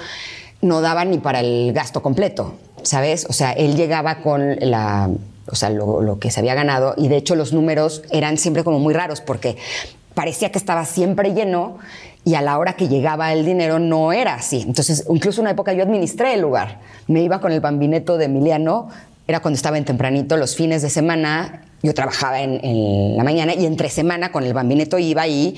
[0.61, 2.53] no daba ni para el gasto completo,
[2.83, 3.25] ¿sabes?
[3.27, 5.09] O sea, él llegaba con la,
[5.47, 8.63] o sea, lo, lo que se había ganado y de hecho los números eran siempre
[8.63, 9.57] como muy raros porque
[10.13, 11.77] parecía que estaba siempre lleno
[12.25, 14.63] y a la hora que llegaba el dinero no era así.
[14.65, 16.79] Entonces, incluso una época yo administré el lugar.
[17.07, 18.89] Me iba con el bambineto de Emiliano,
[19.27, 23.53] era cuando estaba en tempranito, los fines de semana, yo trabajaba en, en, la mañana
[23.53, 25.55] y entre semana con el bambineto iba y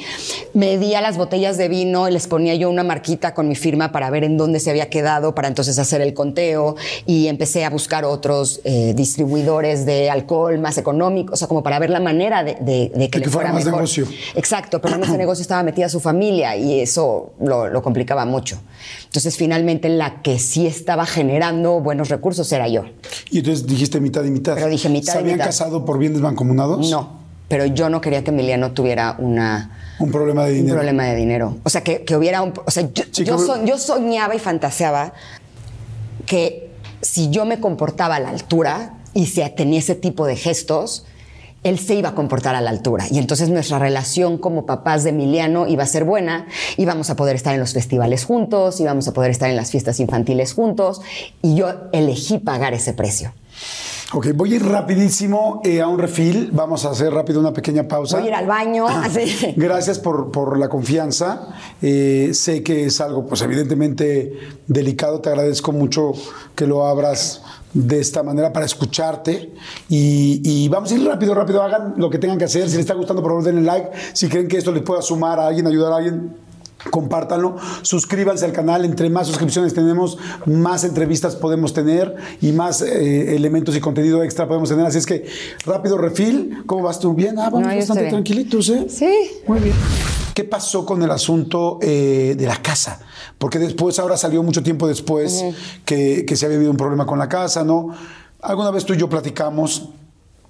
[0.53, 4.09] medía las botellas de vino y les ponía yo una marquita con mi firma para
[4.09, 8.05] ver en dónde se había quedado, para entonces hacer el conteo y empecé a buscar
[8.05, 12.55] otros eh, distribuidores de alcohol más económicos, o sea, como para ver la manera de,
[12.59, 13.82] de, de que, le fuera fuera más mejor.
[13.82, 14.07] negocio.
[14.36, 18.59] Exacto, pero en ese negocio estaba metida su familia y eso lo, lo complicaba mucho.
[19.05, 22.84] Entonces, finalmente, la que sí estaba generando buenos recursos era yo.
[23.30, 24.55] Y entonces dijiste mitad y mitad.
[24.55, 25.45] Pero dije mitad ¿Se y habían mitad.
[25.47, 26.89] casado por bienes mancomunados?
[26.89, 30.76] No, pero yo no quería que Emiliano tuviera una, Un problema de un dinero.
[30.76, 31.57] problema de dinero.
[31.63, 32.53] O sea, que, que hubiera un...
[32.66, 35.13] O sea, yo, so- yo soñaba y fantaseaba
[36.26, 41.05] que si yo me comportaba a la altura y si tenía ese tipo de gestos,
[41.63, 43.05] él se iba a comportar a la altura.
[43.09, 46.47] Y entonces nuestra relación como papás de Emiliano iba a ser buena,
[46.78, 49.99] íbamos a poder estar en los festivales juntos, íbamos a poder estar en las fiestas
[49.99, 51.01] infantiles juntos,
[51.41, 53.34] y yo elegí pagar ese precio.
[54.16, 56.49] Ok, voy a ir rapidísimo eh, a un refil.
[56.53, 58.16] Vamos a hacer rápido una pequeña pausa.
[58.16, 58.88] Voy a ir al baño.
[58.88, 59.53] así.
[59.57, 61.49] Gracias por, por la confianza.
[61.82, 64.32] Eh, sé que es algo, pues evidentemente
[64.68, 65.20] delicado.
[65.20, 66.13] Te agradezco mucho
[66.55, 67.41] que lo abras
[67.74, 69.51] de esta manera para escucharte.
[69.89, 71.61] Y, y vamos a ir rápido, rápido.
[71.61, 72.70] Hagan lo que tengan que hacer.
[72.70, 73.89] Si les está gustando, por favor, denle like.
[74.13, 76.34] Si creen que esto les pueda sumar a alguien, ayudar a alguien,
[76.89, 83.36] compártanlo, suscríbanse al canal, entre más suscripciones tenemos, más entrevistas podemos tener y más eh,
[83.36, 85.25] elementos y contenido extra podemos tener, así es que
[85.65, 87.13] rápido refil, ¿cómo vas tú?
[87.13, 88.13] Bien, ah, vamos No, bastante bien.
[88.13, 88.86] tranquilitos, ¿eh?
[88.89, 89.11] Sí.
[89.47, 89.75] Muy bien.
[90.33, 92.99] ¿Qué pasó con el asunto eh, de la casa?
[93.38, 95.43] Porque después, ahora salió mucho tiempo después
[95.86, 97.89] que, que se había habido un problema con la casa, ¿no?
[98.41, 99.89] Alguna vez tú y yo platicamos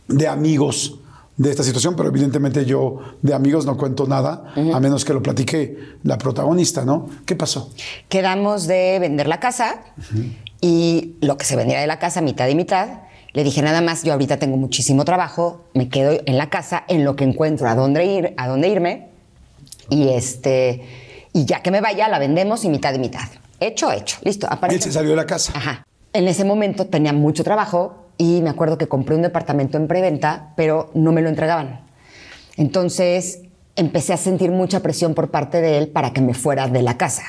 [0.08, 1.00] de amigos
[1.38, 5.22] de esta situación, pero evidentemente yo de amigos no cuento nada, a menos que lo
[5.22, 7.10] platique la protagonista, ¿no?
[7.26, 7.72] ¿Qué pasó?
[8.08, 9.82] Quedamos de vender la casa
[10.62, 13.02] y lo que se vendiera de la casa, mitad y mitad.
[13.34, 17.04] Le dije nada más, yo ahorita tengo muchísimo trabajo, me quedo en la casa en
[17.04, 19.10] lo que encuentro a dónde ir, a dónde irme
[19.90, 20.86] y este
[21.34, 23.28] y ya que me vaya la vendemos y mitad y mitad.
[23.60, 24.48] Hecho, hecho, listo.
[24.48, 24.84] Él Aparece.
[24.84, 25.52] se salió de la casa.
[25.54, 25.86] Ajá.
[26.14, 30.54] En ese momento tenía mucho trabajo y me acuerdo que compré un departamento en preventa,
[30.56, 31.82] pero no me lo entregaban.
[32.58, 33.42] Entonces
[33.76, 36.98] empecé a sentir mucha presión por parte de él para que me fuera de la
[36.98, 37.24] casa.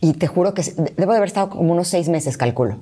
[0.00, 0.62] Y te juro que
[0.96, 2.76] debo de haber estado como unos seis meses, calculo.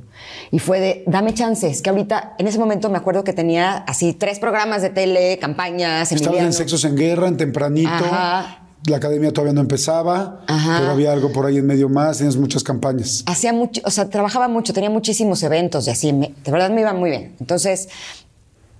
[0.50, 4.14] Y fue de, dame chances, que ahorita, en ese momento me acuerdo que tenía así
[4.14, 7.88] tres programas de tele, campañas, Estabas en Sexos en Guerra, en Tempranito.
[7.88, 8.63] Ajá.
[8.86, 10.76] La academia todavía no empezaba, Ajá.
[10.80, 13.22] pero había algo por ahí en medio más, tienes muchas campañas.
[13.26, 16.82] hacía mucho, o sea, trabajaba mucho, tenía muchísimos eventos y así, me- de verdad me
[16.82, 17.34] iba muy bien.
[17.40, 17.88] Entonces,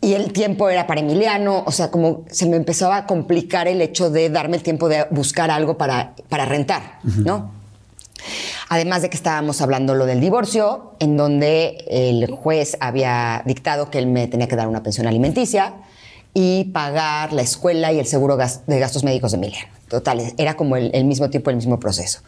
[0.03, 3.81] y el tiempo era para Emiliano, o sea, como se me empezaba a complicar el
[3.81, 7.53] hecho de darme el tiempo de buscar algo para, para rentar, ¿no?
[8.69, 13.99] Además de que estábamos hablando lo del divorcio, en donde el juez había dictado que
[13.99, 15.75] él me tenía que dar una pensión alimenticia
[16.35, 19.69] y pagar la escuela y el seguro de gastos médicos de Emiliano.
[19.89, 22.21] Total, era como el, el mismo tiempo, el mismo proceso.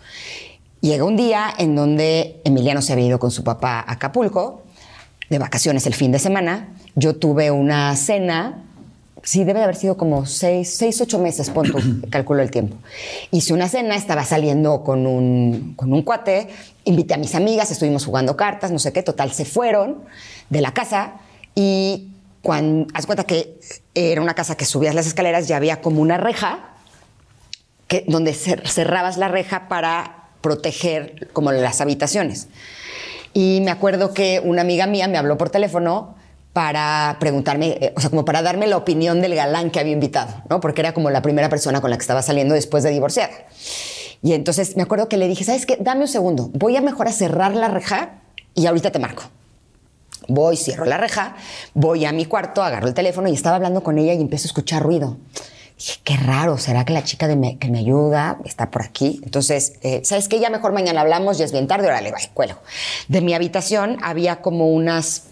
[0.80, 4.62] Llega un día en donde Emiliano se había ido con su papá a Acapulco,
[5.28, 6.68] de vacaciones el fin de semana.
[6.94, 8.62] Yo tuve una cena,
[9.22, 11.66] sí, debe de haber sido como seis, seis ocho meses, pon
[12.10, 12.76] calculo el tiempo.
[13.30, 16.48] Hice una cena, estaba saliendo con un, con un cuate,
[16.84, 20.04] invité a mis amigas, estuvimos jugando cartas, no sé qué, total, se fueron
[20.50, 21.14] de la casa
[21.54, 22.10] y
[22.46, 23.58] cuando, haz cuenta que
[23.92, 26.76] era una casa que subías las escaleras y había como una reja
[27.88, 32.46] que, donde cer- cerrabas la reja para proteger como las habitaciones.
[33.32, 36.14] Y me acuerdo que una amiga mía me habló por teléfono
[36.52, 40.32] para preguntarme, eh, o sea, como para darme la opinión del galán que había invitado,
[40.48, 40.60] ¿no?
[40.60, 43.48] Porque era como la primera persona con la que estaba saliendo después de divorciar.
[44.22, 45.78] Y entonces me acuerdo que le dije, ¿sabes qué?
[45.80, 48.20] Dame un segundo, voy a mejor a cerrar la reja
[48.54, 49.24] y ahorita te marco.
[50.28, 51.36] Voy, cierro la reja,
[51.74, 54.48] voy a mi cuarto, agarro el teléfono y estaba hablando con ella y empiezo a
[54.48, 55.16] escuchar ruido.
[55.78, 59.20] Dije, qué raro, ¿será que la chica de que me ayuda está por aquí?
[59.24, 60.40] Entonces, eh, ¿sabes qué?
[60.40, 62.58] Ya mejor mañana hablamos, ya es bien tarde, órale, bye, cuelgo.
[63.08, 65.24] De mi habitación había como unas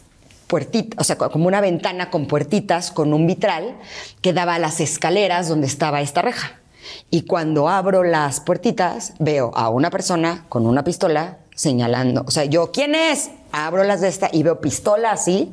[0.47, 3.75] puertitas, o sea, co- como una ventana con puertitas, con un vitral
[4.21, 6.61] que daba a las escaleras donde estaba esta reja.
[7.11, 12.25] Y cuando abro las puertitas, veo a una persona con una pistola señalando.
[12.27, 13.31] O sea, yo, ¿quién es?
[13.53, 15.53] Abro las de esta y veo pistola así.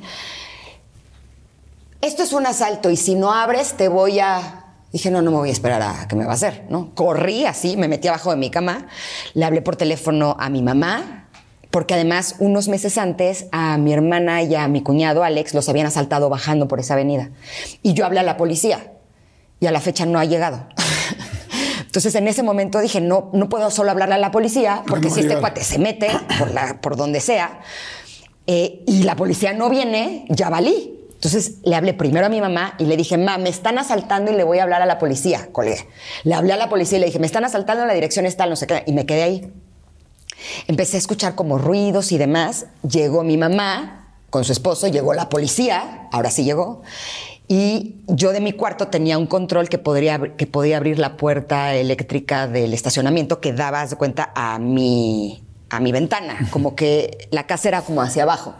[2.02, 4.58] Esto es un asalto y si no abres te voy a...
[4.92, 6.94] Dije, no, no me voy a esperar a que me va a hacer, ¿no?
[6.96, 8.88] Corrí así, me metí abajo de mi cama,
[9.34, 11.30] le hablé por teléfono a mi mamá,
[11.70, 15.88] porque además unos meses antes a mi hermana y a mi cuñado Alex los habían
[15.88, 17.30] asaltado bajando por esa avenida.
[17.82, 18.92] Y yo hablé a la policía
[19.62, 20.68] y a la fecha no ha llegado.
[21.92, 25.14] Entonces en ese momento dije, no, no puedo solo hablarle a la policía, porque no
[25.14, 27.60] si este cuate se mete por, la, por donde sea
[28.48, 30.98] eh, y la policía no viene, ya valí.
[31.16, 34.36] Entonces le hablé primero a mi mamá y le dije, ma, me están asaltando y
[34.36, 35.82] le voy a hablar a la policía, colega.
[36.24, 38.46] Le hablé a la policía y le dije, me están asaltando en la dirección está,
[38.46, 39.52] no sé qué, y me quedé ahí.
[40.68, 42.68] Empecé a escuchar como ruidos y demás.
[42.90, 46.84] Llegó mi mamá con su esposo, llegó la policía, ahora sí llegó.
[47.52, 51.76] Y yo de mi cuarto tenía un control que, podría, que podía abrir la puerta
[51.76, 56.48] eléctrica del estacionamiento que daba, de cuenta, a mi, a mi ventana.
[56.50, 58.56] Como que la casa era como hacia abajo.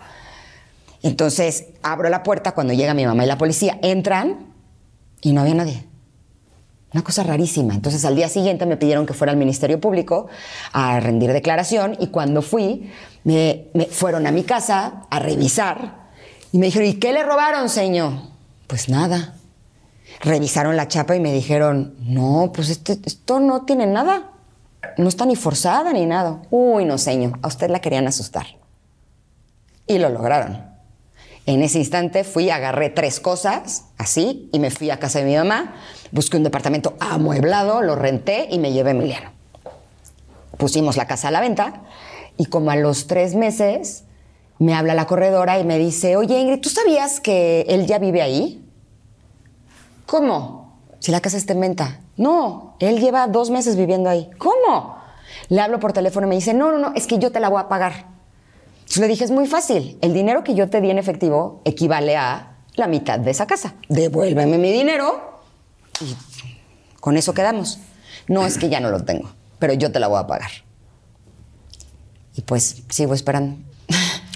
[1.04, 3.80] Entonces abro la puerta cuando llega mi mamá y la policía.
[3.82, 4.48] Entran
[5.22, 5.86] y no había nadie.
[6.94, 7.74] Una cosa rarísima.
[7.74, 10.28] Entonces al día siguiente me pidieron que fuera al Ministerio Público
[10.74, 12.92] a rendir declaración y cuando fui
[13.24, 16.10] me, me fueron a mi casa a revisar
[16.52, 18.31] y me dijeron, ¿y qué le robaron, señor?
[18.72, 19.34] Pues nada.
[20.22, 24.32] Revisaron la chapa y me dijeron, no, pues este- esto no tiene nada.
[24.98, 26.42] No está ni forzada ni nada.
[26.52, 28.46] Uy, no, señor, a usted la querían asustar.
[29.88, 30.66] Y lo lograron.
[31.46, 35.36] En ese instante fui, agarré tres cosas, así, y me fui a casa de mi
[35.36, 35.76] mamá,
[36.14, 39.32] busqué un departamento amueblado, lo renté y me llevé a Emiliano.
[40.58, 41.82] Pusimos la casa a la venta
[42.38, 44.06] y como a los tres meses
[44.60, 48.22] me habla la corredora y me dice, oye Ingrid, ¿tú sabías que él ya vive
[48.22, 48.61] ahí?
[50.12, 50.78] ¿Cómo?
[51.00, 52.02] Si la casa está en venta.
[52.18, 54.30] No, él lleva dos meses viviendo ahí.
[54.38, 54.98] ¿Cómo?
[55.48, 57.48] Le hablo por teléfono y me dice, no, no, no, es que yo te la
[57.48, 58.08] voy a pagar.
[58.80, 59.98] Entonces le dije, es muy fácil.
[60.02, 63.76] El dinero que yo te di en efectivo equivale a la mitad de esa casa.
[63.88, 65.40] Devuélveme mi dinero
[66.02, 66.14] y
[67.00, 67.80] con eso quedamos.
[68.28, 70.52] No es que ya no lo tengo, pero yo te la voy a pagar.
[72.36, 73.56] Y pues sigo esperando.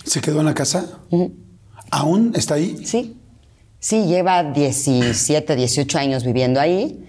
[0.05, 0.99] ¿Se quedó en la casa?
[1.91, 2.85] ¿Aún está ahí?
[2.85, 3.19] Sí,
[3.79, 7.05] sí, lleva 17, 18 años viviendo ahí,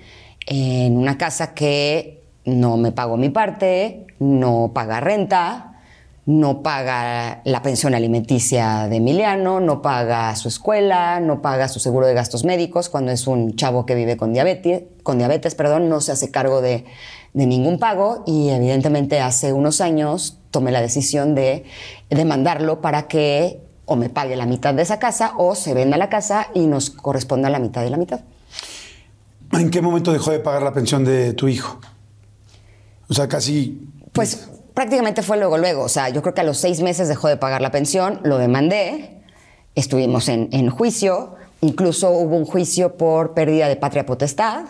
[0.46, 5.72] en una casa que no me pagó mi parte, no paga renta,
[6.26, 12.06] no paga la pensión alimenticia de Emiliano, no paga su escuela, no paga su seguro
[12.06, 16.00] de gastos médicos cuando es un chavo que vive con diabetes, con diabetes perdón, no
[16.00, 16.84] se hace cargo de,
[17.32, 21.64] de ningún pago y evidentemente hace unos años tomé la decisión de
[22.10, 26.08] demandarlo para que o me pague la mitad de esa casa o se venda la
[26.08, 28.20] casa y nos corresponda la mitad y la mitad.
[29.52, 31.80] ¿En qué momento dejó de pagar la pensión de tu hijo?
[33.08, 33.88] O sea, casi...
[34.12, 35.84] Pues prácticamente fue luego, luego.
[35.84, 38.38] O sea, yo creo que a los seis meses dejó de pagar la pensión, lo
[38.38, 39.22] demandé,
[39.76, 44.64] estuvimos en, en juicio, incluso hubo un juicio por pérdida de patria potestad,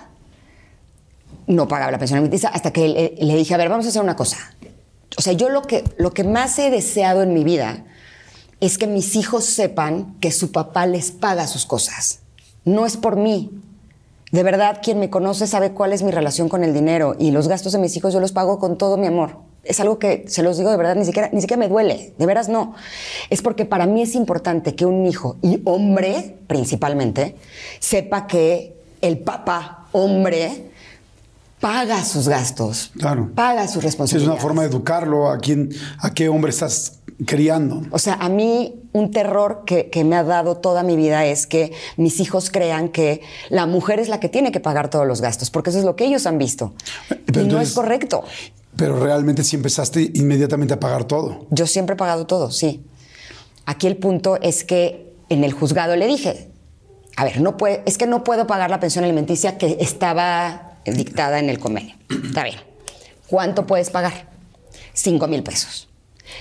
[1.47, 4.03] no pagaba la pensión alimenticia, hasta que le, le dije, a ver, vamos a hacer
[4.03, 4.37] una cosa.
[5.17, 7.85] O sea, yo lo que, lo que más he deseado en mi vida
[8.61, 12.21] es que mis hijos sepan que su papá les paga sus cosas.
[12.65, 13.51] No es por mí,
[14.33, 17.47] de verdad, quien me conoce sabe cuál es mi relación con el dinero y los
[17.47, 19.39] gastos de mis hijos yo los pago con todo mi amor.
[19.63, 22.27] Es algo que, se los digo de verdad, ni siquiera, ni siquiera me duele, de
[22.27, 22.75] veras no.
[23.31, 27.37] Es porque para mí es importante que un hijo, y hombre principalmente,
[27.79, 30.71] sepa que el papá, hombre,
[31.61, 33.31] paga sus gastos, Claro.
[33.35, 34.35] paga sus Sí, es responsabilidades.
[34.35, 37.83] una forma de educarlo a quién, a qué hombre estás criando.
[37.91, 41.47] O sea, a mí un terror que, que me ha dado toda mi vida es
[41.47, 45.21] que mis hijos crean que la mujer es la que tiene que pagar todos los
[45.23, 46.75] gastos, porque eso es lo que ellos han visto.
[47.27, 48.23] Pero y no es correcto.
[48.77, 51.47] Pero realmente sí empezaste inmediatamente a pagar todo.
[51.51, 52.85] Yo siempre he pagado todo, sí.
[53.65, 56.51] Aquí el punto es que en el juzgado le dije,
[57.17, 61.39] a ver, no puede, es que no puedo pagar la pensión alimenticia que estaba dictada
[61.39, 61.95] en el convenio.
[62.25, 62.59] Está bien.
[63.29, 64.29] ¿Cuánto puedes pagar?
[64.93, 65.89] Cinco mil pesos.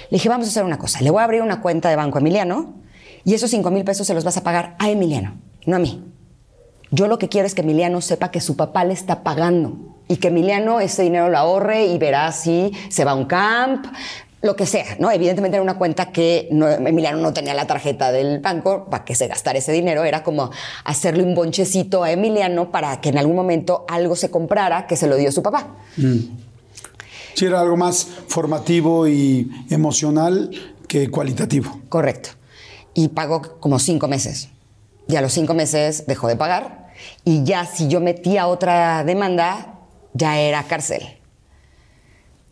[0.09, 1.01] Le dije, vamos a hacer una cosa.
[1.01, 2.75] Le voy a abrir una cuenta de banco a Emiliano
[3.23, 5.35] y esos cinco mil pesos se los vas a pagar a Emiliano,
[5.65, 6.03] no a mí.
[6.91, 10.17] Yo lo que quiero es que Emiliano sepa que su papá le está pagando y
[10.17, 13.87] que Emiliano ese dinero lo ahorre y verá si se va a un camp,
[14.45, 15.11] lo que sea, ¿no?
[15.11, 19.15] Evidentemente era una cuenta que no, Emiliano no tenía la tarjeta del banco para que
[19.15, 20.51] se gastara ese dinero, era como
[20.83, 25.07] hacerle un bonchecito a Emiliano para que en algún momento algo se comprara que se
[25.07, 25.75] lo dio su papá.
[27.33, 30.51] Sí, era algo más formativo y emocional
[30.87, 31.81] que cualitativo.
[31.89, 32.29] Correcto.
[32.93, 34.49] Y pagó como cinco meses.
[35.07, 36.93] Y a los cinco meses dejó de pagar.
[37.25, 39.79] Y ya si yo metía otra demanda,
[40.13, 41.01] ya era cárcel.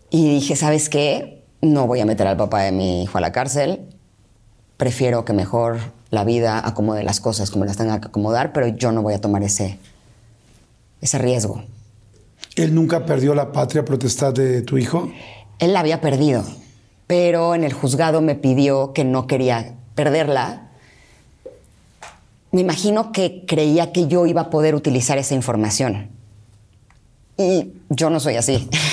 [0.09, 1.42] Y dije, ¿sabes qué?
[1.63, 3.79] No voy a meter al papá de mi hijo a la cárcel.
[4.75, 5.77] Prefiero que mejor
[6.09, 9.21] la vida acomode las cosas como las tenga que acomodar, pero yo no voy a
[9.21, 9.79] tomar ese,
[10.99, 11.63] ese riesgo.
[12.57, 15.09] ¿Él nunca perdió la patria protestad de tu hijo?
[15.59, 16.43] Él la había perdido,
[17.07, 20.69] pero en el juzgado me pidió que no quería perderla.
[22.51, 26.09] Me imagino que creía que yo iba a poder utilizar esa información.
[27.37, 28.69] Y yo no soy así.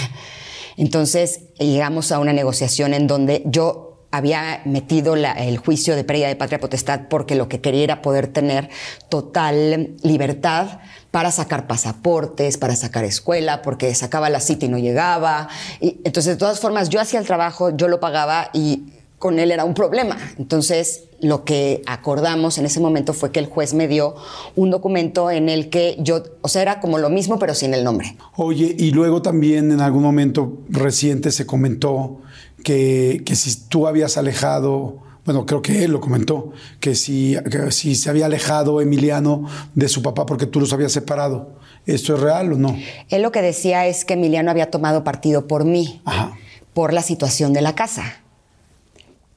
[0.76, 6.36] Entonces llegamos a una negociación en donde yo había metido el juicio de pérdida de
[6.36, 8.68] patria potestad porque lo que quería era poder tener
[9.08, 15.48] total libertad para sacar pasaportes, para sacar escuela, porque sacaba la cita y no llegaba.
[15.80, 19.52] Y, entonces, de todas formas, yo hacía el trabajo, yo lo pagaba y con él
[19.52, 20.16] era un problema.
[20.38, 24.14] Entonces, lo que acordamos en ese momento fue que el juez me dio
[24.56, 27.84] un documento en el que yo, o sea, era como lo mismo, pero sin el
[27.84, 28.16] nombre.
[28.36, 32.22] Oye, y luego también en algún momento reciente se comentó
[32.64, 37.70] que, que si tú habías alejado, bueno, creo que él lo comentó, que si, que
[37.72, 41.60] si se había alejado Emiliano de su papá porque tú los habías separado.
[41.84, 42.74] ¿Esto es real o no?
[43.10, 46.38] Él lo que decía es que Emiliano había tomado partido por mí, Ajá.
[46.72, 48.22] por la situación de la casa.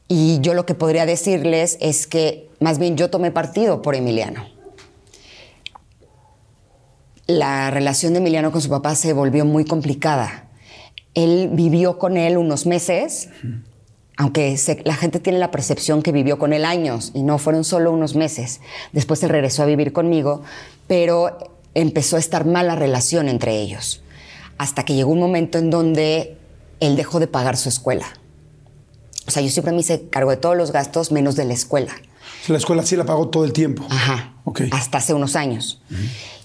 [0.07, 4.45] Y yo lo que podría decirles es que más bien yo tomé partido por Emiliano.
[7.25, 10.49] La relación de Emiliano con su papá se volvió muy complicada.
[11.13, 13.29] Él vivió con él unos meses,
[14.17, 17.91] aunque la gente tiene la percepción que vivió con él años y no fueron solo
[17.91, 18.59] unos meses.
[18.91, 20.41] Después se regresó a vivir conmigo,
[20.87, 21.37] pero
[21.75, 24.03] empezó a estar mal la relación entre ellos.
[24.57, 26.37] Hasta que llegó un momento en donde
[26.79, 28.05] él dejó de pagar su escuela.
[29.27, 31.93] O sea, yo siempre me hice cargo de todos los gastos menos de la escuela.
[32.47, 33.85] La escuela sí la pagó todo el tiempo.
[33.89, 34.33] Ajá.
[34.43, 34.61] Ok.
[34.71, 35.81] Hasta hace unos años.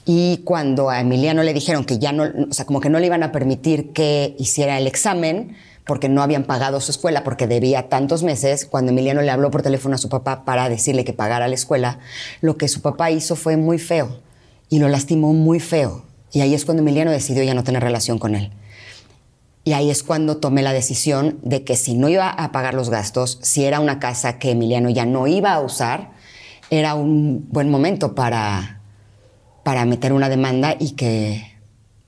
[0.05, 3.07] Y cuando a Emiliano le dijeron que ya no, o sea, como que no le
[3.07, 7.89] iban a permitir que hiciera el examen porque no habían pagado su escuela porque debía
[7.89, 11.49] tantos meses, cuando Emiliano le habló por teléfono a su papá para decirle que pagara
[11.49, 11.99] la escuela,
[12.43, 14.21] lo que su papá hizo fue muy feo
[14.69, 16.05] y lo lastimó muy feo.
[16.31, 18.53] Y ahí es cuando Emiliano decidió ya no tener relación con él.
[19.69, 22.89] Y ahí es cuando tomé la decisión de que si no iba a pagar los
[22.89, 26.13] gastos, si era una casa que Emiliano ya no iba a usar,
[26.71, 28.81] era un buen momento para,
[29.65, 31.53] para meter una demanda y que,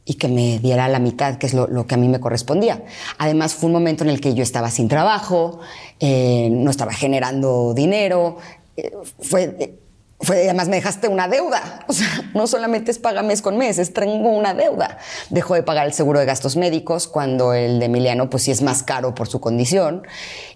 [0.06, 2.82] y que me diera la mitad, que es lo, que a mí me correspondía.
[3.18, 5.61] Además, fue un momento en el que yo estaba sin trabajo,
[5.98, 8.38] eh, no estaba generando dinero,
[8.78, 8.90] eh,
[9.20, 9.80] fue...
[10.22, 11.86] Fue, además me dejaste una deuda.
[11.88, 14.98] O sea, no solamente es paga mes con mes, es tengo una deuda.
[15.30, 18.60] Dejó de pagar el seguro de gastos médicos cuando el de Emiliano, pues sí es
[18.60, 20.02] más caro por su condición.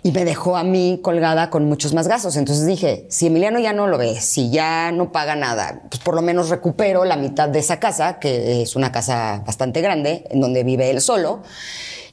[0.03, 2.37] Y me dejó a mí colgada con muchos más gastos.
[2.37, 6.15] Entonces dije, si Emiliano ya no lo ve, si ya no paga nada, pues por
[6.15, 10.41] lo menos recupero la mitad de esa casa, que es una casa bastante grande, en
[10.41, 11.43] donde vive él solo.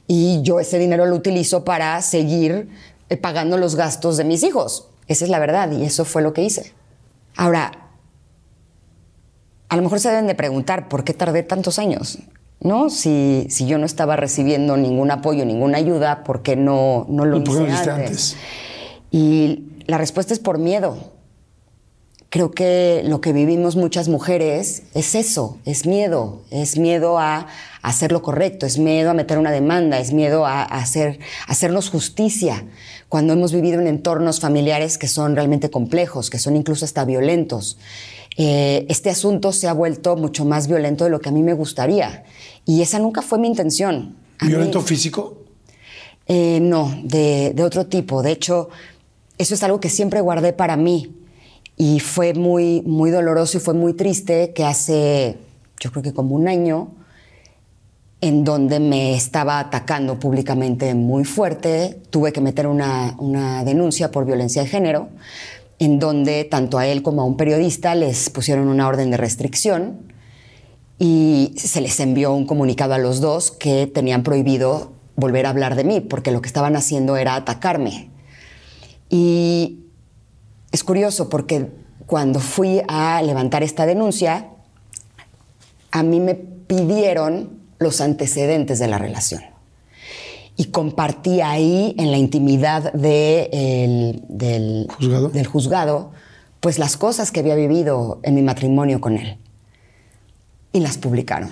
[0.06, 2.70] Y yo ese dinero lo utilizo para seguir
[3.10, 4.88] eh, pagando los gastos de mis hijos.
[5.06, 6.72] Esa es la verdad y eso fue lo que hice.
[7.36, 7.72] Ahora,
[9.68, 12.18] a lo mejor se deben de preguntar por qué tardé tantos años,
[12.60, 12.90] ¿no?
[12.90, 17.38] Si, si yo no estaba recibiendo ningún apoyo, ninguna ayuda, ¿por qué no, no lo
[17.38, 17.90] ¿Y por qué no hice antes?
[17.90, 18.36] antes?
[19.10, 21.12] Y la respuesta es por miedo.
[22.28, 27.46] Creo que lo que vivimos muchas mujeres es eso, es miedo, es miedo a,
[27.82, 31.18] hacer lo correcto, es miedo a meter una demanda, es miedo a, a hacer,
[31.48, 32.64] a hacernos justicia
[33.12, 37.76] cuando hemos vivido en entornos familiares que son realmente complejos, que son incluso hasta violentos.
[38.38, 41.52] Eh, este asunto se ha vuelto mucho más violento de lo que a mí me
[41.52, 42.24] gustaría
[42.64, 44.16] y esa nunca fue mi intención.
[44.38, 45.42] A mí- ¿Violento físico?
[46.26, 48.22] eh, no, de, de otro tipo.
[48.22, 48.70] De hecho,
[49.36, 51.14] eso es algo que siempre guardé para mí.
[51.76, 55.36] Y fue muy, muy doloroso y fue muy triste que hace,
[55.80, 56.88] yo creo que como un año,
[58.22, 64.24] en donde me estaba atacando públicamente muy fuerte, tuve que meter una, una denuncia por
[64.24, 65.08] violencia de género,
[65.80, 70.12] en donde tanto a él como a un periodista les pusieron una orden de restricción
[71.00, 75.74] y se les envió un comunicado a los dos que tenían prohibido volver a hablar
[75.74, 78.08] de mí porque lo que estaban haciendo era atacarme.
[79.10, 79.80] Y
[80.70, 81.72] es curioso porque
[82.06, 84.46] cuando fui a levantar esta denuncia,
[85.90, 89.42] a mí me pidieron los antecedentes de la relación.
[90.54, 95.28] y compartí ahí en la intimidad de el- del, ¿Juzgado?
[95.30, 96.10] del juzgado,
[96.60, 99.38] pues las cosas que había vivido en mi matrimonio con él.
[100.74, 101.50] Y las publicaron.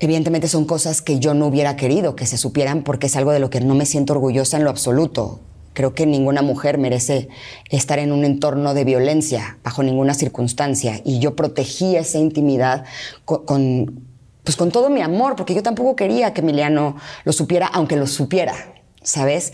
[0.00, 3.38] Evidentemente son cosas que yo no hubiera querido que se supieran porque es algo de
[3.38, 5.38] lo que no me siento orgullosa en lo absoluto.
[5.74, 7.28] Creo que ninguna mujer merece
[7.70, 12.84] estar en un entorno de violencia bajo ninguna circunstancia y yo protegí esa intimidad
[13.24, 14.02] co- con,
[14.44, 18.06] pues con todo mi amor porque yo tampoco quería que Emiliano lo supiera aunque lo
[18.06, 18.54] supiera,
[19.02, 19.52] ¿sabes?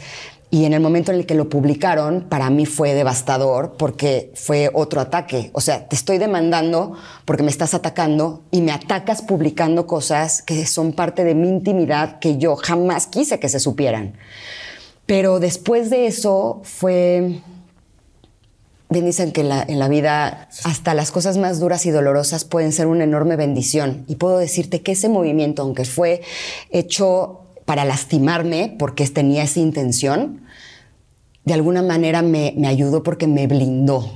[0.50, 4.70] Y en el momento en el que lo publicaron, para mí fue devastador porque fue
[4.72, 5.50] otro ataque.
[5.52, 6.94] O sea, te estoy demandando
[7.26, 12.18] porque me estás atacando y me atacas publicando cosas que son parte de mi intimidad
[12.18, 14.14] que yo jamás quise que se supieran.
[15.08, 17.40] Pero después de eso fue...
[18.90, 22.72] Dicen que en la, en la vida hasta las cosas más duras y dolorosas pueden
[22.72, 24.04] ser una enorme bendición.
[24.06, 26.20] Y puedo decirte que ese movimiento, aunque fue
[26.70, 30.42] hecho para lastimarme, porque tenía esa intención,
[31.46, 34.10] de alguna manera me, me ayudó porque me blindó.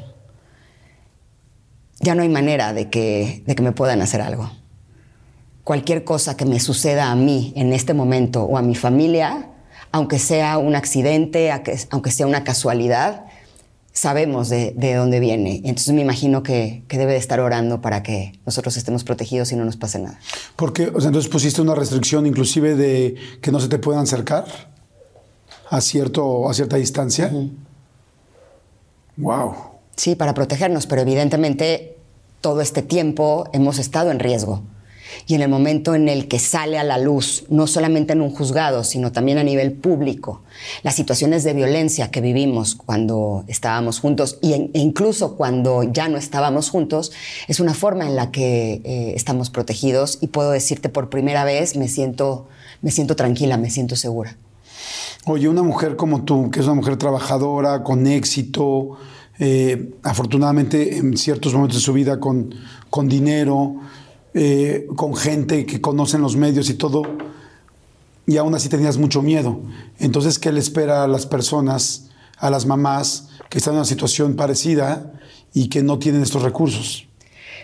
[2.01, 4.51] Ya no hay manera de que, de que me puedan hacer algo.
[5.65, 9.52] Cualquier cosa que me suceda a mí en este momento o a mi familia,
[9.93, 11.53] aunque sea un accidente,
[11.91, 13.27] aunque sea una casualidad,
[13.93, 15.61] sabemos de, de dónde viene.
[15.65, 19.57] Entonces me imagino que, que debe de estar orando para que nosotros estemos protegidos y
[19.57, 20.19] no nos pase nada.
[20.57, 24.47] Porque, o sea, entonces pusiste una restricción inclusive de que no se te puedan acercar
[25.69, 27.31] a, cierto, a cierta distancia.
[29.19, 29.55] Wow.
[29.97, 31.99] Sí, para protegernos, pero evidentemente
[32.41, 34.63] todo este tiempo hemos estado en riesgo.
[35.27, 38.31] Y en el momento en el que sale a la luz, no solamente en un
[38.31, 40.43] juzgado, sino también a nivel público,
[40.83, 46.19] las situaciones de violencia que vivimos cuando estábamos juntos y e incluso cuando ya no
[46.19, 47.13] estábamos juntos,
[47.49, 51.77] es una forma en la que eh, estamos protegidos y puedo decirte por primera vez,
[51.77, 52.49] me siento,
[52.81, 54.37] me siento tranquila, me siento segura.
[55.25, 58.99] Oye, una mujer como tú, que es una mujer trabajadora, con éxito,
[59.39, 62.55] eh, afortunadamente en ciertos momentos de su vida con,
[62.91, 63.77] con dinero,
[64.35, 67.03] eh, con gente que conocen los medios y todo,
[68.27, 69.61] y aún así tenías mucho miedo.
[69.99, 74.37] Entonces, ¿qué le espera a las personas, a las mamás que están en una situación
[74.37, 75.13] parecida
[75.53, 77.07] y que no tienen estos recursos?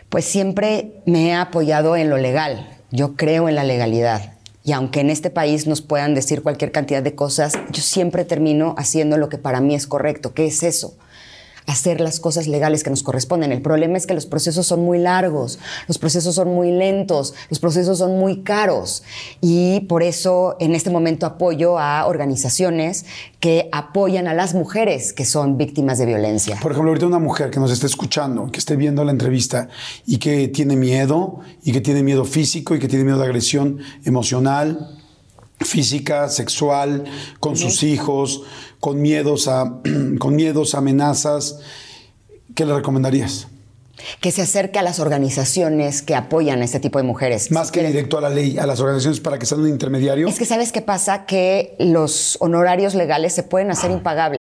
[0.09, 2.69] Pues siempre me he apoyado en lo legal.
[2.91, 4.35] Yo creo en la legalidad.
[4.64, 8.75] Y aunque en este país nos puedan decir cualquier cantidad de cosas, yo siempre termino
[8.77, 10.35] haciendo lo que para mí es correcto.
[10.35, 10.95] ¿Qué es eso?
[11.69, 13.53] Hacer las cosas legales que nos corresponden.
[13.53, 17.61] El problema es que los procesos son muy largos, los procesos son muy lentos, los
[17.61, 19.05] procesos son muy caros.
[19.41, 23.05] Y por eso en este momento apoyo a organizaciones
[23.39, 26.59] que apoyan a las mujeres que son víctimas de violencia.
[26.61, 29.69] Por ejemplo, ahorita una mujer que nos esté escuchando, que esté viendo la entrevista
[30.07, 33.79] y que tiene miedo, y que tiene miedo físico, y que tiene miedo de agresión
[34.05, 34.97] emocional,
[35.61, 37.05] física, sexual,
[37.41, 38.43] con sus hijos,
[38.81, 39.81] con miedos a,
[40.19, 41.61] con miedos, amenazas,
[42.55, 43.49] ¿qué le recomendarías?
[44.21, 47.51] que se acerque a las organizaciones que apoyan a este tipo de mujeres.
[47.51, 50.29] Más que directo a la ley, a las organizaciones para que sean un intermediario.
[50.29, 54.38] Es que sabes qué pasa, que los honorarios legales se pueden hacer impagables.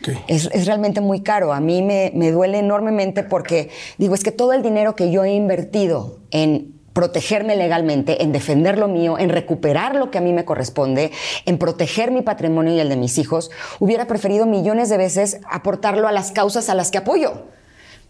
[0.00, 0.14] Ok.
[0.28, 1.52] Es, es realmente muy caro.
[1.52, 5.24] A mí me, me duele enormemente porque digo, es que todo el dinero que yo
[5.24, 10.32] he invertido en protegerme legalmente, en defender lo mío, en recuperar lo que a mí
[10.34, 11.10] me corresponde,
[11.46, 13.50] en proteger mi patrimonio y el de mis hijos,
[13.80, 17.44] hubiera preferido millones de veces aportarlo a las causas a las que apoyo.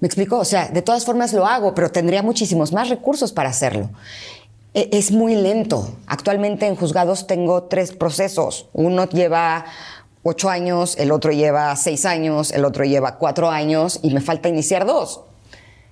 [0.01, 0.37] ¿Me explico?
[0.39, 3.91] O sea, de todas formas lo hago, pero tendría muchísimos más recursos para hacerlo.
[4.75, 5.95] E- Es muy lento.
[6.09, 8.69] Actualmente en juzgados tengo tres procesos.
[8.73, 9.65] Uno lleva
[10.23, 14.49] ocho años, el otro lleva seis años, el otro lleva cuatro años y me falta
[14.49, 15.23] iniciar dos.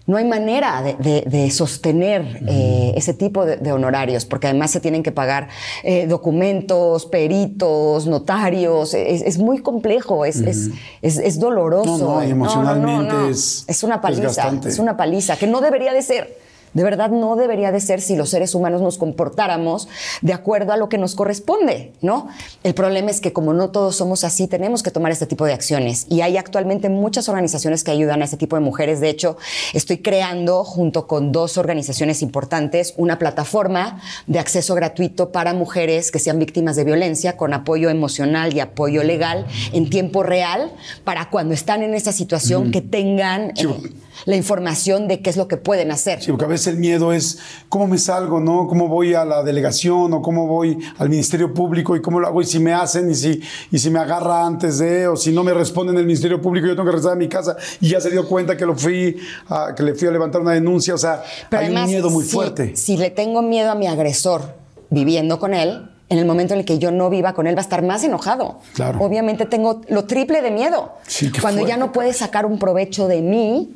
[0.06, 4.72] no hay manera de, de- de sostener eh, ese tipo de, de honorarios, porque además
[4.72, 5.48] se tienen que pagar
[5.84, 8.92] eh, documentos, peritos, notarios.
[8.94, 10.70] Es, es muy complejo, es, es,
[11.02, 11.96] es- es doloroso.
[11.98, 16.49] No, no, emocionalmente es Es una paliza, es una paliza que no debería de ser.
[16.74, 19.88] De verdad no debería de ser si los seres humanos nos comportáramos
[20.22, 22.28] de acuerdo a lo que nos corresponde, ¿no?
[22.62, 25.52] El problema es que como no todos somos así, tenemos que tomar este tipo de
[25.52, 26.06] acciones.
[26.08, 29.00] Y hay actualmente muchas organizaciones que ayudan a este tipo de mujeres.
[29.00, 29.36] De hecho,
[29.72, 36.18] estoy creando junto con dos organizaciones importantes una plataforma de acceso gratuito para mujeres que
[36.18, 40.72] sean víctimas de violencia con apoyo emocional y apoyo legal en tiempo real
[41.04, 43.90] para cuando están en esa situación que tengan Sí, eh,
[44.26, 46.22] la información de qué es lo que pueden hacer.
[46.22, 48.66] Sí, porque a veces el miedo es cómo me salgo, ¿no?
[48.68, 52.40] ¿Cómo voy a la delegación o cómo voy al Ministerio Público y cómo lo hago
[52.42, 53.40] y si me hacen y si,
[53.70, 56.72] y si me agarra antes de o si no me responden el Ministerio Público yo
[56.74, 59.16] tengo que regresar a mi casa y ya se dio cuenta que lo fui
[59.48, 62.10] a, que le fui a levantar una denuncia, o sea, Pero hay además, un miedo
[62.10, 62.76] muy si- fuerte.
[62.76, 64.54] Si le tengo miedo a mi agresor
[64.90, 67.60] viviendo con él, en el momento en el que yo no viva con él va
[67.60, 68.58] a estar más enojado.
[68.74, 68.98] Claro.
[69.00, 70.92] Obviamente tengo lo triple de miedo.
[71.06, 71.80] Sí, Cuando ya fuerte.
[71.86, 73.70] no puede sacar un provecho de mí,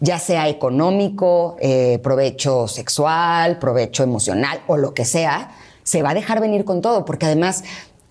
[0.00, 5.50] ya sea económico, eh, provecho sexual, provecho emocional o lo que sea,
[5.82, 7.64] se va a dejar venir con todo, porque además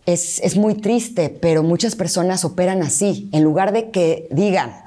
[0.06, 3.30] es, es muy triste, pero muchas personas operan así.
[3.34, 4.84] En lugar de que digan,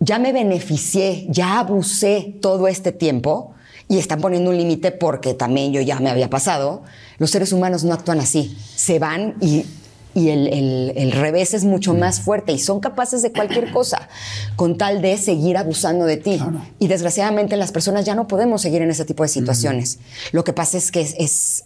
[0.00, 3.54] ya me beneficié, ya abusé todo este tiempo
[3.88, 6.82] y están poniendo un límite porque también yo ya me había pasado,
[7.18, 8.56] los seres humanos no actúan así.
[8.76, 9.64] Se van y,
[10.18, 14.08] y el, el- el revés es mucho más fuerte y son capaces de cualquier cosa
[14.56, 16.36] con tal de seguir abusando de ti.
[16.36, 16.60] Claro.
[16.78, 19.98] Y desgraciadamente las personas ya no podemos seguir en ese tipo de situaciones.
[20.32, 21.64] Lo que pasa es que es- es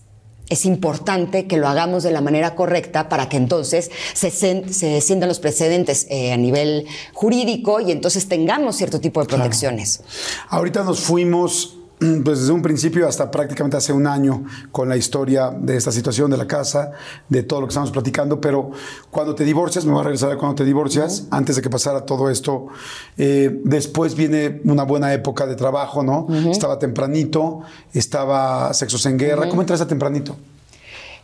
[0.49, 5.29] es importante que lo hagamos de la manera correcta para que entonces se, se sientan
[5.31, 6.85] los precedentes eh, a nivel
[7.15, 10.03] jurídico y entonces tengamos cierto tipo de protecciones.
[10.51, 11.79] Ahorita nos fuimos
[12.25, 16.31] pues desde un principio hasta prácticamente hace un año con la historia de esta situación
[16.31, 16.93] de la casa,
[17.29, 18.71] de todo lo que estamos platicando, pero
[19.11, 22.05] cuando te divorcias, me voy a regresar a cuando te divorcias, antes de que pasara
[22.05, 22.69] todo esto,
[23.17, 26.27] eh, después viene una buena época de trabajo, ¿no?
[26.51, 27.61] Estaba tempranito,
[27.93, 30.37] estaba Sexos en Guerra, ¿cómo entras a tempranito?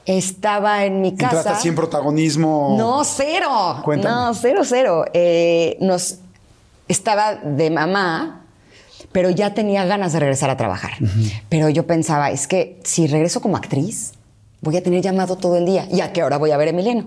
[0.06, 1.52] Estaba en mi ¿Entraste casa.
[1.52, 2.76] así en protagonismo?
[2.78, 3.82] No, cero.
[3.84, 4.14] Cuéntame.
[4.14, 5.04] No, cero, cero.
[5.12, 6.16] Eh, nos
[6.88, 8.46] estaba de mamá,
[9.12, 10.92] pero ya tenía ganas de regresar a trabajar.
[11.48, 14.12] Pero yo pensaba, es que si regreso como actriz,
[14.60, 15.86] voy a tener llamado todo el día.
[15.90, 17.06] ¿Y a qué hora voy a ver a Emiliano?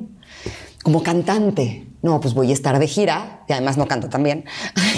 [0.83, 1.87] Como cantante.
[2.01, 4.45] No, pues voy a estar de gira y además no canto tan bien.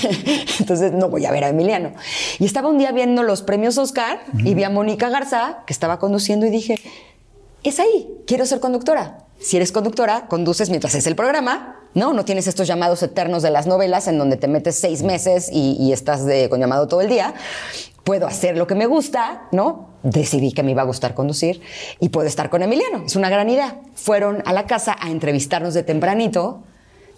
[0.60, 1.91] Entonces no voy a ver a Emiliano.
[2.39, 5.99] Y estaba un día viendo los premios Oscar y vi a Mónica Garza, que estaba
[5.99, 6.80] conduciendo, y dije,
[7.64, 9.22] es ahí, quiero ser conductora.
[9.43, 12.13] Si eres conductora, conduces mientras es el programa, ¿no?
[12.13, 15.75] No tienes estos llamados eternos de las novelas en donde te metes seis meses y,
[15.77, 17.33] y estás de, con llamado todo el día.
[18.05, 19.89] Puedo hacer lo que me gusta, ¿no?
[20.01, 21.59] Decidí que me iba a gustar conducir
[21.99, 23.03] y puedo estar con Emiliano.
[23.05, 23.81] Es una gran idea.
[23.95, 26.63] Fueron a la casa a entrevistarnos de tempranito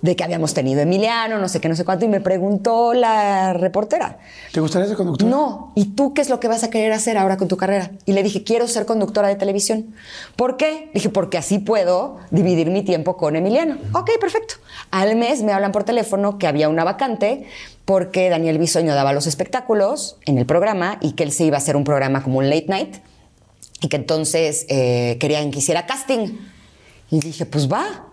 [0.06, 3.54] de que habíamos tenido Emiliano, no sé qué, no sé cuánto, y me preguntó la
[3.54, 4.20] reportera.
[4.54, 5.28] ¿Te gustaría ser conductor?
[5.28, 7.92] No, ¿y tú qué es lo que vas a querer hacer ahora con tu carrera?
[8.06, 9.96] Y le dije, quiero ser conductora de televisión.
[10.36, 10.92] ¿Por qué?
[10.94, 13.78] Dije, porque así puedo dividir mi tiempo con Emiliano.
[13.94, 14.56] Ok, perfecto.
[14.92, 17.48] Al mes me hablan por teléfono que había una vacante
[17.84, 21.60] porque Daniel Bisoño daba los espectáculos en el programa y que él se iba a
[21.60, 22.98] hacer un programa como un late night
[23.82, 26.38] y que entonces eh, querían que hiciera casting.
[27.10, 28.05] Y dije, pues va.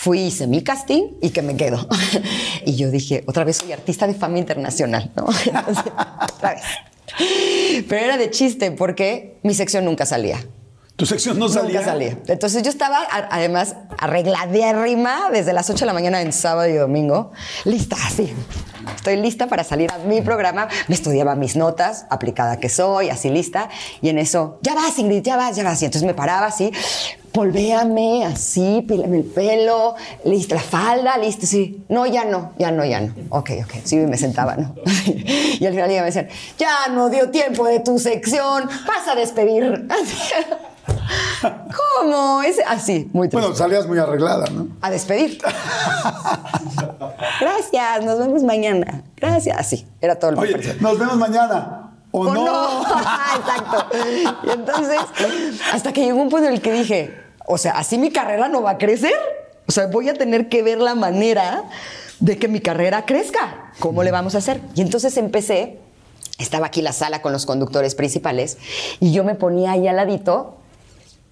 [0.00, 1.86] Fui, hice mi casting y que me quedo.
[2.64, 5.26] y yo dije, otra vez soy artista de fama internacional, ¿no?
[5.44, 5.92] Entonces,
[6.36, 7.84] otra vez.
[7.86, 10.38] Pero era de chiste porque mi sección nunca salía.
[10.96, 11.80] ¿Tu sección no salía?
[11.80, 12.18] Nunca salía.
[12.28, 17.32] Entonces yo estaba además arregladérrima desde las 8 de la mañana en sábado y domingo,
[17.66, 18.32] lista así.
[18.96, 20.68] Estoy lista para salir a mi programa.
[20.88, 23.68] Me estudiaba mis notas, aplicada que soy, así lista.
[24.00, 25.82] Y en eso, ya vas, Ingrid, ya vas, ya vas.
[25.82, 26.72] Y entonces me paraba así,
[27.32, 31.84] polvéame así, pílame el pelo, lista la falda, listo, sí.
[31.88, 33.14] No, ya no, ya no, ya no.
[33.30, 33.74] Ok, ok.
[33.84, 34.74] Sí, me sentaba, ¿no?
[35.06, 36.28] y al final ya me decían,
[36.58, 39.86] ya no dio tiempo de tu sección, vas a despedir.
[41.40, 42.42] ¿Cómo?
[42.42, 43.46] Es así, muy triste.
[43.46, 44.68] Bueno, salías muy arreglada, ¿no?
[44.80, 45.38] a despedir.
[47.40, 49.02] Gracias, nos vemos mañana.
[49.16, 49.56] Gracias.
[49.58, 51.86] Así, era todo que Oye, nos vemos mañana.
[52.12, 52.44] ¿O, ¿O no?
[52.44, 52.82] no?
[53.36, 53.86] Exacto.
[54.44, 54.98] Y entonces,
[55.72, 57.19] hasta que llegó un punto en el que dije,
[57.50, 59.14] o sea, así mi carrera no va a crecer.
[59.66, 61.64] O sea, voy a tener que ver la manera
[62.20, 63.72] de que mi carrera crezca.
[63.78, 64.60] ¿Cómo le vamos a hacer?
[64.74, 65.78] Y entonces empecé,
[66.38, 68.58] estaba aquí la sala con los conductores principales,
[69.00, 70.56] y yo me ponía ahí al ladito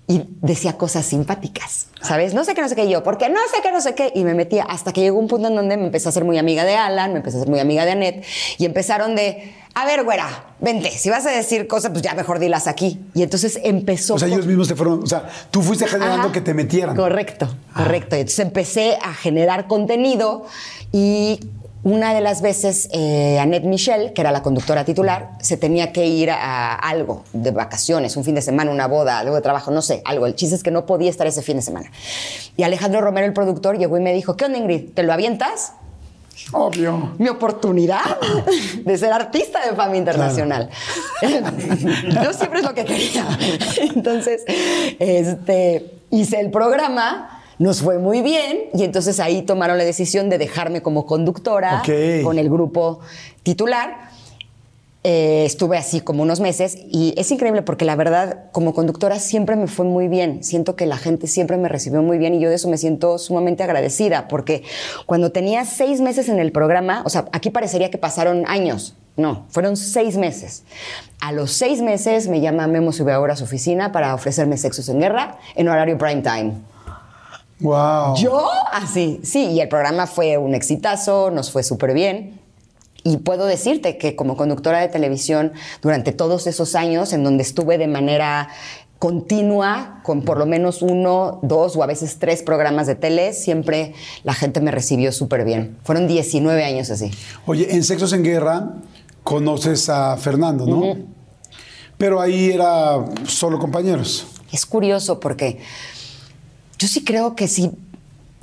[0.07, 2.33] y decía cosas simpáticas, ¿sabes?
[2.33, 4.11] No sé qué, no sé qué yo, porque no sé qué, no sé qué.
[4.15, 6.39] Y me metía hasta que llegó un punto en donde me empecé a ser muy
[6.39, 8.25] amiga de Alan, me empecé a ser muy amiga de Annette
[8.57, 9.53] y empezaron de,
[9.83, 13.01] a ver, güera, vente, si vas a decir cosas, pues ya mejor dilas aquí.
[13.15, 14.15] Y entonces empezó.
[14.15, 16.33] O sea, con- ellos mismos te fueron, o sea, tú fuiste generando Ajá.
[16.33, 16.97] que te metieran.
[16.97, 18.17] Correcto, correcto.
[18.17, 20.45] Y entonces empecé a generar contenido
[20.93, 21.41] y
[21.85, 26.07] una de las veces eh, Annette Michel, que era la conductora titular, se tenía que
[26.07, 29.81] ir a algo de vacaciones, un fin de semana, una boda, algo de trabajo, no
[29.81, 30.27] sé, algo.
[30.27, 31.91] El chiste es que no podía estar ese fin de semana.
[32.57, 34.91] Y Alejandro Romero, el productor, llegó y me dijo, ¿qué onda Ingrid?
[34.93, 35.73] ¿Te lo avientas?
[36.53, 37.15] Obvio.
[37.19, 38.19] mi oportunidad
[38.85, 40.71] de ser artista de fama internacional.
[41.23, 43.27] Yo siempre es lo que quería.
[43.95, 44.45] Entonces,
[44.99, 50.39] este, hice el programa, nos fue muy bien y entonces ahí tomaron la decisión de
[50.39, 51.83] dejarme como conductora
[52.23, 53.01] con el grupo
[53.43, 54.08] titular.
[55.05, 59.55] Eh, estuve así como unos meses y es increíble porque la verdad como conductora siempre
[59.55, 60.43] me fue muy bien.
[60.43, 63.17] Siento que la gente siempre me recibió muy bien y yo de eso me siento
[63.19, 64.65] sumamente agradecida porque
[65.07, 68.97] cuando tenía seis meses en el programa, o sea, aquí parecería que pasaron años.
[69.17, 70.65] No, fueron seis meses.
[71.21, 75.01] A los seis meses me llama Memo Subeaura a su oficina para ofrecerme Sexos en
[75.01, 76.55] Guerra en horario prime time.
[77.61, 78.17] Wow.
[78.17, 82.41] Yo así, sí, y el programa fue un exitazo, nos fue súper bien.
[83.05, 85.53] Y puedo decirte que como conductora de televisión,
[85.83, 88.49] durante todos esos años en donde estuve de manera
[88.99, 93.95] continua, con por lo menos uno, dos o a veces tres programas de tele, siempre
[94.25, 95.79] la gente me recibió súper bien.
[95.85, 97.11] Fueron 19 años así.
[97.47, 98.75] Oye, en Sexos en Guerra
[99.23, 100.97] conoces a Fernando, ¿no?
[101.97, 104.27] Pero ahí era solo compañeros.
[104.51, 105.59] Es curioso porque
[106.79, 107.73] yo sí creo que sí,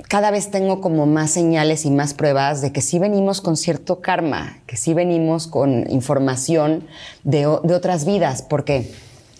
[0.08, 4.00] cada vez tengo como más señales y más pruebas de que sí venimos con cierto
[4.00, 6.86] karma, que sí venimos con información
[7.24, 8.92] de, de otras vidas, porque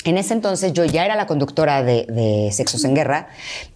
[0.04, 3.28] en ese entonces yo ya era la conductora de, de Sexos en Guerra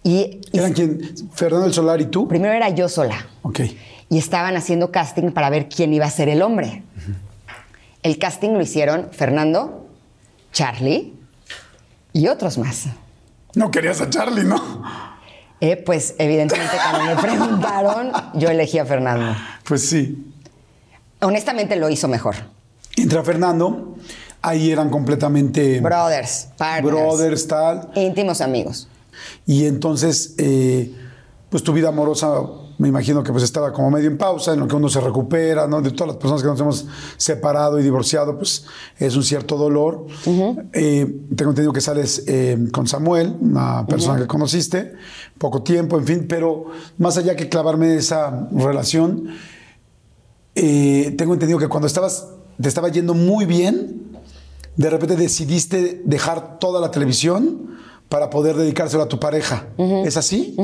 [0.03, 1.01] y, y ¿Eran quién?
[1.33, 2.27] ¿Fernando el Solar y tú?
[2.27, 3.61] primero era yo sola Ok.
[4.09, 6.83] y estaban haciendo casting para ver quién iba a ser el hombre.
[8.03, 9.85] El casting lo hicieron Fernando,
[10.51, 11.13] Charlie
[12.13, 12.85] y otros más.
[13.53, 14.55] No querías a Charlie, ¿no?
[15.61, 19.35] Eh, pues evidentemente cuando me preguntaron, yo elegí a Fernando.
[19.63, 20.33] Pues sí.
[21.21, 22.35] Honestamente lo hizo mejor.
[22.97, 23.95] Entra Fernando,
[24.41, 27.91] ahí eran completamente Brothers, partners, brothers, tal.
[27.95, 28.87] íntimos amigos.
[29.45, 30.91] Y entonces, eh,
[31.49, 32.41] pues tu vida amorosa,
[32.81, 35.67] me imagino que pues estaba como medio en pausa, en lo que uno se recupera,
[35.67, 35.83] ¿no?
[35.83, 38.65] De todas las personas que nos hemos separado y divorciado, pues
[38.97, 40.07] es un cierto dolor.
[40.73, 41.05] Eh,
[41.35, 44.93] tengo entendido que sales eh, con Samuel, una persona que conociste,
[45.37, 49.27] poco tiempo, en fin, pero más allá que clavarme en esa relación,
[50.55, 52.29] eh, tengo entendido que cuando estabas,
[52.59, 54.17] te estaba yendo muy bien,
[54.75, 57.77] de repente decidiste dejar toda la televisión
[58.09, 59.67] para poder dedicárselo a tu pareja.
[60.03, 60.55] ¿Es así?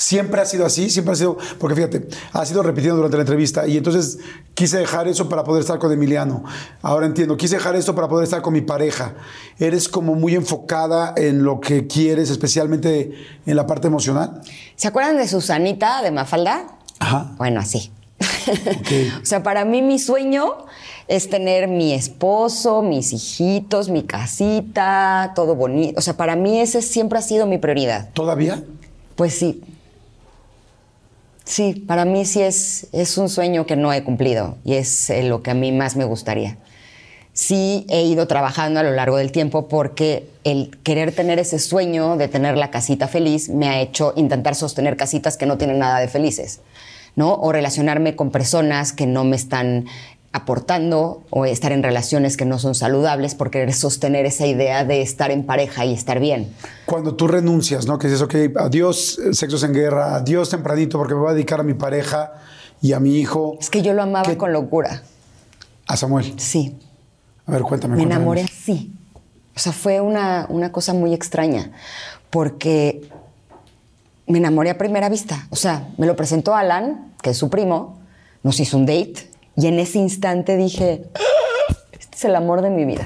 [0.00, 3.66] Siempre ha sido así, siempre ha sido, porque fíjate, ha sido repitiendo durante la entrevista
[3.66, 4.18] y entonces
[4.54, 6.42] quise dejar eso para poder estar con Emiliano.
[6.80, 9.12] Ahora entiendo, quise dejar esto para poder estar con mi pareja.
[9.58, 13.12] Eres como muy enfocada en lo que quieres, especialmente
[13.44, 14.40] en la parte emocional.
[14.74, 16.78] ¿Se acuerdan de Susanita de Mafalda?
[16.98, 17.32] Ajá.
[17.36, 17.92] Bueno, así.
[19.22, 20.64] O sea, para mí mi sueño
[21.08, 25.98] es tener mi esposo, mis hijitos, mi casita, todo bonito.
[25.98, 28.08] O sea, para mí ese siempre ha sido mi prioridad.
[28.14, 28.64] ¿Todavía?
[29.14, 29.62] Pues sí.
[31.50, 35.24] Sí, para mí sí es, es un sueño que no he cumplido y es eh,
[35.24, 36.58] lo que a mí más me gustaría.
[37.32, 42.16] Sí he ido trabajando a lo largo del tiempo porque el querer tener ese sueño
[42.16, 45.98] de tener la casita feliz me ha hecho intentar sostener casitas que no tienen nada
[45.98, 46.60] de felices,
[47.16, 47.34] ¿no?
[47.34, 49.86] O relacionarme con personas que no me están
[50.32, 55.02] aportando o estar en relaciones que no son saludables por querer sostener esa idea de
[55.02, 56.52] estar en pareja y estar bien.
[56.86, 57.98] Cuando tú renuncias, ¿no?
[57.98, 61.58] Que dices, ok, adiós eh, sexos en guerra, adiós tempranito porque me voy a dedicar
[61.60, 62.32] a mi pareja
[62.80, 64.36] y a mi hijo, Es que yo lo amaba ¿Qué?
[64.36, 65.02] con locura.
[65.88, 66.32] a Samuel.
[66.38, 66.78] Sí,
[67.46, 67.94] A ver, cuéntame.
[67.96, 68.16] me cuéntame.
[68.20, 68.92] enamoré así.
[69.56, 71.72] O sea, fue una, una cosa muy extraña,
[72.30, 73.08] porque
[74.28, 75.48] me enamoré a primera vista.
[75.50, 77.98] O sea, me lo presentó Alan, que es su primo,
[78.44, 79.28] nos hizo un date,
[79.60, 83.04] y en ese instante dije, "Ah, este es el amor de mi vida.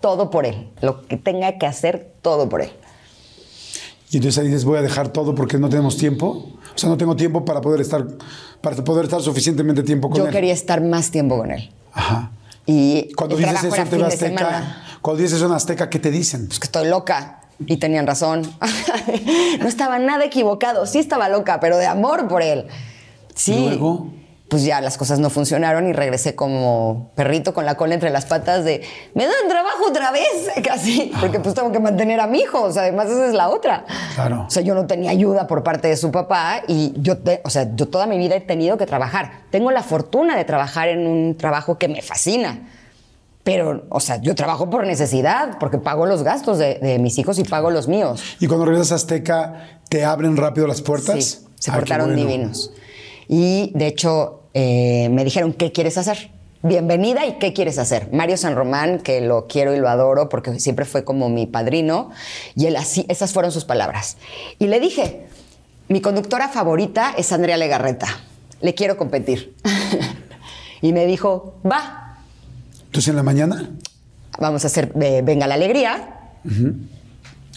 [0.00, 2.70] Todo por él, lo que tenga que hacer, todo por él.
[4.10, 6.50] Y entonces ahí dices, voy a dejar todo porque no tenemos tiempo.
[6.74, 8.04] O sea, no tengo tiempo para poder estar,
[8.60, 10.32] para poder estar suficientemente tiempo con Yo él.
[10.32, 11.70] quería estar más tiempo con él.
[11.92, 12.32] Ajá.
[12.66, 14.02] Y Cuando dices eso en.
[14.02, 16.46] Azteca, cuando dices eso en Azteca, ¿qué te dicen?
[16.48, 17.42] pues que estoy loca.
[17.66, 18.42] Y tenían razón.
[19.60, 20.86] no estaba nada equivocado.
[20.86, 22.66] Sí estaba loca, pero de amor por él.
[23.34, 23.52] Sí.
[23.54, 24.12] ¿Y luego?
[24.50, 28.26] Pues ya las cosas no funcionaron y regresé como perrito con la cola entre las
[28.26, 28.82] patas de,
[29.14, 32.72] me dan trabajo otra vez, casi, porque pues tengo que mantener a mi hijo, o
[32.72, 33.86] sea, además esa es la otra.
[34.16, 34.44] Claro.
[34.48, 37.48] O sea, yo no tenía ayuda por parte de su papá y yo, te- o
[37.50, 39.42] sea, yo toda mi vida he tenido que trabajar.
[39.50, 42.68] Tengo la fortuna de trabajar en un trabajo que me fascina.
[43.44, 47.38] Pero, o sea, yo trabajo por necesidad, porque pago los gastos de, de mis hijos
[47.38, 48.20] y pago los míos.
[48.38, 51.24] Y cuando regresas a Azteca, ¿te abren rápido las puertas?
[51.24, 52.20] Sí, se Ah, portaron bueno.
[52.20, 52.72] divinos.
[53.28, 56.30] Y de hecho, eh, me dijeron, ¿qué quieres hacer?
[56.62, 58.08] Bienvenida y ¿qué quieres hacer?
[58.12, 62.10] Mario San Román, que lo quiero y lo adoro porque siempre fue como mi padrino,
[62.54, 64.18] y él así, esas fueron sus palabras.
[64.58, 65.26] Y le dije,
[65.88, 68.08] mi conductora favorita es Andrea Legarreta,
[68.60, 69.54] le quiero competir.
[70.82, 72.18] y me dijo, va,
[72.86, 73.70] Entonces en la mañana,
[74.38, 76.16] vamos a hacer eh, Venga la Alegría.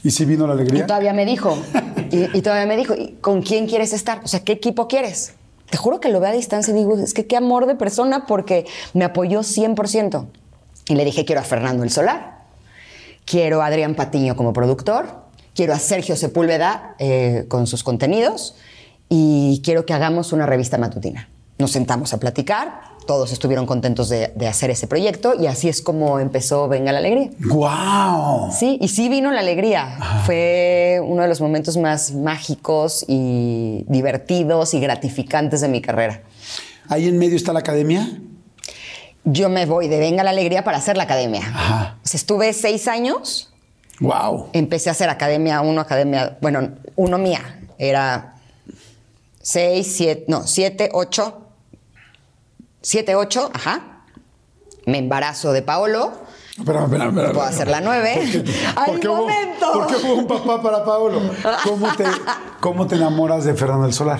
[0.03, 0.85] ¿y si vino la Y alegría?
[0.87, 1.57] todavía me dijo,
[2.11, 4.21] y, y todavía me dijo, ¿y ¿con quién quieres estar?
[4.23, 5.33] O sea, ¿qué equipo quieres?
[5.73, 8.27] Te juro que lo veo a distancia y digo, es que qué amor de persona
[8.27, 10.27] porque me apoyó 100%.
[10.89, 12.43] Y le dije, quiero a Fernando El Solar,
[13.25, 15.07] quiero a Adrián Patiño como productor,
[15.55, 18.53] quiero a Sergio Sepúlveda eh, con sus contenidos
[19.09, 21.27] y quiero que hagamos una revista matutina.
[21.63, 25.81] Nos sentamos a platicar, todos estuvieron contentos de, de hacer ese proyecto y así es
[25.81, 27.29] como empezó Venga la Alegría.
[27.39, 28.51] ¡Guau!
[28.51, 29.97] Sí, y sí vino la alegría.
[30.25, 36.19] Fue uno de los momentos más mágicos y divertidos y gratificantes de mi carrera.
[36.89, 38.19] Ahí en medio está la academia.
[39.23, 41.43] Yo me voy de Venga la Alegría para hacer la academia.
[41.47, 41.97] Ajá.
[42.03, 43.53] O sea, estuve seis años,
[44.01, 44.49] ¡Wow!
[44.51, 47.61] empecé a hacer academia uno, academia, bueno, uno mía.
[47.77, 48.35] Era
[49.41, 51.39] seis, siete, no, siete, ocho.
[52.83, 54.03] Siete, ocho, ajá.
[54.85, 56.11] Me embarazo de Paolo.
[56.57, 57.31] Espera, espera, espera.
[57.31, 58.43] Puedo hacer la nueve.
[58.75, 59.71] ¡Ay, ¿Por qué, hubo, momento!
[59.73, 61.21] por qué hubo un papá para Pablo?
[61.63, 62.03] ¿Cómo te,
[62.59, 64.19] ¿Cómo te enamoras de Fernando del Solar?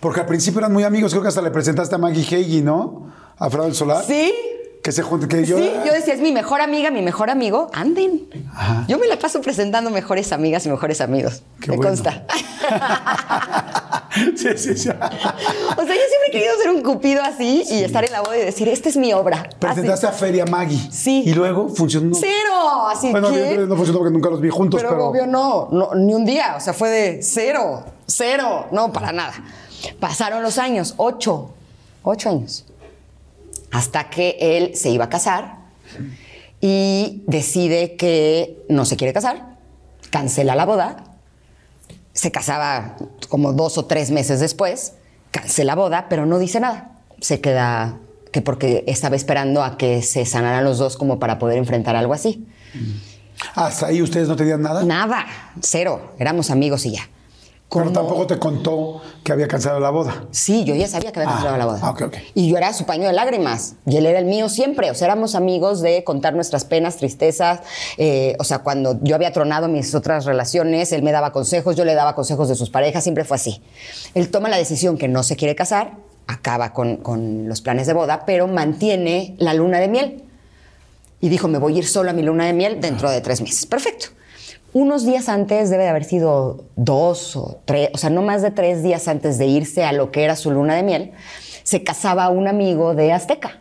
[0.00, 3.12] Porque al principio eran muy amigos, creo que hasta le presentaste a Maggie Heggie, ¿no?
[3.36, 4.02] A Fernando del Solar.
[4.04, 4.32] Sí,
[4.88, 5.58] Que se junte, que yo.
[5.58, 8.26] sí, yo decía, es mi mejor amiga, mi mejor amigo, anden.
[8.54, 8.86] Ajá.
[8.88, 11.42] Yo me la paso presentando mejores amigas y mejores amigos.
[11.60, 11.90] Qué me bueno.
[11.90, 12.24] consta.
[14.34, 14.88] sí, sí, sí.
[14.88, 18.38] o sea, yo siempre he querido ser un cupido así y estar en la boda
[18.38, 19.50] y decir, esta es mi obra.
[19.58, 20.16] Presentaste Así.
[20.16, 20.80] a Feria Maggie.
[20.90, 21.22] Sí.
[21.26, 22.16] Y luego funcionó.
[22.18, 23.58] Cero, así Bueno, que...
[23.68, 25.08] no funcionó porque nunca los vi juntos, pero, pero.
[25.08, 29.34] obvio no, no, ni un día, o sea, fue de cero, cero, no, para nada.
[30.00, 31.50] Pasaron los años, ocho,
[32.02, 32.64] ocho años,
[33.70, 35.58] hasta que él se iba a casar
[36.60, 39.56] y decide que no se quiere casar,
[40.10, 41.04] cancela la boda,
[42.12, 42.96] se casaba
[43.28, 44.94] como dos o tres meses después,
[45.30, 47.98] cancela la boda, pero no dice nada, se queda
[48.32, 52.12] que porque estaba esperando a que se sanaran los dos como para poder enfrentar algo
[52.12, 52.46] así.
[53.54, 54.82] Hasta ahí ustedes no tenían nada.
[54.82, 55.26] Nada,
[55.60, 56.14] cero.
[56.18, 57.08] Éramos amigos y ya.
[57.70, 60.24] Pero Como- tampoco te contó que había cancelado la boda.
[60.30, 61.80] Sí, yo ya sabía que había Ah, cancelado la boda.
[61.82, 62.16] ah, ok, ok.
[62.34, 63.74] Y yo era su paño de lágrimas.
[63.84, 64.90] Y él era el mío siempre.
[64.90, 67.60] O sea, éramos amigos de contar nuestras penas, tristezas.
[67.98, 71.84] Eh, o sea, cuando yo había tronado mis otras relaciones, él me daba consejos, yo
[71.84, 73.02] le daba consejos de sus parejas.
[73.04, 73.62] Siempre fue así.
[74.14, 75.92] Él toma la decisión que no se quiere casar,
[76.26, 80.24] acaba con, con los planes de boda, pero mantiene la luna de miel.
[81.20, 83.42] Y dijo, me voy a ir solo a mi luna de miel dentro de tres
[83.42, 83.66] meses.
[83.66, 84.06] Perfecto.
[84.74, 88.50] Unos días antes, debe de haber sido dos o tres, o sea, no más de
[88.50, 91.12] tres días antes de irse a lo que era su luna de miel,
[91.62, 93.60] se casaba un amigo de Azteca.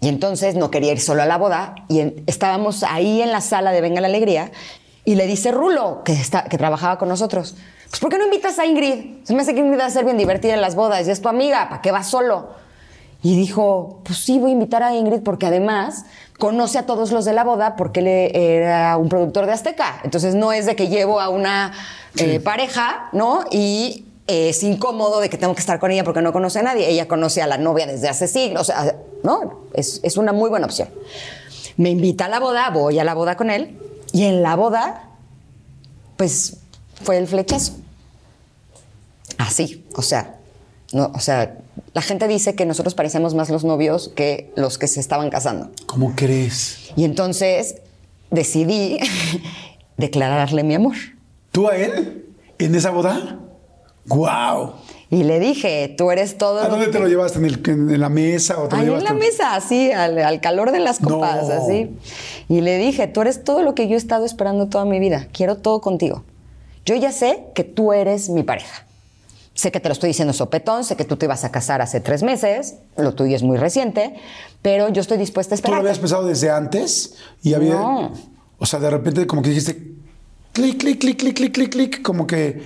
[0.00, 3.72] Y entonces no quería ir solo a la boda y estábamos ahí en la sala
[3.72, 4.52] de Venga la Alegría
[5.04, 7.56] y le dice Rulo, que, está, que trabajaba con nosotros,
[7.88, 9.24] pues ¿por qué no invitas a Ingrid?
[9.24, 11.20] Se me hace que Ingrid va a ser bien divertida en las bodas y es
[11.20, 12.50] tu amiga, ¿para qué vas solo?
[13.22, 16.04] Y dijo, pues sí, voy a invitar a Ingrid porque además
[16.38, 20.00] conoce a todos los de la boda porque él era un productor de Azteca.
[20.04, 21.72] Entonces no es de que llevo a una
[22.16, 23.44] eh, pareja, ¿no?
[23.50, 26.88] Y es incómodo de que tengo que estar con ella porque no conoce a nadie.
[26.88, 29.64] Ella conoce a la novia desde hace siglos, o sea, ¿no?
[29.72, 30.88] Es, es una muy buena opción.
[31.76, 33.78] Me invita a la boda, voy a la boda con él
[34.12, 35.10] y en la boda,
[36.16, 36.58] pues
[37.02, 37.74] fue el flechazo.
[39.38, 40.36] Así, o sea,
[40.92, 41.58] no, o sea,
[41.96, 45.70] la gente dice que nosotros parecemos más los novios que los que se estaban casando.
[45.86, 46.90] ¿Cómo crees?
[46.94, 47.76] Y entonces
[48.30, 48.98] decidí
[49.96, 50.94] declararle mi amor.
[51.52, 52.26] ¿Tú a él?
[52.58, 53.38] ¿En esa boda?
[54.06, 54.74] ¡Guau!
[55.08, 56.60] Y le dije, tú eres todo.
[56.60, 57.38] ¿A dónde te lo llevaste?
[57.38, 58.58] ¿En, el- en la mesa?
[58.60, 59.08] O te lo Ahí en llevaste?
[59.08, 61.54] la mesa, así, al, al calor de las copas, No.
[61.54, 61.96] así.
[62.48, 65.28] Y le dije, tú eres todo lo que yo he estado esperando toda mi vida.
[65.32, 66.24] Quiero todo contigo.
[66.84, 68.85] Yo ya sé que tú eres mi pareja.
[69.56, 71.98] Sé que te lo estoy diciendo sopetón, sé que tú te ibas a casar hace
[72.00, 74.14] tres meses, lo tuyo es muy reciente,
[74.62, 75.80] pero yo estoy dispuesta a ¿Tú lo esperar.
[75.80, 77.14] habías pensado desde antes?
[77.42, 77.74] Y había.
[77.74, 78.12] No.
[78.58, 79.94] O sea, de repente, como que dijiste.
[80.52, 82.02] Clic, clic, clic, clic, clic, clic, clic.
[82.02, 82.62] Como que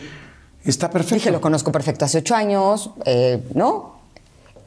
[0.65, 1.15] está perfecto.
[1.15, 4.01] Dije, lo conozco perfecto hace ocho años, eh, ¿no?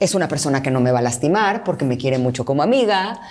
[0.03, 3.21] es una persona que no me va a lastimar porque me quiere mucho como amiga,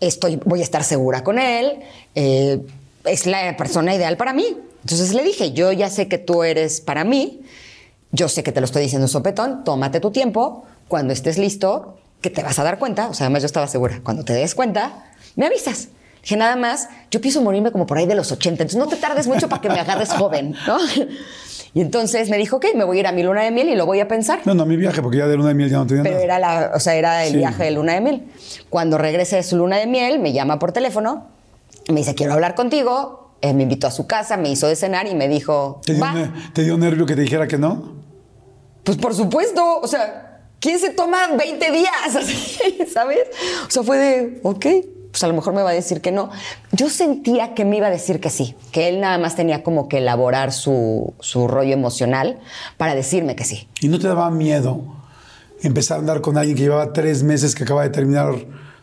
[0.00, 1.80] estoy, voy a estar segura con él,
[2.14, 2.60] eh,
[3.04, 4.44] es la persona ideal para mí.
[4.82, 7.40] Entonces le dije, yo ya sé que tú eres para mí,
[8.12, 12.30] yo sé que te lo estoy diciendo sopetón, tómate tu tiempo, cuando estés listo, que
[12.30, 15.04] te vas a dar cuenta, o sea, además yo estaba segura, cuando te des cuenta,
[15.36, 15.88] me avisas.
[16.22, 18.96] Dije, nada más, yo pienso morirme como por ahí de los 80, entonces no te
[18.96, 20.78] tardes mucho para que me agarres joven, ¿no?
[21.74, 23.76] Y entonces me dijo, ok, me voy a ir a mi luna de miel y
[23.76, 24.40] lo voy a pensar.
[24.46, 26.24] No, no, mi viaje, porque ya de luna de miel ya no tenía Pero nada.
[26.24, 27.36] era, la, o sea, era el Sí.
[27.36, 28.22] viaje de luna de miel.
[28.70, 31.26] Cuando regrese de su luna de miel, me llama por teléfono,
[31.88, 33.27] me dice, quiero hablar contigo.
[33.40, 36.02] Eh, me invitó a su casa, me hizo de cenar y me dijo, ¿Te dio,
[36.02, 36.12] va.
[36.12, 37.92] ne- ¿Te dio nervio que te dijera que no?
[38.82, 43.20] Pues por supuesto, o sea, ¿quién se toma 20 días así, sabes?
[43.66, 44.66] O sea, fue de, ok,
[45.12, 46.30] pues a lo mejor me va a decir que no.
[46.72, 49.88] Yo sentía que me iba a decir que sí, que él nada más tenía como
[49.88, 52.40] que elaborar su, su rollo emocional
[52.76, 53.68] para decirme que sí.
[53.80, 54.82] ¿Y no te daba miedo
[55.62, 58.34] empezar a andar con alguien que llevaba tres meses que acaba de terminar,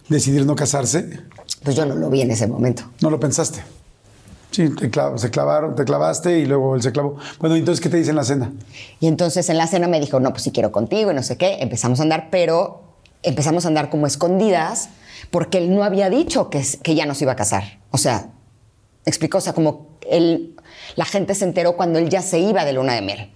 [0.07, 1.19] decidir no casarse?
[1.63, 2.83] Pues yo no lo vi en ese momento.
[3.01, 3.61] ¿No lo pensaste?
[4.51, 7.17] Sí, te clav- se clavaron, te clavaste y luego él se clavó.
[7.39, 8.51] Bueno, entonces, ¿qué te dice en la cena?
[8.99, 11.37] Y entonces en la cena me dijo, no, pues sí quiero contigo y no sé
[11.37, 11.57] qué.
[11.61, 12.83] Empezamos a andar, pero
[13.23, 14.89] empezamos a andar como escondidas
[15.31, 17.79] porque él no había dicho que, que ya nos iba a casar.
[17.91, 18.27] O sea,
[19.05, 20.55] explicó, o sea, como él,
[20.95, 23.31] la gente se enteró cuando él ya se iba de luna de miel.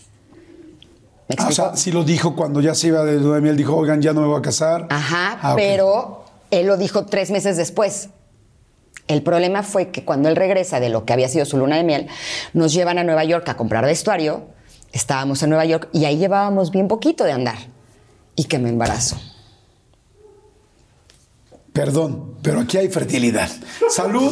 [1.28, 3.58] ¿Me Ah, o sea, sí lo dijo cuando ya se iba de luna de miel,
[3.58, 4.88] dijo, oigan, ya no me voy a casar.
[4.90, 8.10] Ajá, Ah, pero él lo dijo tres meses después.
[9.10, 11.84] El problema fue que cuando él regresa de lo que había sido su luna de
[11.84, 12.08] miel,
[12.54, 14.44] nos llevan a Nueva York a comprar vestuario.
[14.92, 17.58] Estábamos en Nueva York y ahí llevábamos bien poquito de andar.
[18.36, 19.18] Y que me embarazo.
[21.74, 23.50] Perdón, pero aquí hay fertilidad.
[23.90, 24.32] Salud,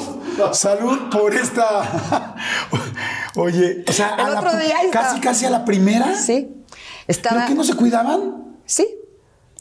[0.54, 2.36] salud por esta.
[3.36, 6.16] Oye, o sea, a la estaba- casi, casi a la primera.
[6.16, 6.64] Sí.
[7.08, 8.58] ¿Pero qué no se cuidaban?
[8.66, 8.88] Sí.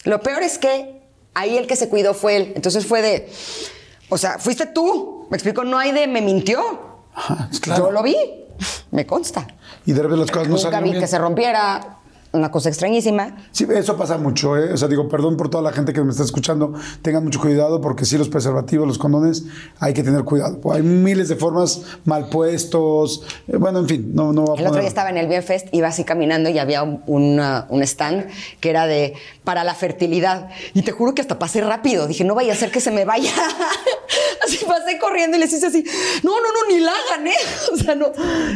[0.05, 1.01] Lo peor es que
[1.35, 2.53] ahí el que se cuidó fue él.
[2.57, 3.31] Entonces fue de.
[4.09, 5.27] O sea, fuiste tú.
[5.31, 6.61] Me explico, no hay de me mintió.
[7.15, 7.87] Ajá, claro.
[7.87, 8.17] Yo lo vi.
[8.91, 9.47] Me consta.
[9.85, 11.01] Y de repente las cosas no Nunca salieron vi bien.
[11.03, 11.96] que se rompiera.
[12.37, 13.37] Una cosa extrañísima.
[13.53, 14.73] Sí, eso pasa mucho, ¿eh?
[14.73, 16.75] O sea, digo, perdón por toda la gente que me está escuchando.
[17.03, 19.45] Tengan mucho cuidado porque sí, los preservativos, los condones,
[19.81, 20.59] hay que tener cuidado.
[20.73, 23.23] Hay miles de formas mal puestos.
[23.49, 25.27] eh, bueno, en fin, no, no voy a El otro poner- día estaba en el
[25.29, 28.27] Bienfest, iba así caminando y había un, una- un stand
[28.61, 29.15] que era de
[29.45, 30.49] para la fertilidad.
[30.75, 32.07] Y te juro que hasta pasé rápido.
[32.07, 33.31] Dije, no vaya a ser que se me vaya.
[34.47, 35.85] así pasé corriendo y les hice así,
[36.23, 37.33] no, no, no, ni la hagan, ¿eh?
[37.73, 38.07] O sea, no.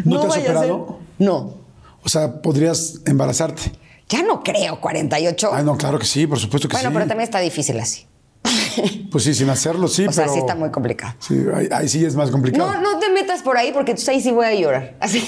[0.04, 0.72] ¿No te has vaya a ser.
[1.18, 1.59] No.
[2.02, 3.72] O sea, podrías embarazarte.
[4.08, 5.50] Ya no creo, 48.
[5.52, 6.94] Ay, no, claro que sí, por supuesto que bueno, sí.
[6.94, 8.06] pero también está difícil así.
[9.10, 10.34] Pues sí, sin hacerlo, sí, o sea, pero...
[10.34, 11.14] sí está muy complicado.
[11.18, 12.72] Sí, ahí, ahí sí es más complicado.
[12.74, 14.96] No, no te metas por ahí porque entonces ahí sí voy a llorar.
[15.00, 15.22] Así.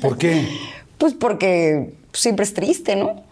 [0.00, 0.48] ¿Por qué?
[0.98, 3.24] Pues porque siempre es triste, ¿no?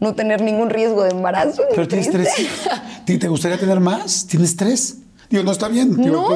[0.00, 1.60] No tener ningún riesgo de embarazo.
[1.62, 2.32] es Pero tienes triste.
[2.34, 2.50] tres.
[3.04, 4.26] ¿Te te gustaría tener más?
[4.26, 4.96] ¿Tienes tres?
[5.28, 5.94] Digo, no está bien.
[5.94, 6.26] Digo,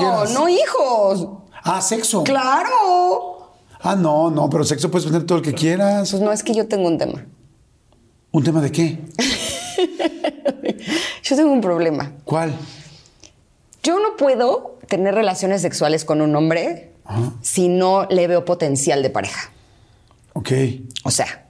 [0.00, 1.28] No, no hijos.
[1.62, 2.24] Ah, sexo.
[2.24, 3.37] Claro.
[3.90, 6.10] Ah, no, no, pero sexo puedes tener todo el que quieras.
[6.10, 7.24] Pues no es que yo tengo un tema.
[8.30, 8.98] ¿Un tema de qué?
[11.22, 12.12] Yo tengo un problema.
[12.24, 12.52] ¿Cuál?
[13.82, 16.92] Yo no puedo tener relaciones sexuales con un hombre
[17.42, 19.50] si no le veo potencial de pareja.
[20.34, 20.52] Ok.
[21.04, 21.46] O sea,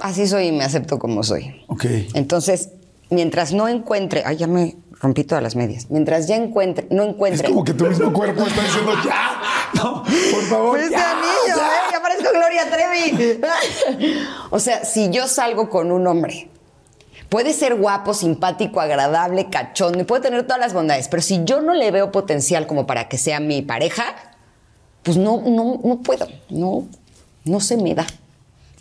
[0.00, 1.62] así soy y me acepto como soy.
[1.68, 1.84] Ok.
[2.14, 2.70] Entonces,
[3.10, 5.86] mientras no encuentre, ay, ya me rompí todas las medias.
[5.90, 7.48] Mientras ya encuentre, no Es encuentre.
[7.48, 9.37] como que tu mismo cuerpo está diciendo ya.
[9.74, 10.78] No, por favor.
[10.90, 11.56] Ya, anillo, ya.
[11.56, 11.90] ¿eh?
[11.92, 13.40] Ya parezco Gloria Trevi.
[14.50, 16.50] o sea, si yo salgo con un hombre,
[17.28, 21.60] puede ser guapo, simpático, agradable, cachondo, y puede tener todas las bondades, pero si yo
[21.60, 24.04] no le veo potencial como para que sea mi pareja,
[25.02, 26.26] pues no, no, no puedo.
[26.50, 26.86] No,
[27.44, 28.06] no se me da.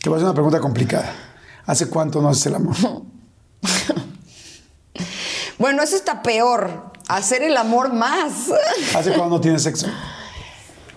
[0.01, 1.13] Te voy a hacer una pregunta complicada.
[1.65, 2.75] ¿Hace cuánto no haces el amor?
[5.57, 6.91] Bueno, eso está peor.
[7.07, 8.51] Hacer el amor más.
[8.95, 9.87] ¿Hace cuándo no tienes sexo?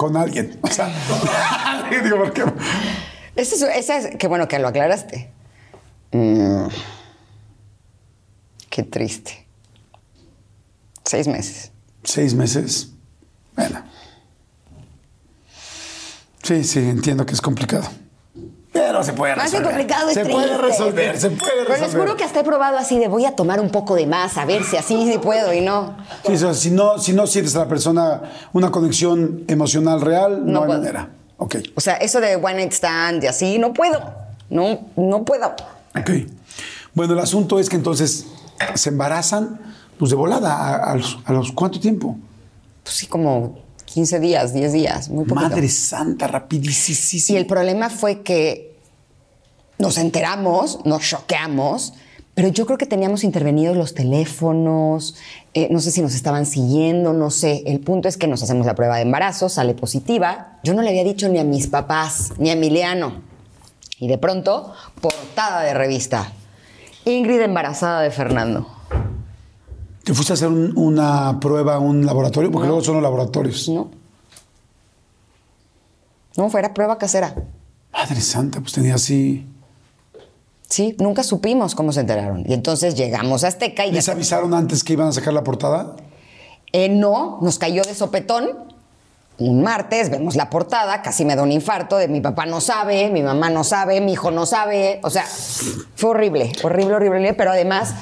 [0.01, 0.59] Con alguien.
[0.63, 0.89] O sea,
[2.03, 2.43] digo, ¿por qué?
[3.37, 5.31] Ese es, es- qué bueno que lo aclaraste.
[6.13, 6.69] Mm.
[8.71, 9.47] Qué triste.
[11.05, 11.73] Seis meses.
[12.03, 12.93] Seis meses.
[13.55, 13.83] Bueno.
[16.45, 17.87] Sí, sí, entiendo que es complicado.
[19.01, 19.63] Pero se puede Más resolver.
[19.63, 20.43] que complicado es Se triste.
[20.43, 22.01] puede resolver, se puede Pero les resolver.
[22.07, 24.45] juro que hasta he probado así de voy a tomar un poco de más, a
[24.45, 25.97] ver si así sí puedo y no.
[26.27, 28.23] Sí, o sea, si, no, si no sientes a la persona
[28.53, 30.79] una conexión emocional real, no, No hay puedo.
[30.81, 31.09] manera.
[31.39, 33.99] Ok, O sea, eso de one night stand y así, no puedo.
[34.51, 35.47] No, no puedo.
[35.99, 36.11] ok.
[36.93, 38.27] Bueno, el asunto es que entonces
[38.75, 39.59] se embarazan,
[39.99, 42.17] pues de volada, a, a los, a los- ¿cuánto tiempo?
[42.83, 45.49] Pues sí, como 15 días, 10 días, muy poquito.
[45.49, 47.37] Madre santa, rapidísimo.
[47.37, 48.70] Y el problema fue que
[49.81, 51.95] nos enteramos, nos choqueamos,
[52.35, 55.17] pero yo creo que teníamos intervenidos los teléfonos,
[55.55, 57.65] eh, no sé si nos estaban siguiendo, no sé.
[57.67, 60.59] El punto es que nos hacemos la prueba de embarazo, sale positiva.
[60.63, 63.23] Yo no le había dicho ni a mis papás, ni a Emiliano.
[63.99, 66.33] Y de pronto, portada de revista.
[67.05, 68.67] Ingrid embarazada de Fernando.
[70.05, 72.51] ¿Te fuiste a hacer un- una prueba a un laboratorio?
[72.51, 73.69] Porque luego son los laboratorios.
[73.69, 73.91] No.
[76.37, 77.35] No, fuera prueba casera.
[77.93, 79.47] Madre santa, pues tenía así.
[80.71, 82.45] Sí, nunca supimos cómo se enteraron.
[82.47, 85.43] Y entonces llegamos a Azteca y ya ¿Les avisaron antes que iban a sacar la
[85.43, 85.97] portada?
[86.73, 88.71] Eh, no, nos cayó de sopetón.
[89.39, 93.09] Un martes vemos la portada, casi me da un infarto de mi papá no sabe,
[93.09, 95.01] mi mamá no sabe, mi hijo no sabe.
[95.03, 97.35] O sea, fue horrible, horrible, horrible.
[97.35, 97.95] Pero además,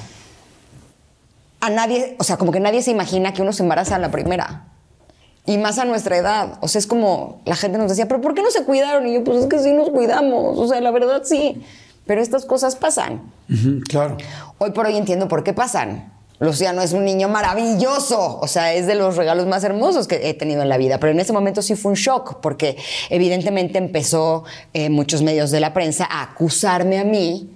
[1.60, 4.10] a nadie, o sea, como que nadie se imagina que uno se embaraza a la
[4.10, 4.66] primera.
[5.46, 6.58] Y más a nuestra edad.
[6.60, 9.06] O sea, es como la gente nos decía, pero ¿por qué no se cuidaron?
[9.06, 10.58] Y yo, pues es que sí nos cuidamos.
[10.58, 11.62] O sea, la verdad sí.
[12.08, 13.20] Pero estas cosas pasan.
[13.86, 14.16] Claro.
[14.56, 16.10] Hoy por hoy entiendo por qué pasan.
[16.40, 20.34] Luciano es un niño maravilloso, o sea, es de los regalos más hermosos que he
[20.34, 22.76] tenido en la vida, pero en ese momento sí fue un shock, porque
[23.10, 27.50] evidentemente empezó eh, muchos medios de la prensa a acusarme a mí,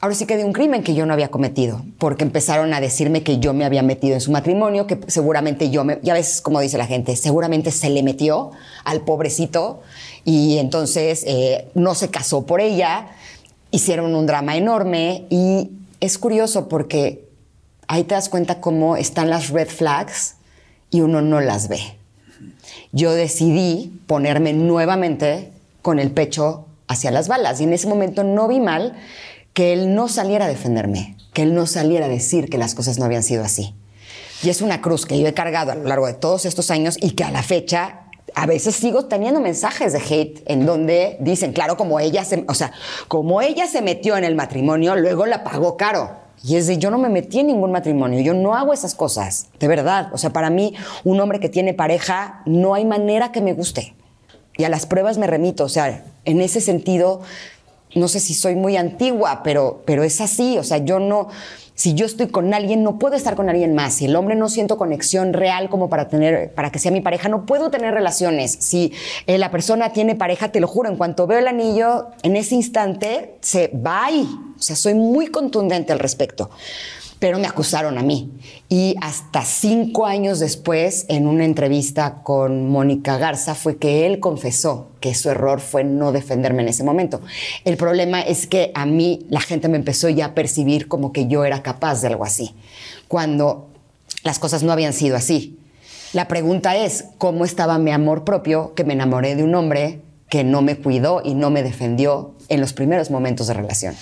[0.00, 3.22] ahora sí que de un crimen que yo no había cometido, porque empezaron a decirme
[3.22, 6.60] que yo me había metido en su matrimonio, que seguramente yo me, ya ves como
[6.60, 8.52] dice la gente, seguramente se le metió
[8.84, 9.82] al pobrecito
[10.24, 13.08] y entonces eh, no se casó por ella,
[13.74, 17.26] hicieron un drama enorme y es curioso porque
[17.88, 20.36] ahí te das cuenta cómo están las red flags
[20.90, 21.80] y uno no las ve.
[22.92, 25.50] Yo decidí ponerme nuevamente
[25.82, 28.94] con el pecho hacia las balas y en ese momento no vi mal
[29.54, 33.00] que él no saliera a defenderme, que él no saliera a decir que las cosas
[33.00, 33.74] no habían sido así.
[34.44, 36.96] Y es una cruz que yo he cargado a lo largo de todos estos años
[37.00, 38.02] y que a la fecha
[38.34, 42.54] a veces sigo teniendo mensajes de hate en donde dicen, claro, como ella se, o
[42.54, 42.72] sea,
[43.08, 46.10] como ella se metió en el matrimonio, luego la pagó caro.
[46.42, 49.46] Y es de, yo no me metí en ningún matrimonio, yo no hago esas cosas,
[49.58, 50.10] de verdad.
[50.12, 50.74] O sea, para mí,
[51.04, 53.94] un hombre que tiene pareja, no hay manera que me guste.
[54.56, 57.22] Y a las pruebas me remito, o sea, en ese sentido,
[57.94, 61.28] no sé si soy muy antigua, pero, pero es así, o sea, yo no,
[61.74, 63.94] si yo estoy con alguien, no puedo estar con alguien más.
[63.94, 67.28] Si el hombre no siento conexión real como para tener, para que sea mi pareja,
[67.28, 68.56] no puedo tener relaciones.
[68.60, 68.92] Si
[69.26, 72.54] eh, la persona tiene pareja, te lo juro, en cuanto veo el anillo, en ese
[72.54, 74.04] instante se va.
[74.04, 76.50] O sea, soy muy contundente al respecto.
[77.18, 78.30] Pero me acusaron a mí.
[78.68, 84.88] Y hasta cinco años después, en una entrevista con Mónica Garza, fue que él confesó
[85.00, 87.20] que su error fue no defenderme en ese momento.
[87.64, 91.26] El problema es que a mí la gente me empezó ya a percibir como que
[91.26, 92.54] yo era capaz de algo así,
[93.08, 93.68] cuando
[94.22, 95.58] las cosas no habían sido así.
[96.14, 100.44] La pregunta es, ¿cómo estaba mi amor propio que me enamoré de un hombre que
[100.44, 103.94] no me cuidó y no me defendió en los primeros momentos de relación?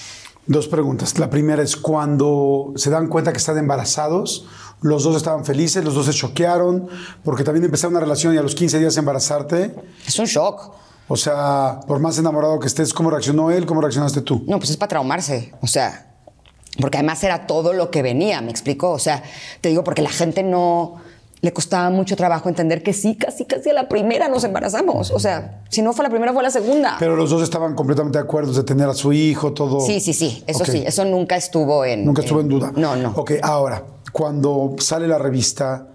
[0.46, 1.18] Dos preguntas.
[1.18, 4.46] La primera es cuando se dan cuenta que están embarazados,
[4.80, 6.88] los dos estaban felices, los dos se choquearon,
[7.22, 9.74] porque también empezaron una relación y a los 15 días embarazarte.
[10.06, 10.72] Es un shock.
[11.06, 13.66] O sea, por más enamorado que estés, ¿cómo reaccionó él?
[13.66, 14.44] ¿Cómo reaccionaste tú?
[14.48, 15.52] No, pues es para traumarse.
[15.60, 16.12] O sea,
[16.80, 18.90] porque además era todo lo que venía, ¿me explico?
[18.90, 19.22] O sea,
[19.60, 20.96] te digo, porque la gente no.
[21.42, 25.10] Le costaba mucho trabajo entender que sí, casi, casi a la primera nos embarazamos.
[25.10, 26.96] O sea, si no fue la primera, fue la segunda.
[27.00, 29.80] Pero los dos estaban completamente de acuerdo de tener a su hijo, todo.
[29.80, 30.44] sí, sí, sí.
[30.46, 32.04] Eso sí, eso nunca estuvo en.
[32.04, 32.72] Nunca estuvo en duda.
[32.76, 33.12] No, no.
[33.16, 35.88] Ok, ahora, cuando sale la revista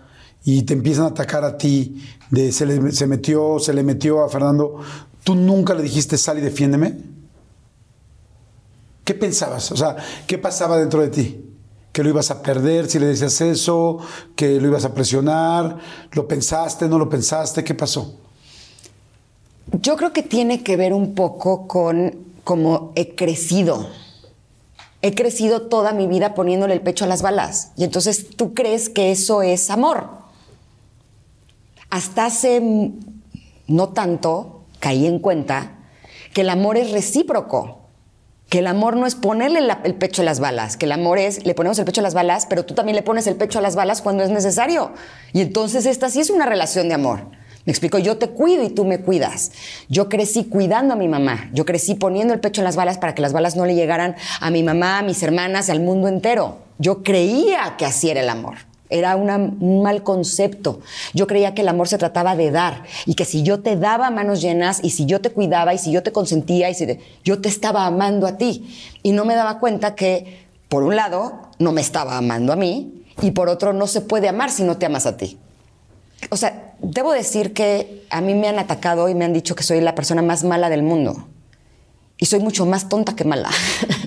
[0.43, 4.23] y te empiezan a atacar a ti, de se le, se metió, se le metió
[4.23, 4.81] a Fernando,
[5.23, 6.97] ¿tú nunca le dijiste sal y defiéndeme?
[9.05, 9.71] ¿Qué pensabas?
[9.71, 9.95] O sea,
[10.27, 11.46] ¿qué pasaba dentro de ti?
[11.97, 13.97] ¿Que lo ibas a perder si le decías eso?
[14.35, 15.79] ¿Que lo ibas a presionar?
[16.11, 16.87] ¿Lo pensaste?
[16.87, 17.63] ¿No lo pensaste?
[17.63, 18.13] ¿Qué pasó?
[19.81, 23.89] Yo creo que tiene que ver un poco con cómo he crecido.
[25.01, 27.71] He crecido toda mi vida poniéndole el pecho a las balas.
[27.75, 30.07] Y entonces tú crees que eso es amor.
[31.89, 32.61] Hasta hace
[33.65, 35.79] no tanto caí en cuenta
[36.35, 37.76] que el amor es recíproco.
[38.49, 41.45] Que el amor no es ponerle el pecho a las balas, que el amor es,
[41.45, 43.61] le ponemos el pecho a las balas, pero tú también le pones el pecho a
[43.61, 44.91] las balas cuando es necesario.
[45.33, 47.25] Y entonces esta sí es una relación de amor.
[47.65, 49.51] Me explico, yo te cuido y tú me cuidas.
[49.89, 53.13] Yo crecí cuidando a mi mamá, yo crecí poniendo el pecho en las balas para
[53.13, 56.59] que las balas no le llegaran a mi mamá, a mis hermanas, al mundo entero.
[56.77, 58.66] Yo creía que así era el amor.
[58.89, 60.79] Era un mal concepto.
[61.13, 64.09] Yo creía que el amor se trataba de dar y que si yo te daba
[64.11, 67.41] manos llenas y si yo te cuidaba y si yo te consentía y si yo
[67.41, 68.73] te estaba amando a ti
[69.03, 73.03] y no me daba cuenta que por un lado no me estaba amando a mí
[73.21, 75.37] y por otro no se puede amar si no te amas a ti.
[76.29, 79.63] O sea, debo decir que a mí me han atacado y me han dicho que
[79.63, 81.27] soy la persona más mala del mundo.
[82.19, 83.51] y soy mucho más tonta que mala.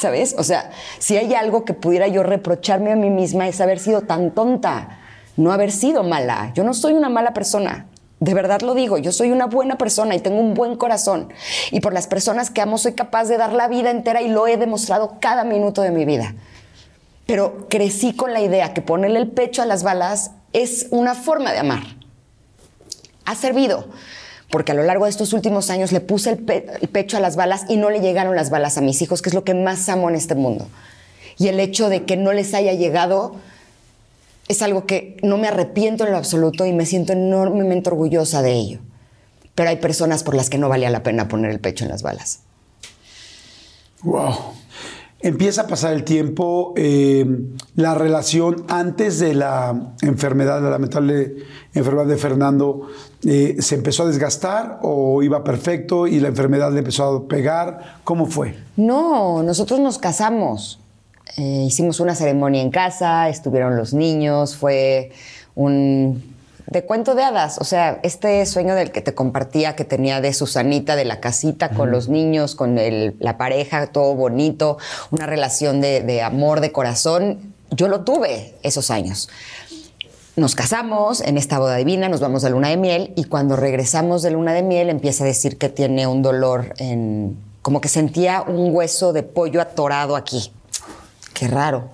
[0.00, 0.34] ¿Sabes?
[0.38, 4.00] O sea, si hay algo que pudiera yo reprocharme a mí misma es haber sido
[4.00, 4.98] tan tonta,
[5.36, 6.52] no haber sido mala.
[6.54, 7.84] Yo no soy una mala persona.
[8.18, 11.30] De verdad lo digo, yo soy una buena persona y tengo un buen corazón.
[11.70, 14.46] Y por las personas que amo soy capaz de dar la vida entera y lo
[14.46, 16.34] he demostrado cada minuto de mi vida.
[17.26, 21.52] Pero crecí con la idea que ponerle el pecho a las balas es una forma
[21.52, 21.82] de amar.
[23.26, 23.84] Ha servido,
[24.50, 27.20] porque a lo largo de estos últimos años le puse el, pe- el pecho a
[27.20, 29.54] las balas y no le llegaron las balas a mis hijos, que es lo que
[29.54, 30.68] más amo en este mundo.
[31.38, 33.36] Y el hecho de que no les haya llegado
[34.48, 38.52] es algo que no me arrepiento en lo absoluto y me siento enormemente orgullosa de
[38.52, 38.78] ello.
[39.54, 42.02] Pero hay personas por las que no valía la pena poner el pecho en las
[42.02, 42.40] balas.
[44.02, 44.34] Wow.
[45.22, 47.26] Empieza a pasar el tiempo, eh,
[47.74, 51.36] la relación antes de la enfermedad, la lamentable
[51.74, 52.88] enfermedad de Fernando,
[53.26, 57.98] eh, ¿se empezó a desgastar o iba perfecto y la enfermedad le empezó a pegar?
[58.02, 58.56] ¿Cómo fue?
[58.76, 60.80] No, nosotros nos casamos.
[61.36, 65.12] Eh, hicimos una ceremonia en casa, estuvieron los niños, fue
[65.54, 66.22] un
[66.66, 70.32] de cuento de hadas, o sea, este sueño del que te compartía que tenía de
[70.32, 74.78] Susanita, de la casita con los niños, con el- la pareja, todo bonito,
[75.10, 79.28] una relación de, de amor, de corazón, yo lo tuve esos años.
[80.36, 84.22] Nos casamos en esta boda divina, nos vamos de luna de miel y cuando regresamos
[84.22, 87.36] de luna de miel empieza a decir que tiene un dolor en...
[87.62, 90.52] como que sentía un hueso de pollo atorado aquí.
[91.40, 91.84] Qué raro.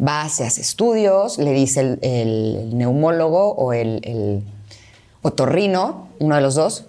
[0.00, 4.42] Va, se hace estudios, le dice el, el neumólogo o el, el
[5.20, 6.86] otorrino, uno de los dos,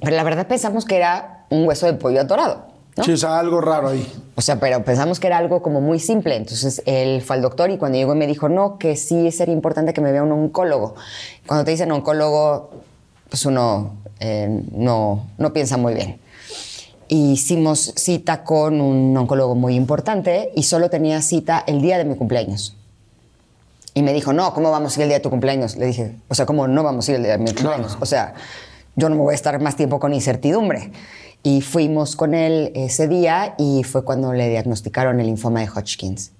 [0.00, 2.64] pero la verdad pensamos que era un hueso de pollo atorado.
[2.96, 3.04] ¿no?
[3.04, 4.10] Sí, o sea, algo raro ahí.
[4.36, 6.34] O sea, pero pensamos que era algo como muy simple.
[6.34, 9.92] Entonces él fue al doctor y cuando llegó me dijo, no, que sí sería importante
[9.92, 10.94] que me vea un oncólogo.
[11.46, 12.70] Cuando te dicen oncólogo,
[13.28, 16.23] pues uno eh, no, no piensa muy bien.
[17.08, 22.16] Hicimos cita con un oncólogo muy importante y solo tenía cita el día de mi
[22.16, 22.76] cumpleaños.
[23.94, 25.76] Y me dijo, no, ¿cómo vamos a ir el día de tu cumpleaños?
[25.76, 27.96] Le dije, o sea, ¿cómo no vamos a ir el día de mi cumpleaños?
[28.00, 28.34] O sea,
[28.96, 30.90] yo no me voy a estar más tiempo con incertidumbre.
[31.42, 36.32] Y fuimos con él ese día y fue cuando le diagnosticaron el linfoma de Hodgkins.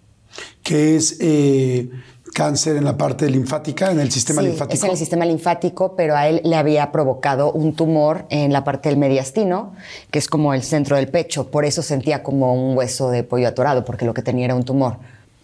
[0.63, 1.91] Que es eh,
[2.35, 4.75] cáncer en la parte linfática, en el sistema Sí, linfático.
[4.75, 8.65] Es en el sistema linfático, pero a él le había provocado un tumor en la
[8.65, 9.73] parte del mediastino,
[10.11, 11.51] que es como el centro del pecho.
[11.51, 14.65] Por eso sentía como un hueso de pollo atorado, porque lo que tenía era un
[14.65, 14.99] tumor.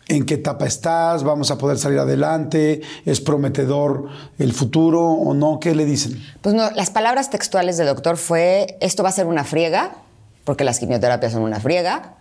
[0.09, 1.23] ¿En qué etapa estás?
[1.23, 2.81] ¿Vamos a poder salir adelante?
[3.07, 4.09] ¿Es prometedor
[4.41, 5.61] el futuro o no?
[5.61, 6.21] ¿Qué le dicen?
[6.43, 9.93] Pues no, las palabras textuales del doctor fue, esto va a ser una friega,
[10.43, 12.17] porque las quimioterapias son una friega,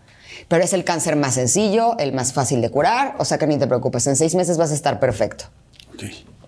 [0.49, 3.57] pero es el cáncer más sencillo, el más fácil de curar, o sea que ni
[3.57, 5.45] te preocupes, en seis meses vas a estar perfecto.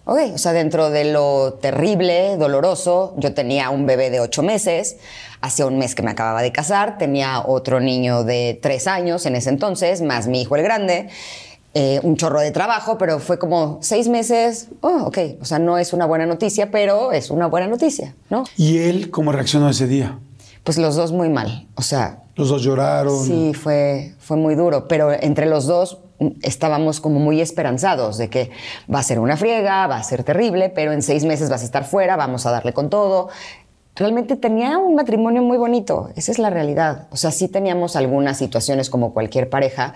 [0.04, 4.98] Ok, o sea, dentro de lo terrible, doloroso, yo tenía un bebé de ocho meses,
[5.40, 9.36] hacía un mes que me acababa de casar, tenía otro niño de tres años en
[9.36, 11.10] ese entonces, más mi hijo el grande,
[11.76, 15.78] eh, un chorro de trabajo, pero fue como seis meses, oh, ok, o sea, no
[15.78, 18.46] es una buena noticia, pero es una buena noticia, ¿no?
[18.58, 20.18] ¿Y él cómo reaccionó ese día?
[20.64, 23.24] Pues los dos muy mal, o sea, Los dos lloraron.
[23.24, 26.00] Sí, fue, fue muy duro, pero entre los dos
[26.42, 28.50] estábamos como muy esperanzados de que
[28.92, 31.66] va a ser una friega, va a ser terrible, pero en seis meses vas a
[31.66, 33.30] estar fuera, vamos a darle con todo.
[33.96, 37.10] Realmente tenía un matrimonio muy bonito, esa es la realidad.
[37.12, 39.94] O sea, sí teníamos algunas situaciones como cualquier pareja,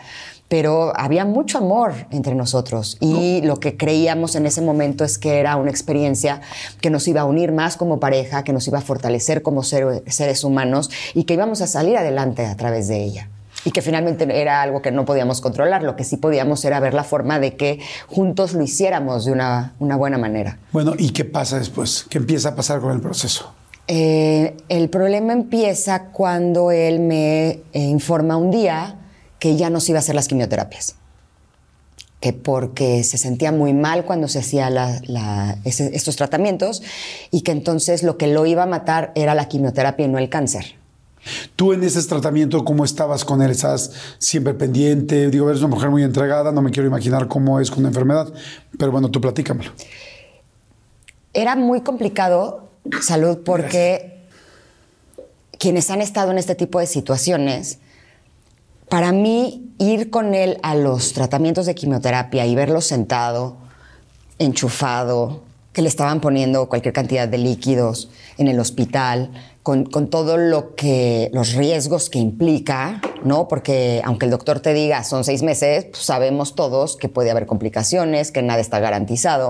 [0.48, 5.40] pero había mucho amor entre nosotros y lo que creíamos en ese momento es que
[5.40, 6.42] era una experiencia
[6.82, 10.04] que nos iba a unir más como pareja, que nos iba a fortalecer como ser-
[10.08, 13.30] seres humanos y que íbamos a salir adelante a través de ella.
[13.64, 16.94] Y que finalmente era algo que no podíamos controlar, lo que sí podíamos era ver
[16.94, 20.60] la forma de que juntos lo hiciéramos de una, una buena manera.
[20.72, 22.06] Bueno, ¿y qué pasa después?
[22.08, 23.52] ¿Qué empieza a pasar con el proceso?
[23.88, 29.00] Eh, el problema empieza cuando él me eh, informa un día
[29.46, 30.96] que ya no se iba a hacer las quimioterapias.
[32.20, 36.82] Que porque se sentía muy mal cuando se hacía la- la- ese- estos tratamientos
[37.30, 40.30] y que entonces lo que lo iba a matar era la quimioterapia y no el
[40.30, 40.78] cáncer.
[41.56, 43.52] Tú en ese tratamiento, ¿cómo estabas con él?
[43.52, 45.30] ¿Estás siempre pendiente?
[45.30, 48.34] Digo, eres una mujer muy entregada, no me quiero imaginar cómo es con una enfermedad,
[48.80, 49.74] pero bueno, tú platícamelo.
[51.34, 52.72] Era muy complicado,
[53.04, 54.24] salud, porque
[55.60, 57.78] quienes han estado en este tipo de situaciones,
[58.90, 63.58] para mí ir con él a los tratamientos de quimioterapia y verlo sentado,
[64.40, 65.44] enchufado,
[65.74, 69.32] que le estaban poniendo cualquier cantidad de líquidos en el hospital,
[69.62, 73.48] con, con todo lo que, los riesgos que implica, ¿no?
[73.48, 77.46] Porque aunque el doctor te diga son seis meses, pues sabemos todos que puede haber
[77.46, 79.50] complicaciones, que nada está garantizado.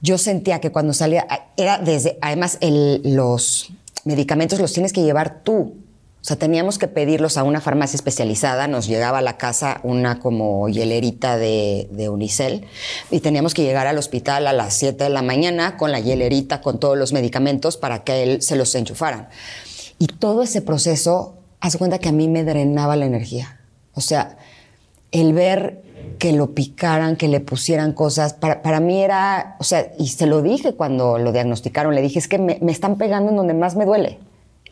[0.00, 3.70] Yo sentía que cuando salía, era desde, además los
[4.04, 5.74] medicamentos los tienes que llevar tú.
[6.20, 10.18] O sea, teníamos que pedirlos a una farmacia especializada, nos llegaba a la casa una
[10.18, 12.66] como hielerita de, de Unicel
[13.12, 16.60] y teníamos que llegar al hospital a las 7 de la mañana con la hielerita,
[16.60, 19.28] con todos los medicamentos para que él se los enchufaran.
[20.00, 23.60] Y todo ese proceso, haz cuenta que a mí me drenaba la energía.
[23.94, 24.36] O sea,
[25.12, 25.82] el ver
[26.18, 30.26] que lo picaran, que le pusieran cosas, para, para mí era, o sea, y se
[30.26, 33.54] lo dije cuando lo diagnosticaron, le dije, es que me, me están pegando en donde
[33.54, 34.18] más me duele.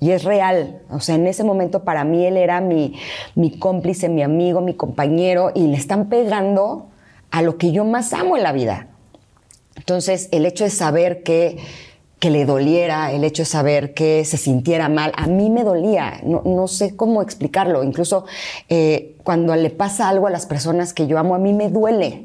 [0.01, 0.83] Y es real.
[0.91, 2.95] O sea, en ese momento para mí él era mi,
[3.35, 6.89] mi cómplice, mi amigo, mi compañero, y le están pegando
[7.31, 8.89] a lo que yo más amo en la vida.
[9.77, 11.59] Entonces, el hecho de saber que,
[12.25, 16.23] que le doliera, el hecho de saber que se sintiera mal, a mí me dolía,
[16.25, 17.85] no, no sé cómo explicarlo.
[17.85, 18.25] Incluso
[18.71, 22.25] eh, cuando le pasa algo a las personas que yo amo, a mí me duele.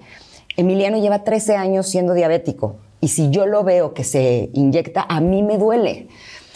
[0.56, 5.20] Emiliano lleva 13 años siendo diabético y si yo lo veo que se inyecta, a
[5.20, 6.08] mí me duele.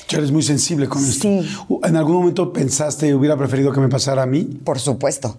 [0.07, 1.23] Que eres muy sensible con esto.
[1.23, 1.45] Sí.
[1.83, 4.43] ¿En algún momento pensaste hubiera preferido que me pasara a mí?
[4.63, 5.35] Por supuesto.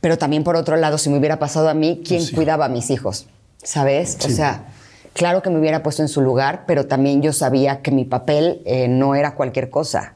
[0.00, 2.36] Pero también por otro lado, si me hubiera pasado a mí, ¿quién Sí.
[2.36, 3.26] cuidaba a mis hijos?
[3.64, 4.16] ¿Sabes?
[4.20, 4.34] O Sí.
[4.34, 4.68] sea,
[5.12, 8.62] claro que me hubiera puesto en su lugar, pero también yo sabía que mi papel
[8.64, 10.14] eh, no era cualquier cosa.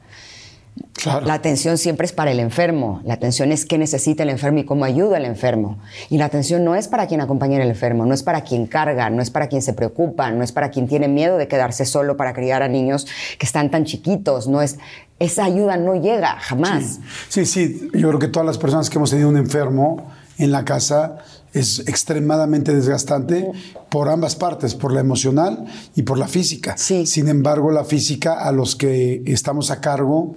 [0.93, 1.25] Claro.
[1.25, 3.01] La atención siempre es para el enfermo.
[3.03, 5.77] La atención es qué necesita el enfermo y cómo ayuda al enfermo.
[6.09, 9.09] Y la atención no es para quien acompaña al enfermo, no es para quien carga,
[9.09, 12.15] no es para quien se preocupa, no es para quien tiene miedo de quedarse solo
[12.15, 13.05] para criar a niños
[13.37, 14.47] que están tan chiquitos.
[14.47, 14.77] No es
[15.19, 16.99] esa ayuda no llega jamás.
[17.29, 20.65] Sí, sí, yo creo que todas las personas que hemos tenido un enfermo en la
[20.65, 21.17] casa
[21.53, 23.51] es extremadamente desgastante
[23.89, 25.65] por ambas partes, por la emocional
[25.95, 26.75] y por la física.
[26.77, 27.05] Sí.
[27.05, 30.35] Sin embargo, la física, a los que estamos a cargo,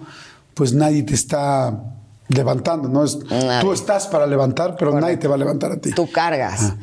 [0.55, 1.83] pues nadie te está
[2.29, 3.05] levantando, ¿no?
[3.05, 3.19] Es,
[3.61, 5.93] tú estás para levantar, pero nadie te va a levantar a ti.
[5.93, 6.75] Tú cargas.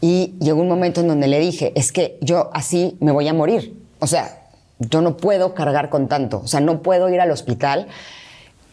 [0.00, 3.34] Y llegó un momento en donde le dije, es que yo así me voy a
[3.34, 3.76] morir.
[3.98, 4.46] O sea,
[4.78, 6.40] yo no puedo cargar con tanto.
[6.44, 7.88] O sea, no puedo ir al hospital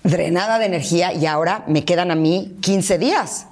[0.03, 3.48] drenada de energía y ahora me quedan a mí 15 días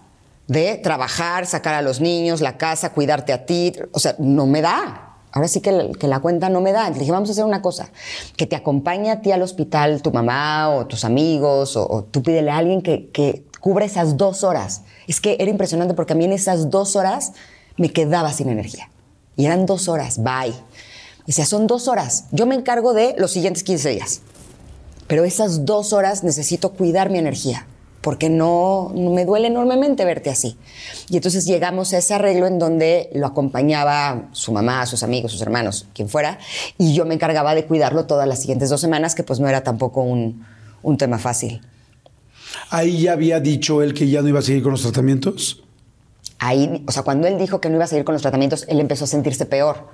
[0.48, 3.74] de trabajar, sacar a los niños, la casa, cuidarte a ti.
[3.92, 5.18] O sea, no me da.
[5.32, 5.72] Ahora sí que,
[6.08, 6.90] la- cuenta no me da.
[6.90, 7.90] Le dije, vamos a hacer una cosa,
[8.38, 12.24] que te acompañe a ti al hospital tu mamá o tus amigos, o, o tú
[12.24, 14.84] pídele a alguien que, que cubra esas dos horas.
[15.08, 17.34] Es que era impresionante porque a mí en esas dos horas
[17.78, 18.90] me quedaba sin energía.
[19.36, 20.54] Y eran dos horas, bye.
[21.28, 22.26] Decía, son dos horas.
[22.32, 24.22] Yo me encargo de los siguientes 15 días.
[25.08, 27.68] Pero esas dos horas necesito cuidar mi energía,
[28.06, 30.58] porque no, no me duele enormemente verte así.
[31.10, 35.42] Y entonces llegamos a ese arreglo en donde lo acompañaba su mamá, sus amigos, sus
[35.42, 36.38] hermanos, quien fuera,
[36.78, 39.64] y yo me encargaba de cuidarlo todas las siguientes dos semanas, que pues no era
[39.64, 40.46] tampoco un,
[40.84, 41.62] un tema fácil.
[42.70, 45.64] Ahí ya había dicho él que ya no iba a seguir con los tratamientos.
[46.38, 48.80] Ahí, o sea, cuando él dijo que no iba a seguir con los tratamientos, él
[48.80, 49.88] empezó a sentirse peor,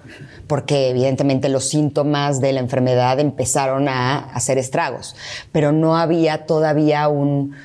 [0.48, 5.16] porque evidentemente los síntomas de la enfermedad empezaron a hacer estragos,
[5.54, 7.56] pero no había todavía un,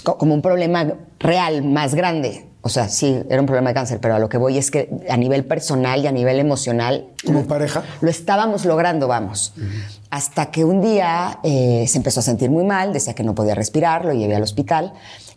[0.00, 2.46] como un problema real más grande.
[2.64, 4.88] O sea, sí, era un problema de cáncer, pero a lo que voy es que
[5.08, 7.82] a nivel personal y a nivel emocional Como pareja.
[8.00, 9.52] lo estábamos logrando, vamos.
[10.10, 13.56] Hasta que un día eh, se empezó a sentir muy mal, decía que no podía
[13.56, 14.92] respirar, lo llevé al hospital,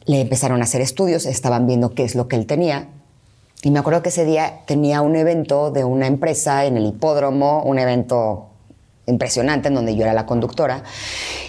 [0.06, 2.90] le empezaron a hacer estudios, estaban viendo qué es lo que él tenía.
[3.64, 7.64] Y me acuerdo que ese día tenía un evento de una empresa en el hipódromo,
[7.64, 8.50] un evento
[9.08, 10.84] impresionante en donde yo era la conductora.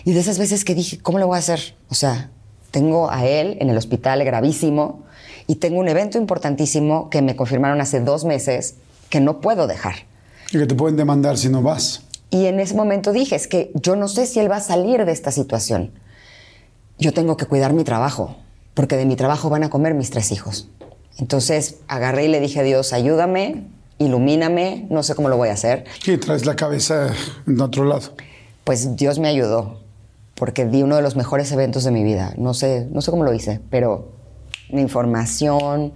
[0.05, 1.77] Y de esas veces que dije, ¿cómo le voy a hacer?
[1.91, 2.31] O sea,
[2.77, 5.01] tengo a él en el hospital gravísimo
[5.47, 8.74] y tengo un evento importantísimo que me confirmaron hace dos meses
[9.09, 9.94] que no puedo dejar.
[10.53, 12.03] Y que te pueden demandar si no vas.
[12.28, 15.07] Y en ese momento dije, es que yo no sé si él va a salir
[15.07, 15.93] de esta situación.
[16.98, 18.36] Yo tengo que cuidar mi trabajo,
[18.74, 20.69] porque de mi trabajo van a comer mis tres hijos.
[21.16, 23.65] Entonces agarré y le dije a Dios, ayúdame,
[23.97, 25.85] ilumíname, no sé cómo lo voy a hacer.
[26.05, 27.15] ¿Qué traes la cabeza
[27.47, 28.12] en otro lado?
[28.65, 29.81] Pues Dios me ayudó,
[30.36, 32.32] porque di uno de los mejores eventos de mi vida.
[32.36, 34.12] No sé, no sé cómo lo hice, pero
[34.68, 35.94] la información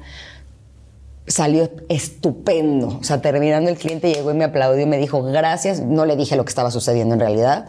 [1.26, 2.98] salió estupendo.
[3.00, 5.80] O sea, terminando el cliente llegó y me aplaudió y me dijo, gracias.
[5.80, 7.66] No le dije lo que estaba sucediendo en realidad.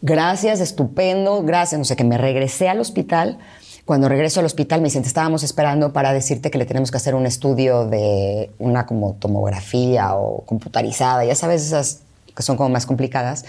[0.00, 1.78] Gracias, estupendo, gracias.
[1.78, 3.38] No sé, que me regresé al hospital.
[3.84, 6.98] Cuando regreso al hospital me dicen, te estábamos esperando para decirte que le tenemos que
[6.98, 12.02] hacer un estudio de una como tomografía o computarizada, ya sabes, esas
[12.34, 13.44] que son como más complicadas,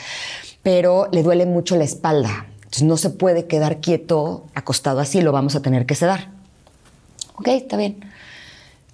[0.64, 2.48] pero le duele mucho la espalda.
[2.74, 6.32] Entonces no se puede quedar quieto, acostado así, lo vamos a tener que sedar.
[7.36, 8.00] Ok, está bien.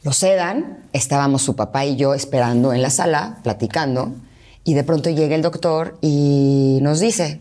[0.04, 4.12] Lo sedan, estábamos su papá y yo esperando en la sala, platicando,
[4.66, 7.40] y de pronto llega el doctor y nos dice,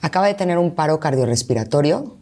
[0.00, 2.16] acaba de tener un paro cardiorrespiratorio,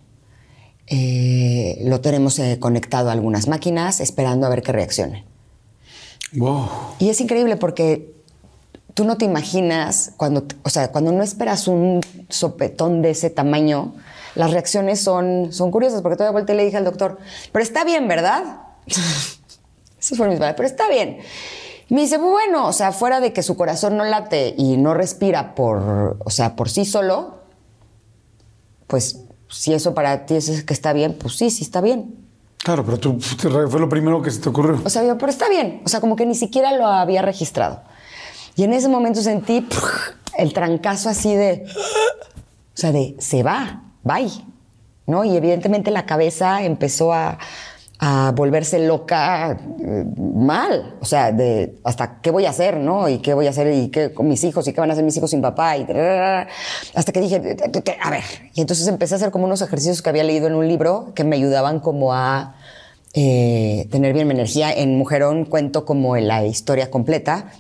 [0.87, 5.25] eh, lo tenemos eh, conectado a algunas máquinas, esperando a ver qué reaccione.
[6.35, 6.69] Wow.
[6.99, 8.13] Y es increíble porque
[8.99, 13.95] tú no te imaginas, cuando, o sea, cuando no esperas un sopetón de ese tamaño,
[14.35, 17.17] las reacciones son, son curiosas, porque todavía vuelta le dije al doctor,
[17.53, 18.43] pero está bien, ¿verdad?
[18.89, 21.19] Esas fueron mis palabras, pero está bien.
[21.91, 25.55] Me dice, bueno, o sea, fuera de que su corazón no late y no respira
[25.55, 27.39] por, o sea, por sí solo,
[28.89, 32.17] pues si eso para ti es que está bien, pues sí, sí está bien.
[32.65, 34.83] Claro, pero tú fue lo primero que se te ocurrió.
[34.85, 35.83] O sea, yo, pero está bien.
[35.85, 37.83] O sea, como que ni siquiera lo había registrado.
[38.59, 39.65] Y en ese momento sentí
[40.37, 44.33] el trancazo así de, o sea, de se va, bye,
[45.07, 45.25] ¿no?
[45.25, 47.39] Y evidentemente la cabeza empezó a,
[48.01, 53.09] a volverse loca eh, mal, o sea, de hasta qué voy a hacer, ¿no?
[53.09, 55.05] Y qué voy a hacer y qué con mis hijos y qué van a hacer
[55.05, 55.87] mis hijos sin papá y
[56.97, 57.37] hasta que dije,
[58.03, 58.25] a ver,
[58.55, 61.23] y entonces empecé a hacer como unos ejercicios que había leído en un libro que
[61.23, 62.57] me ayudaban como a
[63.15, 64.73] eh, tener bien mi energía.
[64.73, 67.53] En Mujerón cuento como la historia completa,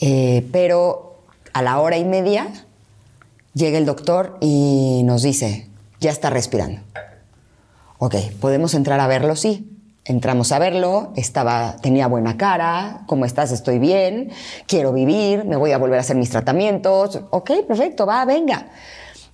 [0.00, 1.22] eh, pero
[1.52, 2.48] a la hora y media
[3.54, 5.68] llega el doctor y nos dice,
[6.00, 6.80] ya está respirando.
[7.98, 9.36] Ok, ¿podemos entrar a verlo?
[9.36, 9.72] Sí.
[10.04, 13.50] Entramos a verlo, estaba, tenía buena cara, ¿cómo estás?
[13.50, 14.30] Estoy bien,
[14.68, 17.22] quiero vivir, me voy a volver a hacer mis tratamientos.
[17.30, 18.68] Ok, perfecto, va, venga.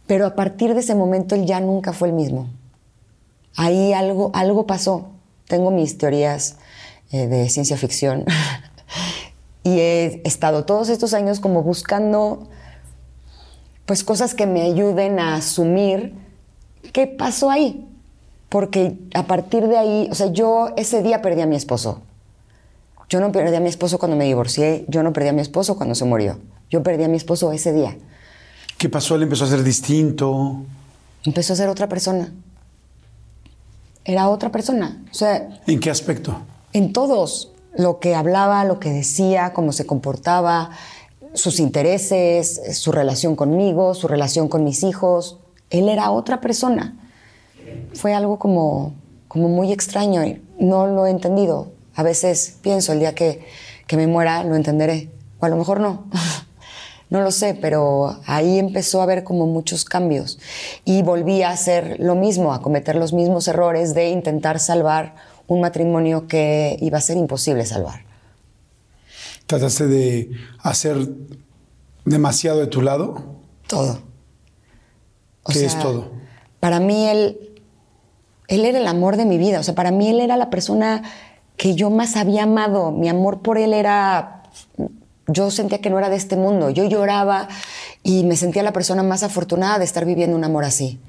[0.06, 2.48] Pero a partir de ese momento él ya nunca fue el mismo.
[3.54, 5.10] Ahí algo, algo pasó.
[5.46, 6.56] Tengo mis teorías
[7.10, 8.24] eh, de ciencia ficción
[9.62, 12.48] y he estado todos estos años como buscando
[13.86, 16.14] pues cosas que me ayuden a asumir
[16.92, 17.88] qué pasó ahí
[18.52, 22.02] porque a partir de ahí, o sea, yo ese día perdí a mi esposo.
[23.08, 25.74] Yo no perdí a mi esposo cuando me divorcié, yo no perdí a mi esposo
[25.76, 26.38] cuando se murió.
[26.68, 27.96] Yo perdí a mi esposo ese día.
[28.76, 29.14] ¿Qué pasó?
[29.14, 30.66] Él empezó a ser distinto.
[31.24, 32.30] Empezó a ser otra persona.
[34.04, 35.02] Era otra persona.
[35.10, 35.48] O sea.
[35.66, 36.36] ¿En qué aspecto?
[36.74, 37.51] En todos.
[37.76, 40.70] Lo que hablaba, lo que decía, cómo se comportaba,
[41.34, 45.38] sus intereses, su relación conmigo, su relación con mis hijos.
[45.70, 46.96] Él era otra persona
[47.94, 48.94] fue algo como,
[49.28, 50.22] como muy extraño
[50.58, 51.72] no lo he entendido.
[51.94, 53.44] A veces pienso, el día que,
[53.86, 56.04] que me muera lo entenderé, o a lo mejor no.
[57.10, 60.38] no lo sé, pero ahí empezó a haber como muchos cambios
[60.84, 65.14] y volví a hacer lo mismo, a cometer los mismos errores de intentar salvar
[65.46, 68.04] un matrimonio que iba a ser imposible salvar.
[69.46, 70.96] ¿Trataste de hacer
[72.04, 73.40] demasiado de tu lado?
[73.66, 74.00] Todo.
[75.46, 76.10] ¿Qué es todo?
[76.60, 77.52] Para mí él
[78.52, 79.60] él era el amor de mi vida.
[79.60, 81.02] O sea, para mí él era la persona
[81.56, 82.92] que yo más había amado.
[82.92, 84.42] Mi amor por él era...
[85.26, 86.68] Yo sentía que no era de este mundo.
[86.68, 87.48] Yo lloraba
[88.02, 91.00] y me sentía la persona más afortunada de estar viviendo un amor así.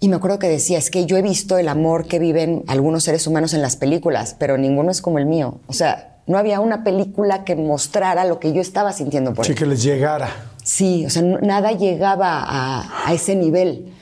[0.00, 3.02] Y me acuerdo que decía, es que yo he visto el amor que viven algunos
[3.02, 5.58] seres humanos en las películas, pero ninguno es como el mío.
[5.66, 9.52] O sea, no había una película que mostrara lo que yo estaba sintiendo por sí,
[9.52, 9.58] él.
[9.58, 10.28] que les llegara.
[10.62, 13.92] Sí, o sea, nada llegaba a, a ese nivel.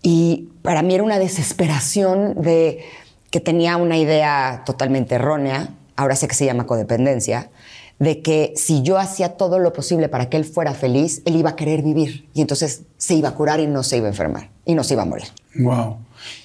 [0.00, 2.84] Y para mí era una desesperación de
[3.30, 7.50] que tenía una idea totalmente errónea, ahora sé que se llama codependencia,
[7.98, 11.50] de que si yo hacía todo lo posible para que él fuera feliz, él iba
[11.50, 14.51] a querer vivir y entonces se iba a curar y no se iba a enfermar
[14.64, 15.28] y no se iba a morir.
[15.56, 15.98] Wow.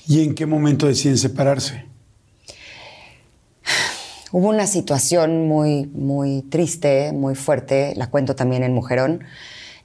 [0.08, 1.86] ¿Y en qué momento deciden separarse?
[4.32, 9.24] Hubo una situación muy, muy triste, muy fuerte, la cuento también en Mujerón.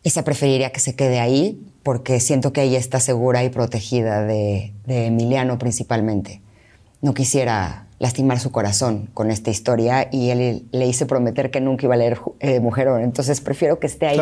[0.02, 4.72] Esa preferiría que se quede ahí, porque siento que ella está segura y protegida de,
[4.86, 6.40] Emiliano principalmente.
[7.00, 11.86] No quisiera lastimar su corazón con esta historia y él le hice prometer que nunca
[11.86, 13.00] iba a leer eh, Mujerón.
[13.00, 14.18] Entonces prefiero que esté ahí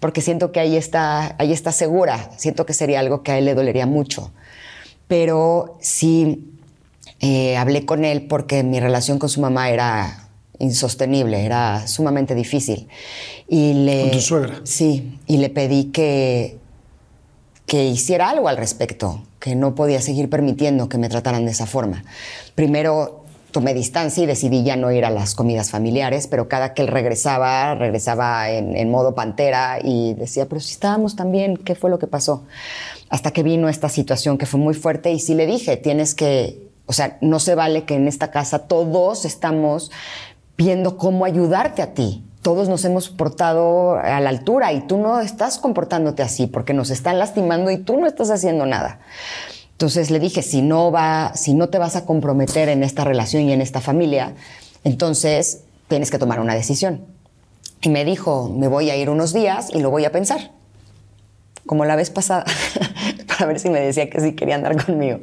[0.00, 2.30] porque siento que ahí está, ahí está segura.
[2.36, 4.32] Siento que sería algo que a él le dolería mucho.
[5.06, 6.50] Pero sí
[7.20, 10.28] eh, hablé con él porque mi relación con su mamá era
[10.58, 12.88] insostenible, era sumamente difícil.
[13.46, 14.60] Y le, ¿Con tu suegra?
[14.64, 16.58] Sí, y le pedí que,
[17.66, 21.66] que hiciera algo al respecto, que no podía seguir permitiendo que me trataran de esa
[21.66, 22.04] forma.
[22.54, 26.82] Primero tomé distancia y decidí ya no ir a las comidas familiares, pero cada que
[26.82, 31.90] él regresaba, regresaba en, modo pantera y decía, pero si estábamos tan bien, ¿qué fue
[31.90, 32.44] lo que pasó?
[33.10, 36.68] Hasta que vino esta situación que fue muy fuerte y sí le dije, tienes que,
[36.86, 39.90] o sea, no se vale que en esta casa todos estamos
[40.56, 42.22] viendo cómo ayudarte a ti.
[42.42, 46.90] Todos nos hemos portado a la altura y tú no estás comportándote así porque nos
[46.90, 48.98] están lastimando y tú no estás haciendo nada.
[49.72, 53.44] Entonces le dije, si no, va, si no te vas a comprometer en esta relación
[53.44, 54.34] y en esta familia,
[54.84, 57.04] entonces tienes que tomar una decisión.
[57.80, 60.52] Y me dijo, me voy a ir unos días y lo voy a pensar.
[61.66, 62.44] Como la vez pasada,
[63.26, 65.18] para ver si me decía que sí quería andar conmigo.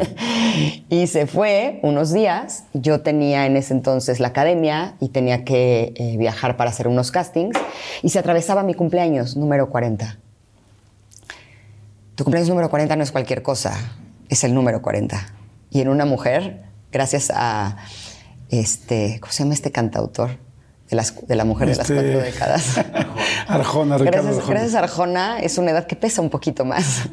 [0.88, 2.64] y se fue unos días.
[2.72, 7.10] Yo tenía en ese entonces la academia y tenía que eh, viajar para hacer unos
[7.10, 7.56] castings.
[8.02, 10.18] Y se atravesaba mi cumpleaños, número 40.
[12.14, 13.74] Tu cumpleaños número 40 no es cualquier cosa,
[14.28, 15.26] es el número 40.
[15.70, 16.62] Y en una mujer,
[16.92, 17.76] gracias a,
[18.50, 20.38] este, ¿cómo se llama este cantautor?
[20.90, 22.78] De, las, de la mujer Este- de las cuatro décadas.
[23.48, 24.60] Arjona, Ricardo gracias, Arjona.
[24.60, 27.08] gracias Arjona, es una edad que pesa un poquito más.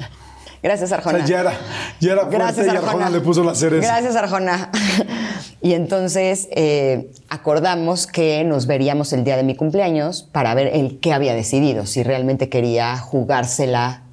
[0.61, 1.19] Gracias O Arjona.
[1.19, 1.53] sea, ya era,
[1.99, 3.87] ya era fuerte y Arjona le puso la cereza.
[3.87, 4.71] Gracias, Arjona.
[5.61, 10.99] y entonces eh, acordamos que nos veríamos el día de mi cumpleaños para ver el
[10.99, 14.03] qué había decidido, si realmente quería jugársela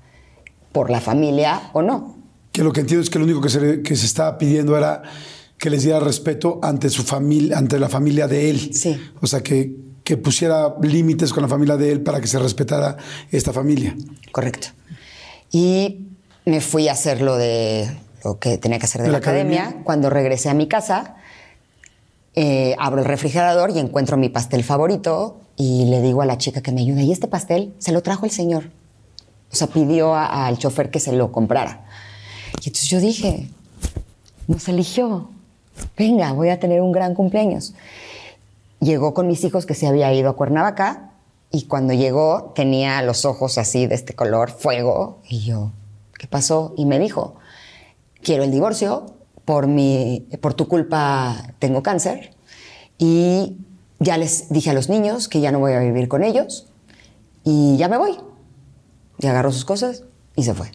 [0.73, 2.17] por la familia o no.
[2.53, 5.03] Que lo que entiendo es que lo único que se, que se estaba pidiendo era
[5.59, 8.75] que les diera respeto ante su familia, ante la familia de él.
[8.75, 9.01] Sí.
[9.21, 9.75] O sea, que,
[10.05, 12.97] que pusiera límites con la familia de él para que se respetara
[13.31, 13.97] esta familia.
[14.33, 14.69] Correcto.
[15.51, 16.07] Y
[16.47, 17.91] me fui a hacer lo de
[18.25, 19.61] lo que tenía que hacer de, ¿De la, academia.
[19.63, 19.85] academia?
[19.85, 21.17] Cuando regresé a mi casa,
[22.35, 26.61] eh, abro el refrigerador y encuentro mi pastel favorito y le digo a la chica
[26.63, 28.71] que me ayuda, ¿y este pastel se lo trajo el señor?
[29.53, 31.85] O sea, pidió a- al chofer que se lo comprara.
[32.63, 33.49] Y entonces yo dije,
[34.49, 35.31] nos eligió.
[35.97, 37.75] Venga, voy a tener un gran cumpleaños.
[38.81, 41.11] Llegó con mis hijos que se había ido a Cuernavaca
[41.51, 45.19] y cuando llegó tenía los ojos así de este color, fuego.
[45.29, 45.71] Y yo,
[46.19, 46.75] ¿qué pasó?
[46.77, 47.37] Y me dijo,
[48.23, 52.35] quiero el divorcio, por, mi, por tu culpa tengo cáncer
[52.99, 53.57] y
[53.99, 56.67] ya les dije a los niños que ya no voy a vivir con ellos
[57.45, 58.17] y ya me voy.
[59.19, 60.71] Y agarró sus cosas y se fue.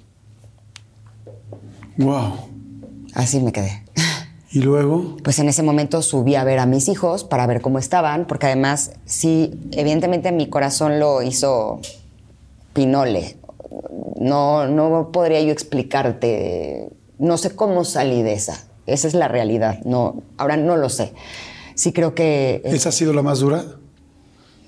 [1.97, 2.33] Wow.
[3.13, 3.83] Así me quedé.
[4.53, 7.79] Y luego, Pues en ese momento subí a ver a mis hijos para ver cómo
[7.79, 11.79] estaban, porque además, sí, evidentemente mi corazón lo hizo
[12.73, 13.37] pinole.
[14.19, 18.63] No, no podría yo explicarte, no sé cómo salí de esa.
[18.85, 19.79] Esa es la realidad.
[19.85, 21.13] No, ahora no lo sé.
[21.75, 23.63] Sí creo que eh, ¿esa ha sido la más dura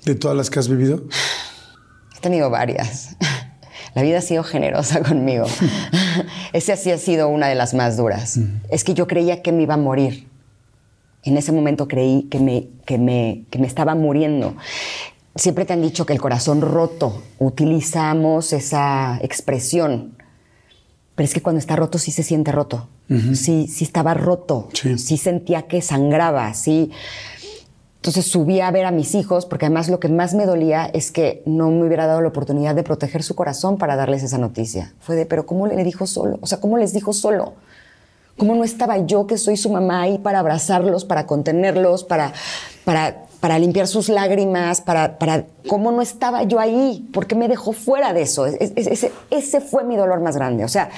[0.04, 1.02] de todas las que has vivido?
[2.16, 3.16] he tenido varias.
[3.94, 5.46] La vida ha sido generosa conmigo.
[6.52, 8.38] Esa sí ha sido una de las más duras.
[8.68, 10.28] Es que yo creía que me iba a morir.
[11.22, 14.54] En ese momento creí que me, que me, que me estaba muriendo.
[15.36, 20.16] Siempre te han dicho que el corazón roto, utilizamos esa expresión.
[21.14, 22.88] Pero es que cuando está roto sí se siente roto.
[23.34, 24.68] Sí, sí estaba roto.
[24.72, 24.96] Sí.
[24.98, 26.54] sí sentía que sangraba.
[26.54, 26.90] Sí.
[28.04, 31.10] Entonces subí a ver a mis hijos, porque además lo que más me dolía es
[31.10, 34.92] que no me hubiera dado la oportunidad de proteger su corazón para darles esa noticia.
[35.00, 36.38] Fue de, pero ¿cómo le dijo solo?
[36.42, 37.54] O sea, ¿cómo les dijo solo?
[38.36, 42.34] ¿Cómo no estaba yo, que soy su mamá, ahí para abrazarlos, para contenerlos, para,
[42.84, 45.44] para, para limpiar sus lágrimas, para, para...
[45.68, 47.06] ¿Cómo no estaba yo ahí?
[47.12, 48.46] ¿Por qué me dejó fuera de eso?
[48.46, 50.64] Es- es- ese, ese fue mi dolor más grande.
[50.64, 50.88] O sea,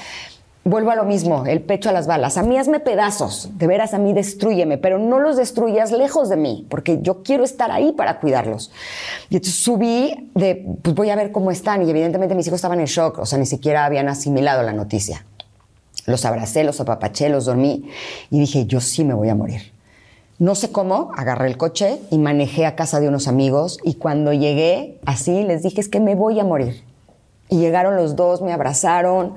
[0.63, 2.37] vuelvo a lo mismo, el pecho a las balas.
[2.37, 6.37] A mí hazme pedazos, de veras a mí destruyeme, pero no los destruyas lejos de
[6.37, 8.71] mí, porque yo quiero estar ahí para cuidarlos.
[9.29, 12.79] Y entonces subí de, pues voy a ver cómo están, y evidentemente mis hijos estaban
[12.79, 15.25] en shock, o sea, ni siquiera habían asimilado la noticia.
[16.05, 17.89] Los abracé, los apapaché, los dormí
[18.29, 19.75] y dije, yo sí me voy a morir.
[20.39, 24.33] No sé cómo, agarré el coche y manejé a casa de unos amigos y cuando
[24.33, 26.83] llegué así les dije, es que me voy a morir.
[27.49, 29.33] Y llegaron los dos, me abrazaron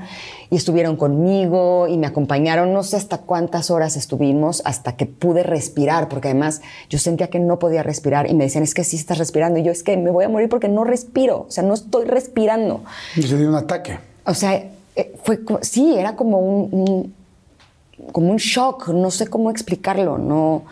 [0.51, 2.73] y estuvieron conmigo y me acompañaron.
[2.73, 6.61] No sé hasta cuántas horas estuvimos hasta que pude respirar, porque además
[6.91, 9.61] yo sentía que no podía respirar y me decían, es que sí estás respirando.
[9.61, 12.05] Y yo, es que me voy a morir porque no respiro, o sea, no estoy
[12.05, 12.83] respirando.
[13.17, 14.01] Y se dio un ataque.
[14.27, 14.55] O sea,
[14.97, 17.15] eh, fue sí, era como un, un-
[18.13, 20.63] como un shock, no sé cómo explicarlo, no.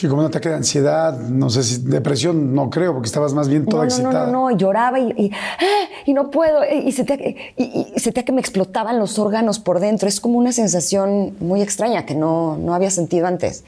[0.00, 3.50] Sí, como un ataque de ansiedad, no sé si depresión, no creo, porque estabas más
[3.50, 4.26] bien toda no, no, no, excitada.
[4.32, 5.88] no, no, lloraba y, y, ¡ah!
[6.06, 9.78] y no puedo, y, sentía, que- y- y sentía que me explotaban los órganos por
[9.78, 10.08] dentro.
[10.08, 13.62] Es como una sensación muy extraña que no, no había sentido antes.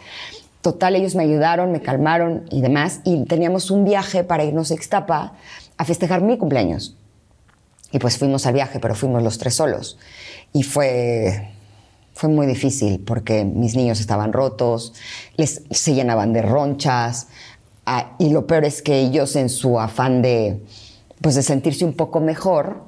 [0.63, 3.01] Total, ellos me ayudaron, me calmaron y demás.
[3.05, 5.35] Y teníamos un viaje para irnos a Ixtapa
[5.77, 6.97] a festejar mi cumpleaños.
[7.91, 9.99] Y pues fuimos al viaje, pero fuimos los tres solos.
[10.55, 11.52] Y fue,
[12.23, 14.95] fue muy difícil porque mis niños estaban rotos,
[15.37, 17.27] les, se llenaban de ronchas.
[17.85, 20.63] ah, y lo peor es que ellos en su afán de,
[21.21, 22.85] pues de sentirse un poco mejor,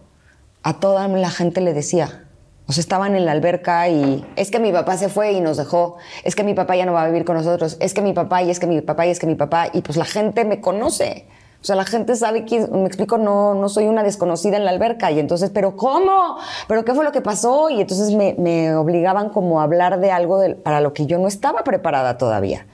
[0.62, 2.28] a toda la gente le decía,
[2.68, 5.56] o sea, estaban en la alberca y es que mi papá se fue y nos
[5.56, 8.12] dejó, es que mi papá ya no va a vivir con nosotros, es que mi
[8.12, 10.44] papá y es que mi papá y es que mi papá, y pues la gente
[10.44, 11.26] me conoce.
[11.64, 14.70] O sea, la gente sabe quién, me explico, no, no soy una desconocida en la
[14.70, 15.10] alberca.
[15.10, 16.36] Y entonces, ¿pero cómo?
[16.68, 17.70] ¿Pero qué fue lo que pasó?
[17.70, 21.26] Y entonces me, me obligaban como a hablar de algo para lo que yo no
[21.26, 22.66] estaba preparada todavía.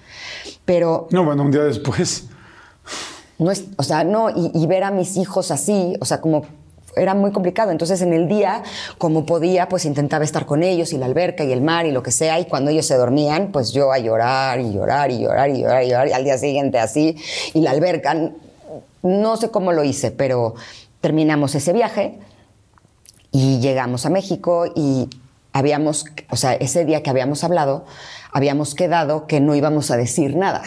[0.64, 2.24] Pero No, bueno, un día después.
[3.38, 6.42] no es, o sea, no, y, y ver a mis hijos así, o sea, como
[6.96, 7.70] era muy complicado.
[7.70, 8.64] Entonces, en el día,
[8.98, 12.02] como podía, pues intentaba estar con ellos y la alberca y el mar y lo
[12.02, 12.40] que sea.
[12.40, 15.84] Y cuando ellos se dormían, pues yo a llorar y llorar y llorar y llorar
[15.84, 16.08] y llorar.
[16.08, 17.16] Y al día siguiente así.
[17.54, 18.32] Y la alberca,
[19.02, 20.54] no sé cómo lo hice, pero
[21.00, 22.18] terminamos ese viaje
[23.32, 25.08] y llegamos a México y
[25.52, 27.84] habíamos, o sea, ese día que habíamos hablado,
[28.32, 30.62] habíamos quedado que no íbamos a decir nada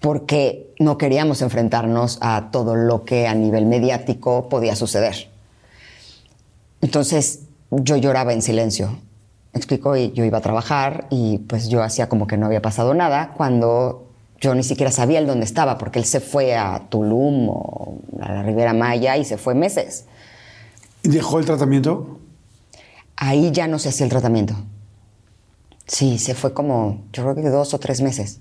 [0.00, 5.30] porque no queríamos enfrentarnos a todo lo que a nivel mediático podía suceder.
[6.82, 8.98] Entonces yo lloraba en silencio.
[9.54, 12.60] Me explico, y yo iba a trabajar y pues yo hacía como que no había
[12.60, 14.03] pasado nada cuando
[14.40, 18.32] yo ni siquiera sabía el dónde estaba porque él se fue a Tulum o a
[18.32, 20.04] la Ribera Maya y se fue meses.
[21.02, 22.18] ¿Y ¿Dejó el tratamiento?
[23.16, 24.54] Ahí ya no se hacía el tratamiento.
[25.86, 28.40] Sí, se fue como, yo creo que dos o tres meses.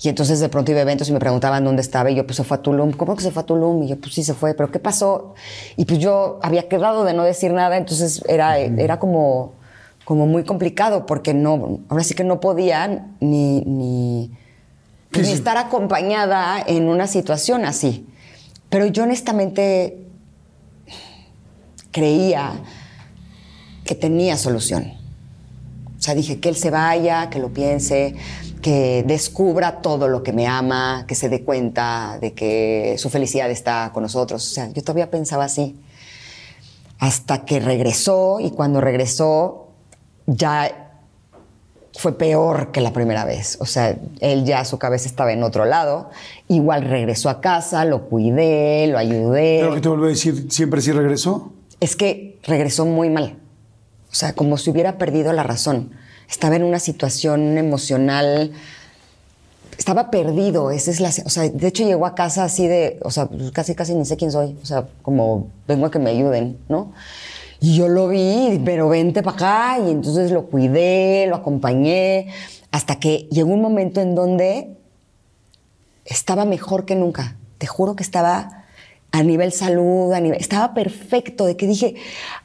[0.00, 2.36] Y entonces de pronto iba a eventos y me preguntaban dónde estaba y yo pues
[2.36, 2.92] se fue a Tulum.
[2.92, 3.82] ¿Cómo que se fue a Tulum?
[3.82, 5.34] Y yo pues sí se fue, pero ¿qué pasó?
[5.76, 9.54] Y pues yo había quedado de no decir nada, entonces era, era como,
[10.04, 14.30] como muy complicado porque no, ahora sí que no podía ni, ni,
[15.10, 15.32] ¿Qué ni sí?
[15.32, 18.06] estar acompañada en una situación así.
[18.68, 20.06] Pero yo honestamente
[21.92, 22.52] creía
[23.84, 24.92] que tenía solución.
[25.98, 28.14] O sea, dije que él se vaya, que lo piense,
[28.60, 33.50] que descubra todo lo que me ama, que se dé cuenta de que su felicidad
[33.50, 34.44] está con nosotros.
[34.44, 35.76] O sea, yo todavía pensaba así.
[36.98, 39.68] Hasta que regresó y cuando regresó
[40.26, 40.85] ya
[41.96, 43.56] fue peor que la primera vez.
[43.60, 46.10] O sea, él ya su cabeza estaba en otro lado.
[46.48, 49.58] Igual regresó a casa, lo cuidé, lo ayudé.
[49.60, 51.52] Pero que te vuelvo a decir, ¿siempre sí regresó?
[51.80, 53.38] Es que regresó muy mal.
[54.10, 55.92] O sea, como si hubiera perdido la razón.
[56.28, 58.52] Estaba en una situación emocional.
[59.78, 60.70] Estaba perdido.
[60.70, 61.08] Esa es la.
[61.24, 62.98] O sea, de hecho llegó a casa así de.
[63.02, 64.56] O sea, pues, casi, casi ni sé quién soy.
[64.62, 66.92] O sea, como vengo a que me ayuden, ¿no?
[67.60, 69.78] Y yo lo vi, pero vente para acá.
[69.86, 72.28] Y entonces lo cuidé, lo acompañé.
[72.70, 74.76] Hasta que llegó un momento en donde
[76.04, 77.36] estaba mejor que nunca.
[77.58, 78.64] Te juro que estaba
[79.12, 81.94] a nivel salud, a nivel, estaba perfecto, de que dije,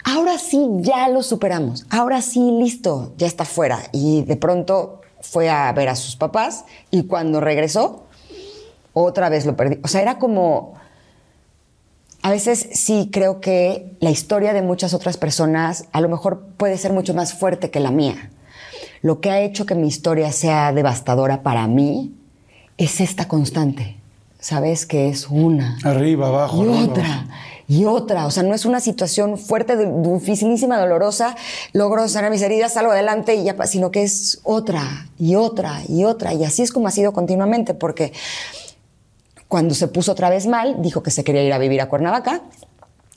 [0.05, 3.79] ahora sí ya lo superamos, ahora sí listo, ya está fuera.
[3.91, 8.05] Y de pronto fue a ver a sus papás y cuando regresó,
[8.93, 9.79] otra vez lo perdí.
[9.83, 10.73] O sea, era como,
[12.23, 16.77] a veces sí creo que la historia de muchas otras personas a lo mejor puede
[16.77, 18.29] ser mucho más fuerte que la mía.
[19.01, 22.13] Lo que ha hecho que mi historia sea devastadora para mí
[22.77, 23.97] es esta constante.
[24.39, 26.57] Sabes que es una Arriba, abajo.
[26.57, 27.29] y arriba, otra abajo.
[27.67, 28.25] y otra.
[28.25, 31.35] O sea, no es una situación fuerte, dificilísima, dolorosa.
[31.73, 36.03] Logro sanar mis heridas, salgo adelante y ya, sino que es otra y otra y
[36.05, 36.33] otra.
[36.33, 38.13] Y así es como ha sido continuamente, porque
[39.51, 42.39] cuando se puso otra vez mal, dijo que se quería ir a vivir a Cuernavaca.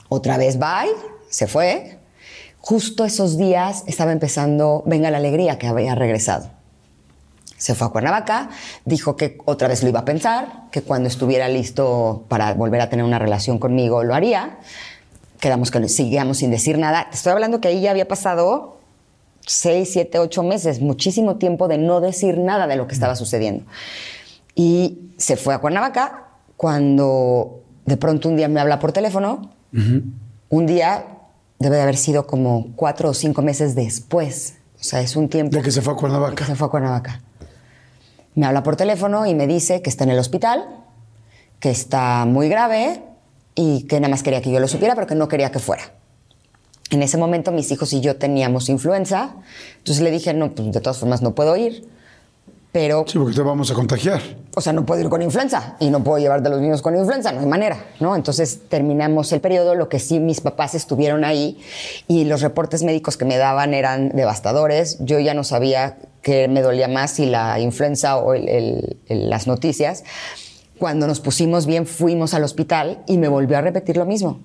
[0.09, 0.91] Otra vez bye,
[1.29, 1.97] se fue.
[2.59, 6.49] Justo esos días estaba empezando Venga la Alegría, que había regresado.
[7.55, 8.49] Se fue a Cuernavaca,
[8.83, 12.89] dijo que otra vez lo iba a pensar, que cuando estuviera listo para volver a
[12.89, 14.57] tener una relación conmigo lo haría.
[15.39, 17.07] Quedamos que seguíamos sin decir nada.
[17.09, 18.75] Te estoy hablando que ahí ya había pasado
[19.39, 23.63] seis, siete, ocho meses, muchísimo tiempo de no decir nada de lo que estaba sucediendo.
[24.53, 26.24] Y se fue a Cuernavaca
[26.57, 29.51] cuando de pronto un día me habla por teléfono.
[30.49, 31.05] Un día
[31.59, 34.55] debe de haber sido como cuatro o cinco meses después.
[34.79, 36.45] O sea, es un tiempo De que se fue a que Cuernavaca.
[36.45, 37.21] se fue a Cuernavaca.
[38.35, 40.65] Me habla por teléfono y me dice que está en el hospital,
[41.59, 43.01] que está muy grave
[43.55, 45.83] y que nada más quería que yo lo supiera, pero que no quería que fuera.
[46.91, 49.35] En ese momento mis hijos y yo teníamos influenza,
[49.77, 51.87] entonces le dije, no, pues de todas formas no puedo ir,
[52.75, 54.21] pero Sí, porque te vamos a contagiar.
[54.53, 56.93] o sea, no puedo ir con influenza y no puedo llevarte a los niños con
[56.97, 58.17] influenza, no hay manera, ¿no?
[58.17, 61.57] Entonces terminamos el periodo, lo que sí mis papás estuvieron ahí
[62.09, 64.97] y los reportes médicos que me daban eran devastadores.
[64.99, 69.29] Yo ya no sabía qué me dolía más, si la influenza o el- el- el-
[69.29, 70.03] las noticias.
[70.77, 74.41] Cuando nos pusimos bien, fuimos al hospital y me volvió a repetir lo mismo.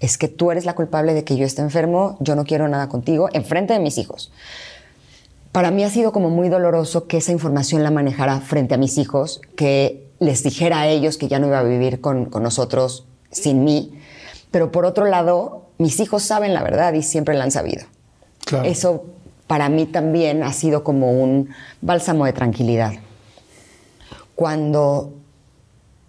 [0.00, 2.88] Es que tú eres la culpable de que yo esté enfermo, yo no quiero nada
[2.88, 4.32] contigo, enfrente de mis hijos.
[5.52, 8.96] Para mí ha sido como muy doloroso que esa información la manejara frente a mis
[8.98, 13.06] hijos, que les dijera a ellos que ya no iba a vivir con, con nosotros
[13.30, 13.92] sin mí.
[14.50, 17.84] Pero por otro lado, mis hijos saben la verdad y siempre la han sabido.
[18.46, 18.64] Claro.
[18.64, 19.04] Eso
[19.46, 21.50] para mí también ha sido como un
[21.82, 22.92] bálsamo de tranquilidad.
[24.34, 25.12] Cuando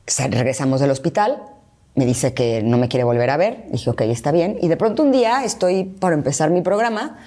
[0.08, 1.44] sa- regresamos del hospital,
[1.96, 3.66] me dice que no me quiere volver a ver.
[3.72, 4.58] Dije, ok, está bien.
[4.62, 7.20] Y de pronto un día estoy por empezar mi programa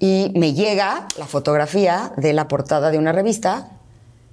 [0.00, 3.70] y me llega la fotografía de la portada de una revista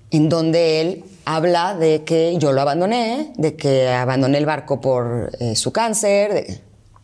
[0.10, 5.30] en donde él habla de que yo lo abandoné, de que abandoné el barco por
[5.40, 6.62] eh, su cáncer.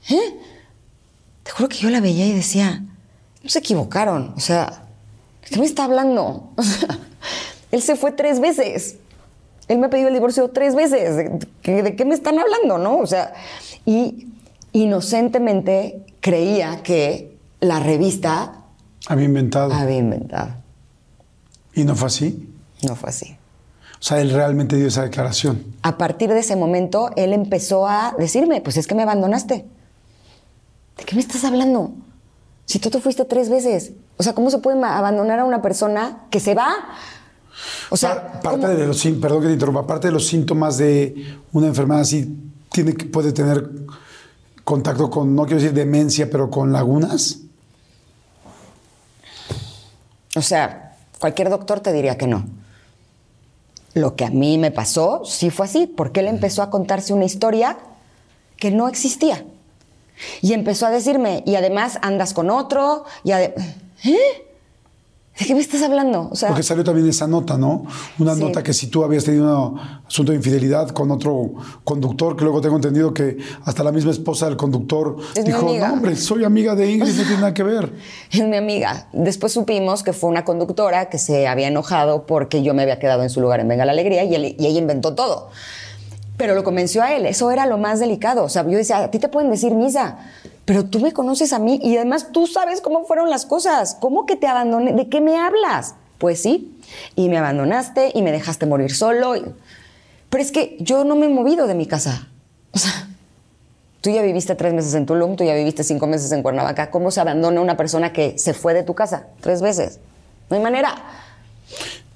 [0.09, 0.39] ¿Eh?
[1.43, 2.81] Te juro que yo la veía y decía,
[3.43, 4.33] no se equivocaron.
[4.37, 4.85] O sea,
[5.43, 6.51] ¿de qué me está hablando?
[7.71, 8.95] Él se fue tres veces.
[9.67, 11.17] Él me ha pedido el divorcio tres veces.
[11.17, 11.39] ¿De,
[11.73, 12.99] de- de qué me están hablando, no?
[12.99, 13.33] O sea,
[13.85, 14.27] y
[14.71, 17.32] inocentemente creía que
[17.63, 18.63] la revista
[19.07, 19.73] Había inventado.
[19.73, 20.55] había inventado.
[21.73, 22.49] Y no fue así.
[22.83, 23.37] No fue así.
[23.99, 25.63] O sea, él realmente dio esa declaración.
[25.81, 29.65] A partir de ese momento, él empezó a decirme, pues es que me abandonaste.
[30.97, 31.93] ¿De qué me estás hablando?
[32.65, 33.93] Si tú te fuiste tres veces.
[34.17, 36.73] O sea, ¿cómo se puede abandonar a una persona que se va?
[37.89, 38.73] O sea, Pa- parte ¿cómo?
[38.79, 42.37] de los perdón que te interrumpa, parte de los síntomas de una enfermedad así
[42.71, 43.69] tiene que puede tener
[44.63, 47.39] contacto con no quiero decir demencia, pero con lagunas.
[50.35, 52.45] O sea, cualquier doctor te diría que no.
[53.93, 57.25] Lo que a mí me pasó sí fue así, porque él empezó a contarse una
[57.25, 57.77] historia
[58.57, 59.45] que no existía.
[60.41, 63.51] Y empezó a decirme, y además andas con otro, y ¿Eh?
[65.39, 66.29] ¿De qué me estás hablando?
[66.31, 67.85] O sea, Porque salió también esa nota, ¿no?
[68.19, 68.41] Una Sí.
[68.41, 71.53] nota que si tú habías tenido un asunto de infidelidad con otro
[71.83, 75.93] conductor, que luego tengo entendido que hasta la misma esposa del conductor Es dijo, no,
[75.93, 77.93] hombre, soy amiga de Ingrid, no tiene nada que ver.
[78.31, 79.07] es mi amiga.
[79.11, 83.23] Después supimos que fue una conductora que se había enojado porque yo me había quedado
[83.23, 85.49] en su lugar en Venga la Alegría y, él- y ella inventó todo.
[86.37, 87.25] Pero lo convenció a él.
[87.25, 88.43] Eso era lo más delicado.
[88.43, 90.17] O sea, yo decía, a ti te pueden decir misa,
[90.65, 93.97] pero tú me conoces a mí y además tú sabes cómo fueron las cosas.
[93.99, 94.93] ¿Cómo que te abandoné?
[94.93, 95.95] ¿De qué me hablas?
[96.17, 96.75] Pues sí.
[97.15, 99.33] Y me abandonaste y me dejaste morir solo.
[100.29, 102.27] Pero es que yo no me he movido de mi casa.
[102.71, 103.07] O sea,
[104.03, 106.91] Tú ya viviste tres meses en Tulum, tú ya viviste cinco meses en Cuernavaca.
[106.91, 110.01] ¿Cómo se abandona una persona que se fue de tu casa tres veces?
[110.49, 110.93] No hay manera.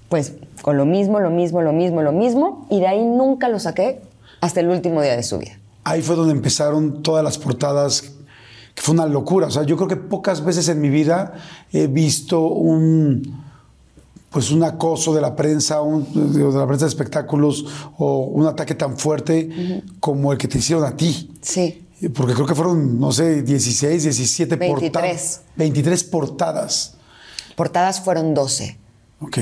[0.10, 2.68] Pues con lo mismo, lo mismo, lo mismo, lo mismo.
[2.70, 4.02] Y de ahí nunca lo saqué
[4.42, 5.60] hasta el último día de su vida.
[5.84, 8.02] Ahí fue donde empezaron todas las portadas,
[8.76, 9.48] que fue una locura.
[9.48, 11.34] O sea, yo creo que pocas veces en mi vida
[11.72, 13.44] he visto un,
[14.30, 17.66] pues un acoso de la prensa, un- de la prensa de espectáculos
[17.98, 21.32] o un ataque tan fuerte como el que te hicieron a ti.
[21.42, 21.84] Sí.
[22.14, 24.92] Porque creo que fueron, no sé, 16, 17 23.
[24.92, 25.42] portadas.
[25.56, 26.94] 23 portadas.
[27.56, 28.78] Portadas fueron 12.
[29.22, 29.38] Ok.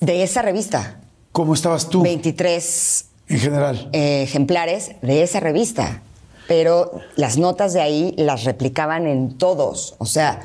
[0.00, 1.00] De esa revista,
[1.32, 3.88] ¿Cómo estabas tú 23 en general?
[3.92, 6.02] eh, ejemplares de esa revista.
[6.46, 9.94] Pero las notas de ahí las replicaban en todos.
[9.98, 10.42] O sea,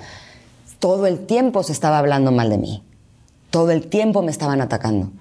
[0.79, 2.83] todo el tiempo se estaba hablando mal de mí.
[3.49, 5.11] Todo el tiempo me estaban atacando.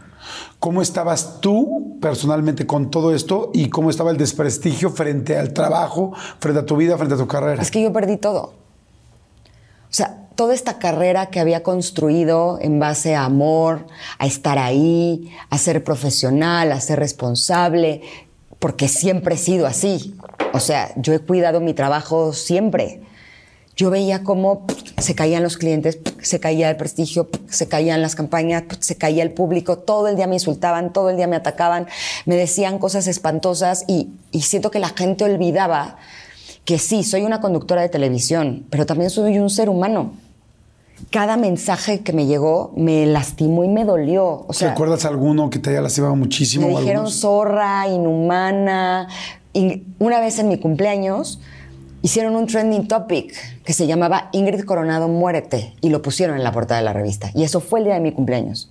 [0.60, 6.12] ¿Cómo estabas tú personalmente con todo esto y cómo estaba el desprestigio frente al trabajo,
[6.38, 7.60] frente a tu vida, frente a tu carrera?
[7.60, 8.42] Es que yo perdí todo.
[8.42, 13.88] O sea, toda esta carrera que había construido en base a amor,
[14.18, 18.02] a estar ahí, a ser profesional, a ser responsable,
[18.60, 20.14] porque siempre he sido así.
[20.52, 23.00] O sea, yo he cuidado mi trabajo siempre.
[23.74, 24.64] Yo veía cómo
[24.98, 29.32] se caían los clientes, se caía el prestigio, se caían las campañas, se caía el
[29.32, 31.88] público, todo el día me insultaban, todo el día me atacaban,
[32.26, 35.96] me decían cosas espantosas y, y siento que la gente olvidaba
[36.64, 40.12] que sí, soy una conductora de televisión, pero también soy un ser humano.
[41.10, 44.44] Cada mensaje que me llegó me lastimó y me dolió.
[44.46, 46.66] O sea, ¿Recuerdas alguno que te haya lastimado muchísimo?
[46.66, 47.20] me dijeron algunos?
[47.20, 49.08] zorra, inhumana.
[49.52, 51.40] Y una vez en mi cumpleaños
[52.02, 53.34] hicieron un trending topic
[53.64, 57.30] que se llamaba Ingrid Coronado muérete y lo pusieron en la portada de la revista.
[57.34, 58.70] Y eso fue el día de mi cumpleaños.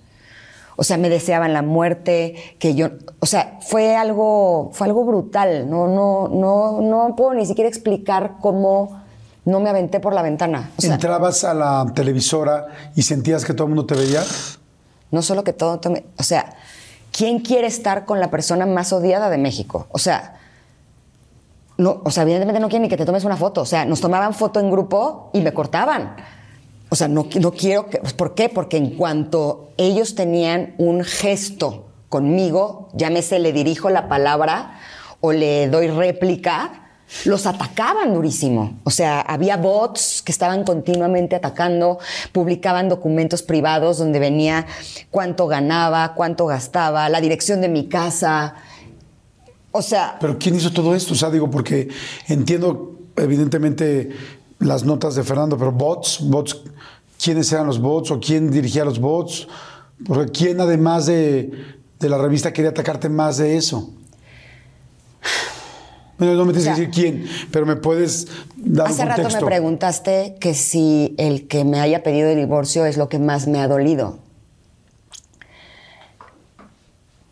[0.76, 5.68] O sea, me deseaban la muerte, que yo, o sea, fue algo, fue algo brutal.
[5.68, 9.02] No, no, no, no puedo ni siquiera explicar cómo
[9.48, 10.70] no me aventé por la ventana.
[10.76, 14.22] O sea, Entrabas a la televisora y sentías que todo el mundo te veía.
[15.10, 16.04] no solo que todo tome.
[16.18, 16.54] O sea,
[17.12, 19.86] ¿quién quiere estar con la persona más odiada de México?
[19.90, 20.38] O sea,
[21.78, 23.62] no, o sea, evidentemente no quieren ni que te tomes una foto.
[23.62, 26.16] O sea, nos tomaban foto en grupo y me cortaban.
[26.90, 27.98] O sea, no, no quiero que.
[27.98, 28.50] pues, ¿Por qué?
[28.50, 34.78] Porque en cuanto ellos tenían un gesto conmigo, llámese le dirijo la palabra
[35.20, 36.87] o le doy réplica,
[37.24, 38.78] los atacaban durísimo.
[38.84, 41.98] O sea, había bots que estaban continuamente atacando,
[42.32, 44.66] publicaban documentos privados donde venía
[45.10, 48.54] cuánto ganaba, cuánto gastaba, la dirección de mi casa.
[49.72, 51.14] O sea, Pero ¿quién hizo todo esto?
[51.14, 51.88] O sea, digo, porque
[52.28, 54.10] entiendo evidentemente
[54.58, 56.62] las notas de Fernando, pero bots, bots,
[57.22, 59.48] ¿quiénes eran los bots o quién dirigía los bots?
[60.06, 61.50] Porque ¿quién además de,
[61.98, 63.92] de la revista quería atacarte más de eso?
[66.18, 68.26] Bueno, no me tienes que decir quién, pero me puedes
[68.56, 69.44] dar hace un rato contexto.
[69.44, 73.46] me preguntaste que si el que me haya pedido el divorcio es lo que más
[73.46, 74.18] me ha dolido.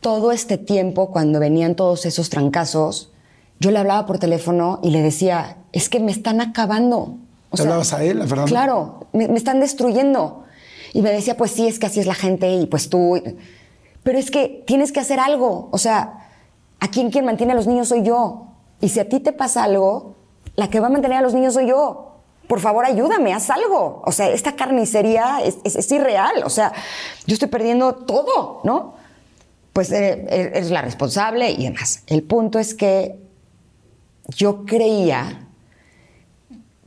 [0.01, 3.11] Todo este tiempo, cuando venían todos esos trancazos,
[3.59, 7.17] yo le hablaba por teléfono y le decía, es que me están acabando.
[7.53, 8.49] ¿Le hablabas a él, a Fernando?
[8.49, 10.45] Claro, me, me están destruyendo.
[10.93, 13.21] Y me decía, pues sí, es que así es la gente y pues tú.
[14.05, 15.69] Pero es que tienes que hacer algo.
[15.73, 16.29] O sea,
[16.79, 18.46] aquí quien mantiene a los niños soy yo.
[18.81, 20.15] Y si a ti te pasa algo,
[20.55, 22.03] la que va a mantener a los niños soy yo.
[22.49, 24.03] Por favor, ayúdame, haz algo.
[24.05, 26.43] O sea, esta carnicería es, es- es irreal.
[26.45, 26.73] O sea,
[27.27, 28.95] yo estoy perdiendo todo, ¿no?
[29.73, 32.03] Pues eh, eh, eres la responsable y demás.
[32.07, 33.19] El punto es que
[34.29, 35.43] yo creía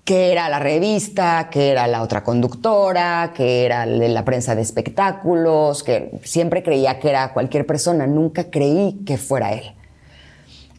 [0.05, 5.83] que era la revista, que era la otra conductora, que era la prensa de espectáculos,
[5.83, 9.75] que siempre creía que era cualquier persona, nunca creí que fuera él.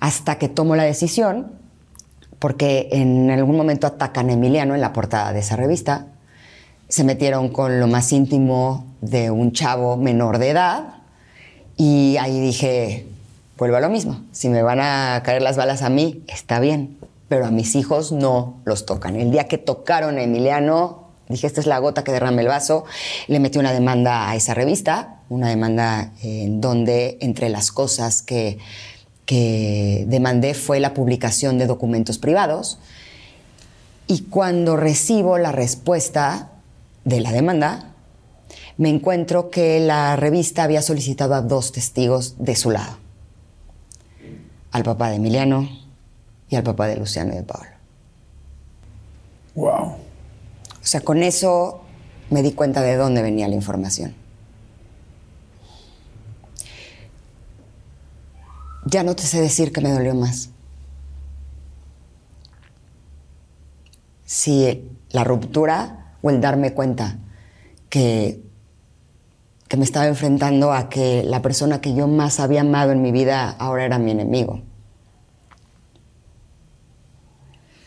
[0.01, 1.53] Hasta que tomo la decisión,
[2.39, 6.07] porque en algún momento atacan a Emiliano en la portada de esa revista,
[6.89, 10.95] se metieron con lo más íntimo de un chavo menor de edad
[11.77, 13.07] y ahí dije,
[13.57, 16.99] vuelvo a lo mismo, si me van a caer las balas a mí, está bien,
[17.29, 19.17] pero a mis hijos no los tocan.
[19.17, 22.85] El día que tocaron a Emiliano, dije, esta es la gota que derrama el vaso,
[23.29, 28.59] le metí una demanda a esa revista, una demanda en donde entre las cosas que,
[29.31, 32.81] que demandé fue la publicación de documentos privados.
[34.09, 36.51] Y cuando recibo la respuesta
[37.05, 37.95] de la demanda,
[38.77, 42.97] me encuentro que la revista había solicitado a dos testigos de su lado.
[44.73, 45.69] Al papá de Emiliano
[46.49, 47.71] y al papá de Luciano y de Pablo.
[49.55, 49.71] Wow.
[49.71, 49.97] O
[50.83, 51.83] sea, con eso
[52.31, 54.13] me di cuenta de dónde venía la información.
[58.91, 60.51] Ya no te sé decir que me dolió más.
[64.25, 67.19] Si la ruptura o el darme cuenta
[67.89, 68.43] que,
[69.69, 73.13] que me estaba enfrentando a que la persona que yo más había amado en mi
[73.13, 74.63] vida ahora era mi enemigo.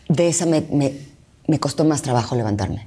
[0.08, 0.98] De esa me, me-
[1.48, 2.86] me costó más trabajo levantarme.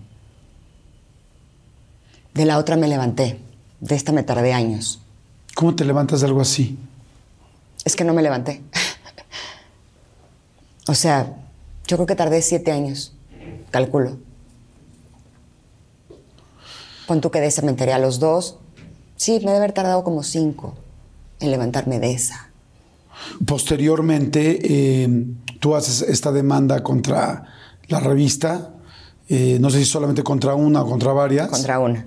[2.34, 3.40] De la otra me levanté.
[3.80, 5.02] De esta me tardé años.
[5.56, 6.78] ¿Cómo te levantas de algo así?
[7.88, 8.62] Es que no me levanté.
[10.90, 11.38] o sea,
[11.88, 13.14] yo creo que tardé siete años,
[13.72, 14.18] calculo.
[17.08, 18.58] Pon tú que de esa me enteré a los dos.
[19.16, 20.76] Sí, me debe haber tardado como cinco
[21.40, 22.50] en levantarme de esa.
[23.46, 25.26] Posteriormente, eh,
[25.62, 27.46] tú haces esta demanda contra
[27.88, 28.74] la revista,
[29.30, 31.48] eh, no sé si solamente contra una o contra varias.
[31.48, 32.06] Contra una.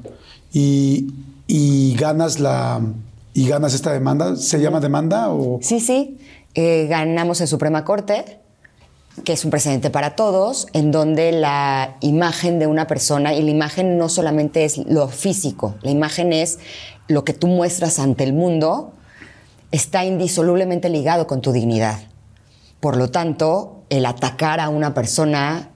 [0.53, 1.11] Y,
[1.47, 2.83] y ganas la
[3.35, 4.37] y ganas esta demanda.
[4.37, 6.19] ¿Se llama demanda o Sí, sí.
[6.55, 8.41] eh, ganamos en Suprema Corte,
[9.25, 13.51] que es un precedente para todos, en donde la imagen de una persona, y la
[13.51, 16.59] imagen no solamente es lo físico, la imagen es
[17.09, 18.93] lo que tú muestras ante el mundo,
[19.73, 21.99] está indisolublemente ligado con tu dignidad.
[22.81, 25.71] Por lo tanto, el atacar a una persona,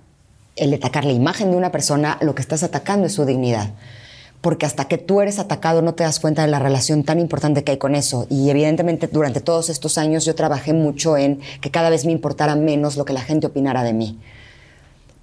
[0.56, 3.74] el atacar la imagen de una persona, lo que estás atacando es su dignidad.
[4.44, 7.64] Porque hasta que tú eres atacado no te das cuenta de la relación tan importante
[7.64, 8.26] que hay con eso.
[8.28, 12.54] Y evidentemente durante todos estos años yo trabajé mucho en que cada vez me importara
[12.54, 14.18] menos lo que la gente opinara de mí.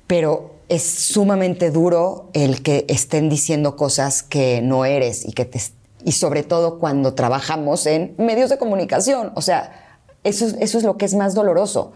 [0.08, 5.62] Pero es sumamente duro el que estén diciendo cosas que no eres y que te,
[6.04, 9.32] y sobre todo cuando trabajamos en medios de comunicación.
[9.36, 11.92] O sea, eso, es- eso es lo que es más doloroso,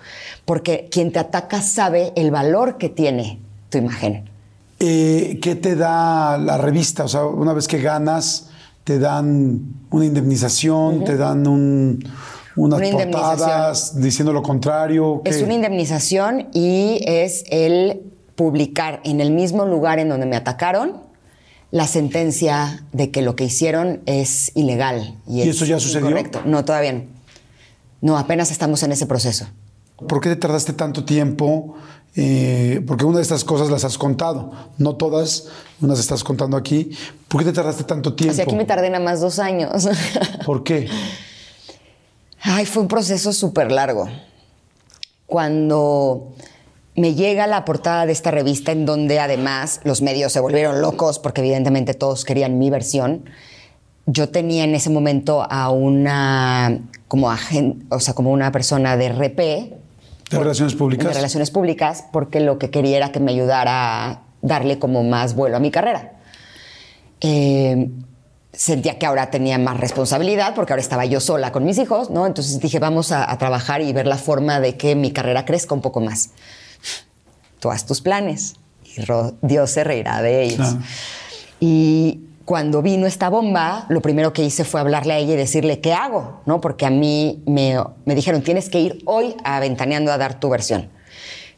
[0.45, 3.39] porque quien te ataca sabe el valor que tiene
[3.72, 4.30] tu imagen.
[4.80, 7.06] Eh, qué te da la revista?
[7.06, 8.49] O sea, una vez que ganas,
[8.84, 12.03] te dan una indemnización, te dan un,
[12.56, 15.22] unas Una portadas diciendo lo contrario.
[15.26, 18.02] Es una indemnización y es el
[18.35, 21.03] publicar en el mismo lugar en donde me atacaron
[21.72, 25.18] la sentencia de que lo que hicieron es ilegal.
[25.27, 26.07] ¿Y es eso ya sucedió?
[26.07, 26.41] Correcto.
[26.45, 27.03] No, todavía no.
[28.02, 29.47] No, apenas estamos en ese proceso.
[30.07, 31.76] ¿Por qué te tardaste tanto tiempo?
[32.17, 35.47] Eh, porque una de estas cosas las has contado, no todas,
[35.81, 36.91] unas estás contando aquí.
[37.27, 38.31] ¿Por qué te tardaste tanto tiempo?
[38.31, 39.89] O sea, aquí me tardé nada más dos años.
[40.45, 40.87] ¿Por qué?
[42.41, 44.07] Ay, fue un proceso súper largo.
[45.25, 46.33] Cuando
[46.95, 51.19] me llega la portada de esta revista en donde además los medios se volvieron locos
[51.19, 53.25] porque evidentemente todos querían mi versión.
[54.05, 56.79] Yo tenía en ese momento a una
[57.09, 59.84] como agente, o sea, como una persona de RP
[60.37, 61.07] de relaciones públicas.
[61.07, 65.35] De relaciones públicas porque lo que quería era que me ayudara a darle como más
[65.35, 66.13] vuelo a mi carrera.
[67.21, 67.89] Eh,
[68.53, 72.25] sentía que ahora tenía más responsabilidad porque ahora estaba yo sola con mis hijos, ¿no?
[72.25, 75.73] Entonces dije, vamos a, a trabajar y ver la forma de que mi carrera crezca
[75.73, 76.31] un poco más
[77.65, 79.01] tú haz tus planes y
[79.41, 80.75] Dios se reirá de ellos.
[81.59, 85.81] Y cuando vino esta bomba, lo primero que hice fue hablarle a ella y decirle,
[85.81, 86.41] ¿qué hago?
[86.45, 86.61] ¿No?
[86.61, 90.49] Porque a mí me, me dijeron, tienes que ir hoy a Ventaneando a dar tu
[90.49, 90.89] versión.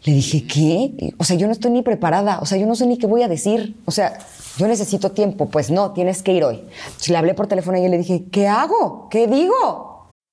[0.04, 1.14] Le dije, ¿qué?
[1.18, 3.24] O sea, yo no estoy ni preparada, o sea, yo no sé ni qué voy
[3.24, 4.18] a decir, o sea,
[4.58, 6.64] yo necesito tiempo, pues no, tienes que ir hoy.
[6.86, 9.10] Entonces le hablé por teléfono y le dije, ¿qué hago?
[9.10, 9.97] ¿Qué digo?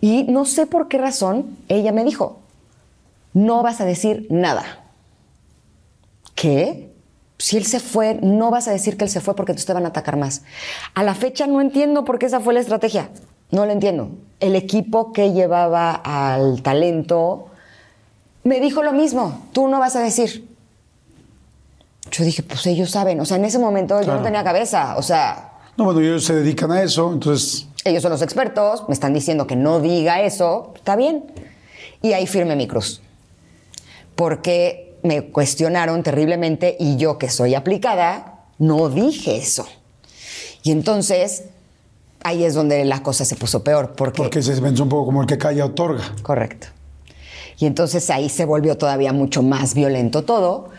[0.00, 2.40] Y no sé por qué razón ella me dijo,
[3.32, 4.64] no vas a decir nada.
[6.34, 6.90] ¿Qué?
[7.38, 9.84] Si él se fue, no vas a decir que él se fue porque te van
[9.84, 10.42] a atacar más.
[10.94, 13.10] A la fecha no entiendo por qué esa fue la estrategia.
[13.50, 14.10] No lo entiendo.
[14.40, 17.46] El equipo que llevaba al talento
[18.44, 19.48] me dijo lo mismo.
[19.52, 20.48] Tú no vas a decir.
[22.10, 23.20] Yo dije, pues ellos saben.
[23.20, 24.96] O sea, en ese momento yo no tenía cabeza.
[24.96, 25.52] O sea.
[25.76, 29.46] No, bueno, ellos se dedican a eso, entonces ellos son los expertos, me están diciendo
[29.46, 31.24] que no diga eso, está bien.
[32.02, 33.00] Y ahí firme mi cruz.
[34.14, 39.66] Porque me cuestionaron terriblemente y yo que soy aplicada, no dije eso.
[40.62, 41.44] Y entonces
[42.22, 43.94] ahí es donde la cosa se puso peor.
[43.96, 46.04] Porque, porque se pensó un poco como el que calla otorga.
[46.22, 46.66] Correcto.
[47.58, 50.70] Y entonces ahí se volvió todavía mucho más violento todo,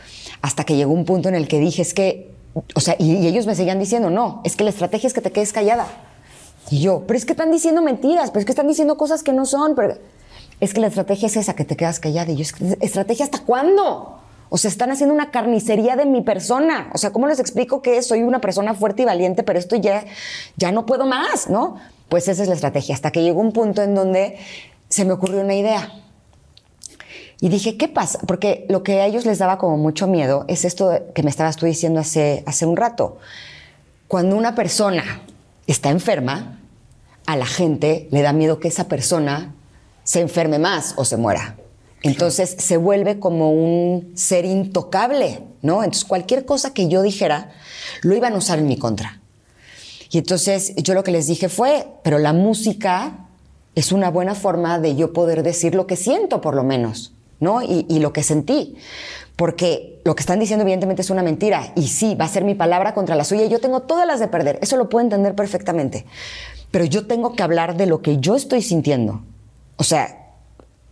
[0.41, 2.31] hasta que llegó un punto en el que dije, es que,
[2.73, 5.21] o sea, y, y ellos me seguían diciendo, no, es que la estrategia es que
[5.21, 5.87] te quedes callada.
[6.69, 9.33] Y yo, pero es que están diciendo mentiras, pero es que están diciendo cosas que
[9.33, 9.75] no son.
[9.75, 9.97] Pero
[10.59, 12.31] es que la estrategia es esa, que te quedas callada.
[12.31, 12.45] Y yo,
[12.79, 14.19] ¿estrategia hasta cuándo?
[14.49, 16.89] O sea, están haciendo una carnicería de mi persona.
[16.93, 20.03] O sea, ¿cómo les explico que soy una persona fuerte y valiente, pero esto ya,
[20.57, 21.77] ya no puedo más, ¿no?
[22.09, 22.93] Pues esa es la estrategia.
[22.93, 24.37] Hasta que llegó un punto en donde
[24.89, 25.93] se me ocurrió una idea.
[27.39, 28.19] Y dije, ¿qué pasa?
[28.27, 31.55] Porque lo que a ellos les daba como mucho miedo es esto que me estabas
[31.55, 33.17] tú diciendo hace, hace un rato.
[34.07, 35.21] Cuando una persona
[35.67, 36.59] está enferma,
[37.25, 39.53] a la gente le da miedo que esa persona
[40.03, 41.57] se enferme más o se muera.
[42.03, 45.83] Entonces se vuelve como un ser intocable, ¿no?
[45.83, 47.51] Entonces cualquier cosa que yo dijera
[48.01, 49.21] lo iban a usar en mi contra.
[50.09, 53.27] Y entonces yo lo que les dije fue, pero la música
[53.75, 57.61] es una buena forma de yo poder decir lo que siento, por lo menos, ¿no?
[57.61, 58.75] Y, y lo que sentí.
[59.35, 61.73] Porque lo que están diciendo evidentemente es una mentira.
[61.75, 63.45] Y sí, va a ser mi palabra contra la suya.
[63.45, 64.59] Y yo tengo todas las de perder.
[64.61, 66.05] Eso lo puedo entender perfectamente
[66.71, 69.21] pero yo tengo que hablar de lo que yo estoy sintiendo.
[69.75, 70.33] O sea,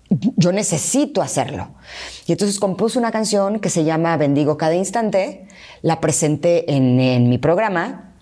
[0.10, 1.70] yo necesito hacerlo.
[2.28, 5.48] Y entonces compuse una canción que se llama Bendigo cada instante,
[5.82, 8.14] la presenté en, mi programa,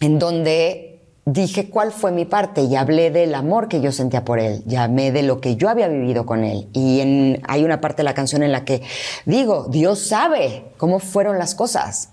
[0.00, 0.87] en donde
[1.32, 5.12] dije cuál fue mi parte y hablé del amor que yo sentía por él, llamé
[5.12, 6.68] de lo que yo había vivido con él.
[6.72, 8.82] Y hay una parte de la canción en la que
[9.26, 12.10] digo, Dios sabe cómo fueron las cosas.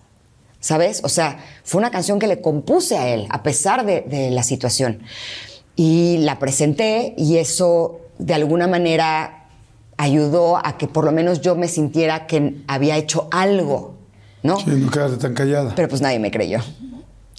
[0.60, 1.02] ¿sabes?
[1.04, 5.00] O sea, fue una canción que le compuse a él, a pesar de, la situación.
[5.76, 9.46] Y la presenté y eso, de alguna manera,
[9.98, 13.94] ayudó a que por lo menos yo me sintiera que había hecho algo,
[14.42, 14.60] ¿no?
[14.60, 15.74] Sí, no quedarte tan callada.
[15.76, 16.62] Pero pues nadie me creyó.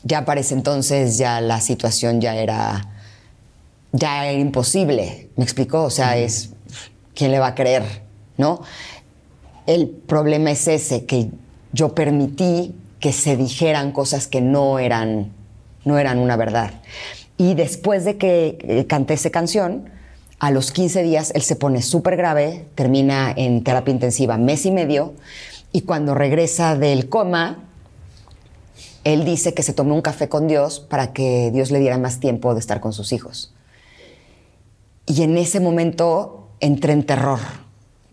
[0.05, 2.89] Ya para ese entonces ya la situación ya era
[3.93, 5.85] ya era imposible, ¿me explicó?
[5.85, 6.51] O sea, es
[7.15, 7.83] quién le va a creer,
[8.37, 8.61] ¿no?
[9.67, 11.31] El problema es ese que
[11.73, 15.33] yo permití que se dijeran cosas que no eran
[15.85, 16.73] no eran una verdad.
[17.39, 19.89] Y después de que eh, canté esa canción,
[20.39, 24.73] a los 15 días él se pone súper grave, termina en terapia intensiva mes y
[24.73, 25.15] medio,
[25.73, 27.66] y cuando regresa del coma,
[29.07, 32.19] él dice que se tomó un café con Dios para que Dios le diera más
[32.19, 33.55] tiempo de estar con sus hijos.
[35.07, 37.39] Y en ese momento entré en terror,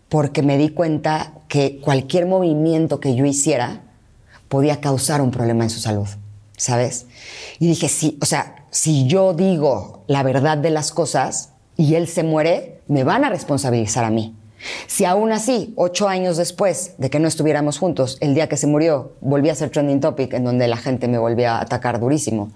[0.08, 3.82] porque me di cuenta que cualquier movimiento que yo hiciera
[4.48, 6.06] podía causar un problema en su salud,
[6.56, 7.06] ¿sabes?
[7.58, 12.06] Y dije, sí, o sea, si yo digo la verdad de las cosas y él
[12.06, 14.36] se muere, me van a responsabilizar a mí.
[14.86, 18.66] Si aún así, ocho años después de que no estuviéramos juntos, el día que se
[18.66, 22.52] murió, volví a ser trending topic en donde la gente me volvía a atacar durísimo,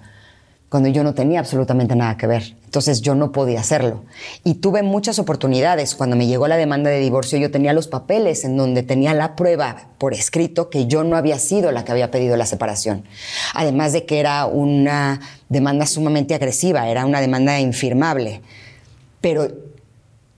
[0.69, 2.55] cuando yo no tenía absolutamente nada que ver.
[2.65, 4.05] Entonces yo no podía hacerlo.
[4.45, 5.95] Y tuve muchas oportunidades.
[5.95, 9.35] Cuando me llegó la demanda de divorcio, yo tenía los papeles en donde tenía la
[9.35, 13.05] prueba por escrito que yo no había sido la que había pedido la separación.
[13.55, 18.43] Además de que era una demanda sumamente agresiva, era una demanda infirmable.
[19.23, 19.49] Pero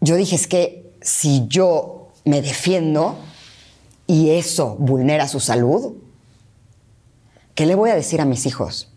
[0.00, 3.16] yo dije, es que si yo me defiendo
[4.06, 5.94] y eso vulnera su salud,
[7.54, 8.88] ¿qué le voy a decir a mis hijos?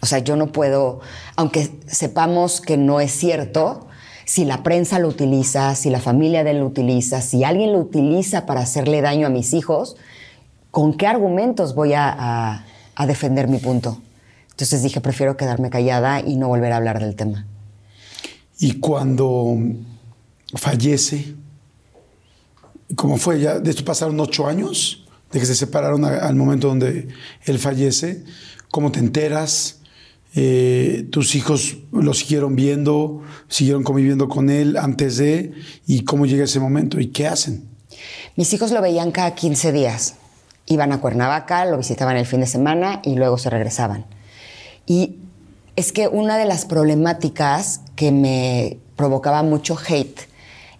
[0.00, 1.00] O sea, yo no puedo,
[1.36, 3.88] aunque sepamos que no es cierto,
[4.24, 7.78] si la prensa lo utiliza, si la familia de él lo utiliza, si alguien lo
[7.78, 9.96] utiliza para hacerle daño a mis hijos,
[10.70, 12.64] ¿con qué argumentos voy a,
[13.06, 13.98] defender mi punto?
[14.50, 17.46] Entonces dije, prefiero quedarme callada y no volver a hablar del tema.
[18.58, 19.56] Y cuando
[20.54, 21.34] fallece,
[22.96, 23.40] ¿cómo fue?
[23.40, 27.08] Ya, de esto pasaron ocho años, de que se separaron a- al momento donde
[27.44, 28.24] él fallece.
[28.70, 29.76] ¿Cómo te enteras?
[30.34, 35.52] Eh, ¿Tus hijos lo siguieron viendo, siguieron conviviendo con él antes de?
[35.86, 37.00] ¿Y cómo llega ese momento?
[37.00, 37.64] ¿Y qué hacen?
[38.36, 40.14] Mis hijos lo veían cada 15 días.
[40.66, 44.04] Iban a Cuernavaca, lo visitaban el fin de semana y luego se regresaban.
[44.86, 45.16] Y
[45.76, 50.27] es que una de las problemáticas que me provocaba mucho hate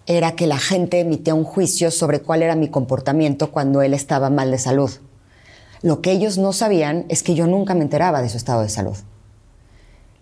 [0.09, 4.31] era que la gente emitía un juicio sobre cuál era mi comportamiento cuando él estaba
[4.31, 4.89] mal de salud.
[5.83, 8.69] Lo que ellos no sabían es que yo nunca me enteraba de su estado de
[8.69, 8.97] salud.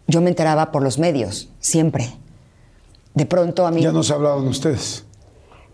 [0.06, 2.14] Yo me enteraba por los medios, siempre.
[3.14, 3.82] De pronto a mí...
[3.82, 5.06] Ya nos hablaban ustedes.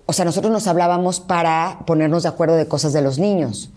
[0.06, 3.72] O sea, nosotros nos hablábamos para ponernos de acuerdo de cosas de los niños.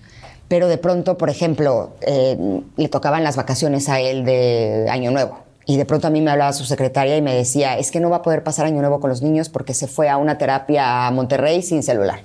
[0.48, 5.45] Pero de pronto, por ejemplo, eh, le tocaban las vacaciones a él de Año Nuevo.
[5.68, 8.08] Y de pronto a mí me hablaba su secretaria y me decía, es que no
[8.08, 11.08] va a poder pasar Año Nuevo con los niños porque se fue a una terapia
[11.08, 12.20] a Monterrey sin celular.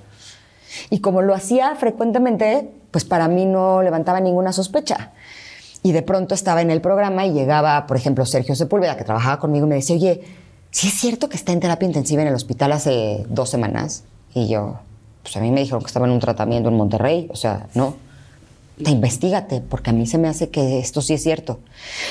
[0.91, 5.11] Y como lo hacía frecuentemente, pues para mí no levantaba ninguna sospecha.
[5.83, 9.39] Y de pronto estaba en el programa y llegaba, por ejemplo, Sergio Sepúlveda, que trabajaba
[9.39, 10.21] conmigo, y me decía, oye,
[10.69, 14.03] ¿sí es cierto que está en terapia intensiva en el hospital hace dos semanas?
[14.35, 14.79] Y yo,
[15.23, 17.95] pues a mí me dijeron que estaba en un tratamiento en Monterrey, o sea, no.
[18.83, 21.59] Te investigate, porque a mí se me hace que esto sí es cierto.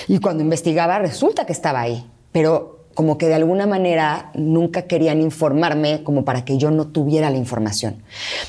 [0.09, 2.07] Y cuando investigaba, resulta que estaba ahí.
[2.33, 7.31] Pero como que de alguna manera nunca querían informarme como para que yo no tuviera
[7.31, 8.03] la información.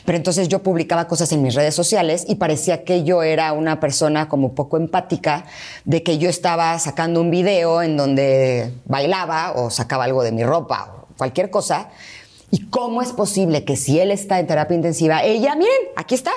[0.03, 3.79] Pero entonces yo publicaba cosas en mis redes sociales y parecía que yo era una
[3.79, 5.45] persona como poco empática,
[5.85, 10.43] de que yo estaba sacando un video en donde bailaba o sacaba algo de mi
[10.43, 11.89] ropa o cualquier cosa.
[12.49, 16.31] ¿Y cómo es posible que si él está en terapia intensiva, ella, miren, aquí está,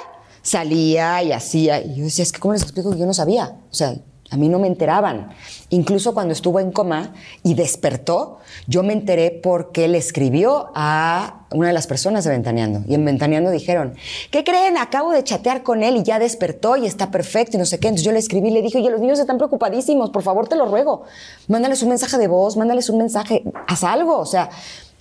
[0.45, 1.83] salía y hacía?
[1.83, 3.57] Y yo decía, es que ¿cómo les explico que yo no sabía?
[3.71, 3.97] O sea,
[4.31, 5.31] a mí no me enteraban.
[5.71, 7.13] Incluso cuando estuvo en coma
[7.43, 12.83] y despertó, yo me enteré porque le escribió a una de las personas de Ventaneando.
[12.89, 13.95] Y en Ventaneando dijeron,
[14.31, 14.77] ¿qué creen?
[14.77, 17.89] Acabo de chatear con él y ya despertó y está perfecto y no sé qué.
[17.89, 20.57] Entonces yo le escribí y le dije, oye, los niños están preocupadísimos, por favor te
[20.57, 21.05] lo ruego.
[21.49, 24.19] Mándales un mensaje de voz, mándales un mensaje, haz algo.
[24.19, 24.51] O sea,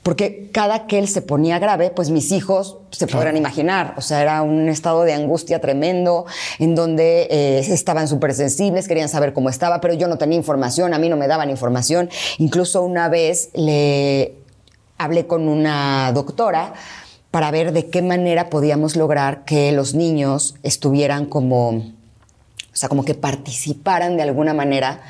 [0.04, 3.94] porque cada que él se ponía grave, pues mis hijos se podrán imaginar.
[3.98, 6.26] O sea, era un estado de angustia tremendo,
[6.60, 10.94] en donde eh, estaban súper sensibles, querían saber cómo estaba, pero yo no tenía información,
[10.94, 12.10] a mí no me daban información.
[12.38, 14.36] Incluso una vez le
[14.98, 16.74] hablé con una doctora
[17.32, 21.84] para ver de qué manera podíamos lograr que los niños estuvieran como, o
[22.74, 25.02] sea, como que participaran de alguna manera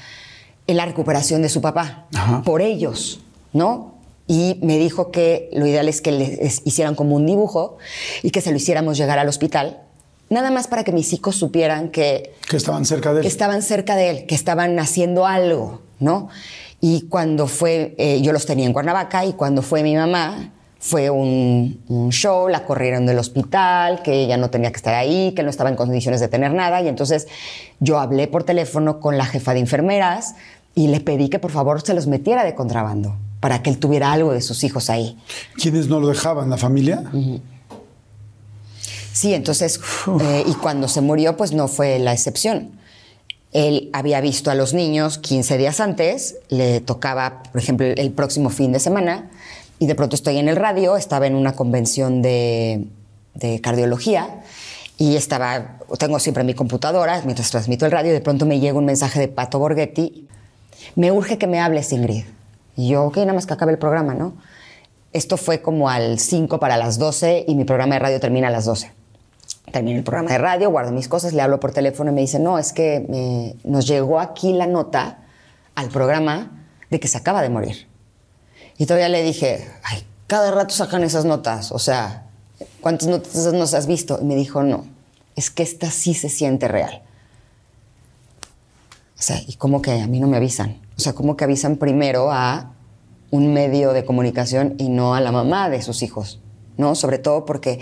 [0.68, 2.44] en la recuperación de su papá, Ajá.
[2.44, 3.20] por ellos,
[3.52, 3.93] ¿no?
[4.28, 7.78] Y me dijo que lo ideal es que les hicieran como un dibujo
[8.22, 9.82] y que se lo hiciéramos llegar al hospital,
[10.30, 13.22] nada más para que mis hijos supieran que Que estaban cerca de él.
[13.24, 16.30] que estaban cerca de él, que estaban haciendo algo, ¿no?
[16.80, 21.10] Y cuando fue, eh, yo los tenía en Cuernavaca y cuando fue mi mamá, fue
[21.10, 25.44] un, un show, la corrieron del hospital, que ella no tenía que estar ahí, que
[25.44, 26.82] no estaba en condiciones de tener nada.
[26.82, 27.28] Y entonces
[27.80, 30.36] yo hablé por teléfono con la jefa de enfermeras
[30.76, 34.14] y le pedí que por favor se los metiera de contrabando para que él tuviera
[34.14, 35.18] algo de sus hijos ahí.
[35.62, 36.50] ¿Quiénes no lo dejaban?
[36.50, 37.04] ¿La familia?
[39.12, 39.82] Sí, entonces,
[40.22, 42.72] eh, y cuando se murió, pues no fue la excepción.
[43.52, 48.50] Él había visto a los niños 15 días antes, le tocaba, por ejemplo, el próximo
[48.50, 49.30] fin de semana,
[49.78, 52.88] y de pronto estoy en el radio, estaba en una convención de,
[53.34, 54.42] de cardiología,
[54.98, 58.78] y estaba, tengo siempre mi computadora mientras transmito el radio, y de pronto me llega
[58.78, 60.30] un mensaje de Pato Borghetti,
[60.96, 62.24] me urge que me hables, Ingrid.
[62.76, 64.34] Y yo, ok, nada más que acabe el programa, ¿no?
[65.12, 68.52] Esto fue como al 5 para las 12 y mi programa de radio termina a
[68.52, 68.92] las 12
[69.72, 72.40] termino el programa de radio, guardo mis cosas, le hablo por teléfono y me dice,
[72.40, 75.20] no, es que eh, nos llegó aquí la nota
[75.76, 76.52] al programa
[76.90, 77.88] de que se acaba de morir.
[78.78, 82.28] Y todavía le dije, ay, cada rato sacan esas notas, o sea,
[82.82, 84.20] ¿cuántas notas nos has visto?
[84.22, 84.86] Y me dijo, no,
[85.36, 87.02] es que esta sí se siente real.
[89.24, 90.82] Sea, ¿y cómo que a mí no me avisan?
[90.98, 92.74] O sea, ¿cómo que avisan primero a
[93.32, 96.42] un medio de comunicación y no a la mamá de sus hijos?
[96.76, 96.94] ¿no?
[96.94, 97.80] Sobre todo porque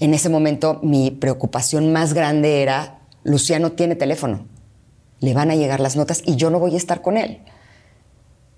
[0.00, 4.46] en ese momento mi preocupación más grande era, Luciano tiene teléfono,
[5.20, 7.42] le van a llegar las notas y yo no voy a estar con él.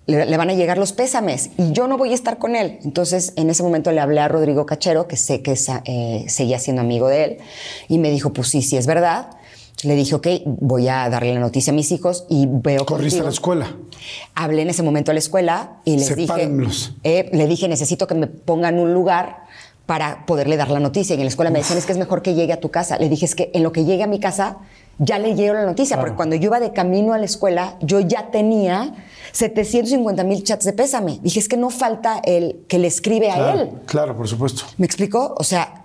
[0.06, 2.78] Le, van a llegar los pésames y yo no voy a estar con él.
[2.84, 6.80] Entonces, en ese momento le hablé a Rodrigo Cachero, que sé que eh, seguía siendo
[6.80, 7.38] amigo de él,
[7.88, 9.30] y me dijo, pues sí, sí es verdad.
[9.82, 13.24] Le dije, ok, voy a darle la noticia a mis hijos y veo ¿Corriste a
[13.24, 13.76] la escuela?
[14.34, 16.50] Hablé en ese momento a la escuela y les dije,
[17.02, 19.44] eh, le dije, necesito que me pongan un lugar
[19.86, 21.14] para poderle dar la noticia.
[21.14, 22.96] Y en la escuela me decían, es que es mejor que llegue a tu casa.
[22.98, 24.58] Le dije, es que en lo que llegue a mi casa,
[24.98, 28.00] ya le llegó la noticia, porque cuando yo iba de camino a la escuela, yo
[28.00, 28.94] ya tenía
[29.32, 31.18] 750 mil chats de pésame.
[31.22, 33.70] Dije, es que no falta el que le escribe a él.
[33.86, 34.64] Claro, por supuesto.
[34.76, 35.34] ¿Me explicó?
[35.38, 35.79] O sea,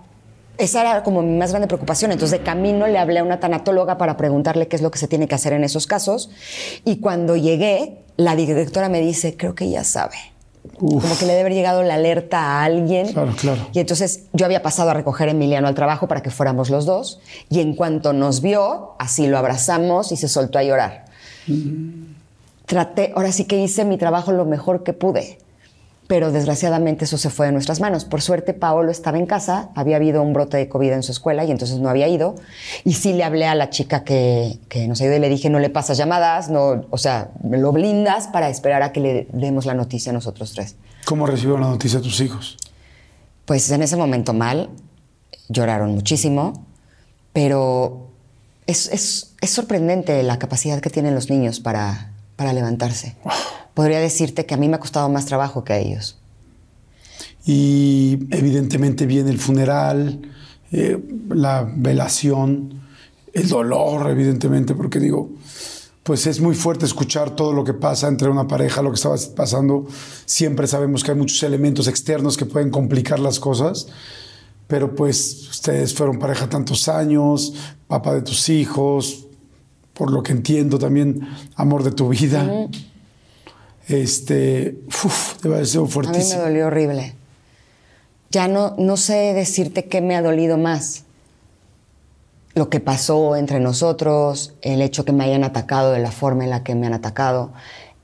[0.58, 2.12] esa era como mi más grande preocupación.
[2.12, 5.08] Entonces, de camino le hablé a una tanatóloga para preguntarle qué es lo que se
[5.08, 6.30] tiene que hacer en esos casos.
[6.84, 10.16] Y cuando llegué, la directora me dice, creo que ya sabe.
[10.78, 13.12] Como que le debe haber llegado la alerta a alguien.
[13.12, 13.68] Claro, claro.
[13.72, 16.86] Y entonces yo había pasado a recoger a Emiliano al trabajo para que fuéramos los
[16.86, 17.20] dos.
[17.48, 21.04] Y en cuanto nos vio, así lo abrazamos y se soltó a llorar.
[22.66, 25.38] Traté, ahora sí que hice mi trabajo lo mejor que pude
[26.06, 28.04] pero desgraciadamente eso se fue de nuestras manos.
[28.04, 31.44] Por suerte, Paolo estaba en casa, había habido un brote de COVID en su escuela
[31.44, 32.36] y entonces no había ido.
[32.84, 35.58] Y sí le hablé a la chica que, que nos ayudó y le dije, no
[35.58, 39.66] le pasas llamadas, no, o sea, me lo blindas para esperar a que le demos
[39.66, 40.76] la noticia a nosotros tres.
[41.04, 42.56] ¿Cómo recibió la noticia tus hijos?
[43.44, 44.70] Pues en ese momento mal,
[45.48, 46.64] lloraron muchísimo,
[47.32, 48.10] pero
[48.66, 53.16] es, es, es sorprendente la capacidad que tienen los niños para, para levantarse
[53.76, 56.16] podría decirte que a mí me ha costado más trabajo que a ellos.
[57.44, 60.22] Y evidentemente viene el funeral,
[60.72, 60.98] eh,
[61.28, 62.80] la velación,
[63.34, 65.28] el dolor, evidentemente, porque digo,
[66.04, 69.16] pues es muy fuerte escuchar todo lo que pasa entre una pareja, lo que estaba
[69.36, 69.86] pasando.
[70.24, 73.88] Siempre sabemos que hay muchos elementos externos que pueden complicar las cosas,
[74.68, 77.52] pero pues ustedes fueron pareja tantos años,
[77.88, 79.26] papá de tus hijos,
[79.92, 82.50] por lo que entiendo también, amor de tu vida
[83.88, 86.34] este, uf, sido fuertísimo.
[86.34, 87.14] A mí me dolió horrible.
[88.30, 91.04] Ya no, no sé decirte qué me ha dolido más.
[92.54, 96.50] Lo que pasó entre nosotros, el hecho que me hayan atacado de la forma en
[96.50, 97.52] la que me han atacado,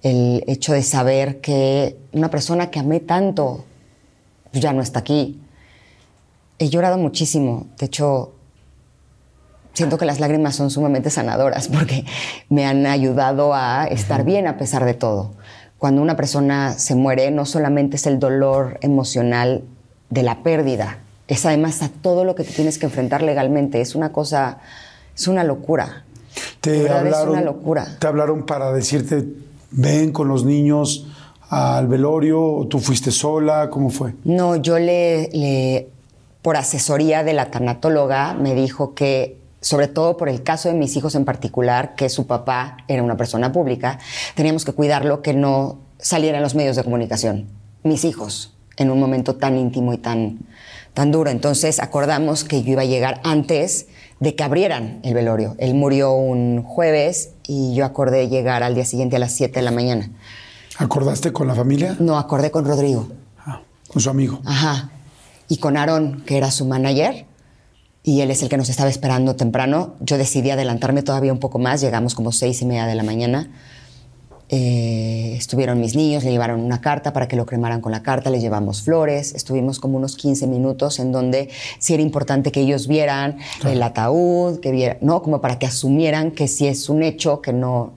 [0.03, 3.65] el hecho de saber que una persona que amé tanto
[4.53, 5.41] ya no está aquí.
[6.59, 7.67] He llorado muchísimo.
[7.79, 8.35] De hecho,
[9.73, 12.05] siento que las lágrimas son sumamente sanadoras porque
[12.51, 15.33] me han ayudado a estar bien a pesar de todo
[15.83, 19.65] cuando una persona se muere, no solamente es el dolor emocional
[20.11, 23.81] de la pérdida, es además a todo lo que te tienes que enfrentar legalmente.
[23.81, 24.59] Es una cosa,
[25.13, 26.05] es una locura.
[26.61, 27.97] Te hablaron, es una locura.
[27.99, 29.27] Te hablaron para decirte,
[29.73, 31.09] ven con los niños
[31.51, 34.15] al velorio, o tú fuiste sola, ¿cómo fue?
[34.23, 35.89] No, yo le, le
[36.43, 40.95] por asesoría de la tanatóloga, me dijo que sobre todo por el caso de mis
[40.97, 43.99] hijos en particular, que su papá era una persona pública,
[44.35, 47.47] teníamos que cuidarlo que no saliera en los medios de comunicación.
[47.85, 50.41] Mis hijos, en un momento tan íntimo y tan,
[50.95, 51.31] tan duro.
[51.31, 53.87] Entonces acordamos que yo iba a llegar antes
[54.19, 55.55] de que abrieran el velorio.
[55.59, 59.63] Él murió un jueves y yo acordé llegar al día siguiente a las 7 de
[59.63, 60.11] la mañana.
[60.79, 61.97] ¿Acordaste con la familia?
[62.01, 63.09] No, acordé con Rodrigo.
[63.39, 64.41] Ah, con su amigo.
[64.45, 64.91] Ajá.
[65.49, 67.27] Y con Aaron, que era su manager
[68.05, 69.95] y él es el que nos estaba esperando temprano.
[70.01, 73.51] Yo decidí adelantarme todavía un poco más, llegamos como seis y media de la mañana.
[74.55, 78.29] eh, estuvieron mis niños, le llevaron una carta para que lo cremaran con la carta,
[78.29, 81.49] le llevamos flores, estuvimos como unos 15 minutos en donde
[81.79, 85.23] sí era importante que ellos vieran el ataúd, que vieran, ¿no?
[85.23, 87.95] Como para que asumieran que sí es un hecho, que no,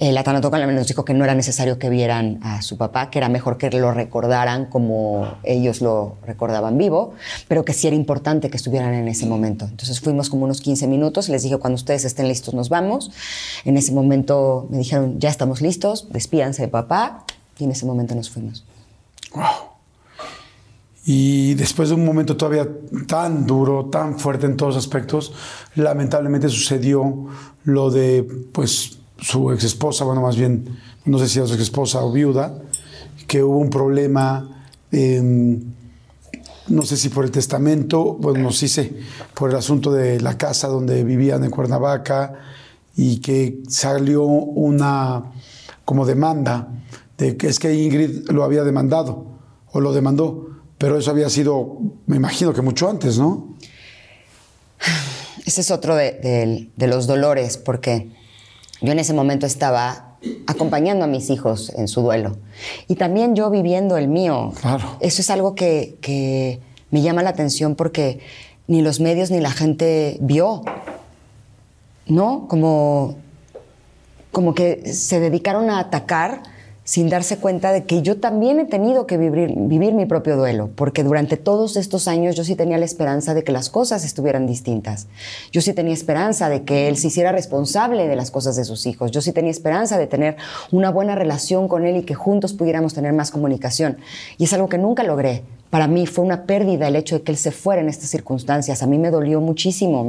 [0.00, 3.28] el tanatóloga nos dijo que no era necesario que vieran a su papá, que era
[3.28, 7.12] mejor que lo recordaran como ellos lo recordaban vivo,
[7.48, 9.66] pero que sí era importante que estuvieran en ese momento.
[9.66, 13.10] Entonces fuimos como unos 15 minutos, les dije, cuando ustedes estén listos nos vamos.
[13.66, 17.24] En ese momento me dijeron, ya estamos listos, despídanse de papá,
[17.58, 18.64] y en ese momento nos fuimos.
[19.34, 19.44] Wow.
[21.04, 22.66] Y después de un momento todavía
[23.06, 25.34] tan duro, tan fuerte en todos aspectos,
[25.74, 27.26] lamentablemente sucedió
[27.64, 28.22] lo de,
[28.52, 32.12] pues, su ex esposa, bueno, más bien, no sé si era su ex esposa o
[32.12, 32.54] viuda,
[33.26, 35.60] que hubo un problema, em,
[36.68, 38.92] no sé si por el testamento, bueno, no sí sé,
[39.34, 42.34] por el asunto de la casa donde vivían en Cuernavaca
[42.96, 45.24] y que salió una
[45.84, 46.68] como demanda
[47.18, 49.26] de que es que Ingrid lo había demandado
[49.72, 53.56] o lo demandó, pero eso había sido, me imagino que mucho antes, ¿no?
[55.44, 58.19] Ese es otro de los dolores, porque
[58.80, 62.36] yo en ese momento estaba acompañando a mis hijos en su duelo
[62.88, 64.52] y también yo viviendo el mío.
[64.60, 64.96] Claro.
[65.00, 66.60] Eso es algo que, que
[66.90, 68.20] me llama la atención porque
[68.66, 70.62] ni los medios ni la gente vio,
[72.06, 72.46] ¿no?
[72.48, 73.16] Como,
[74.30, 76.42] como que se dedicaron a atacar
[76.90, 79.54] sin darse cuenta de que yo también he tenido que vivir,
[79.94, 83.52] mi propio duelo, porque durante todos estos años yo sí tenía la esperanza de que
[83.52, 85.06] las cosas estuvieran distintas.
[85.52, 88.86] Yo sí tenía esperanza de que él se hiciera responsable de las cosas de sus
[88.86, 89.12] hijos.
[89.12, 90.34] Yo sí tenía esperanza de tener
[90.72, 93.98] una buena relación con él y que juntos pudiéramos tener más comunicación.
[94.36, 95.44] Y es algo que nunca logré.
[95.70, 98.82] Para mí fue una pérdida el hecho de que él se fuera en estas circunstancias.
[98.82, 100.02] A mí me dolió muchísimo,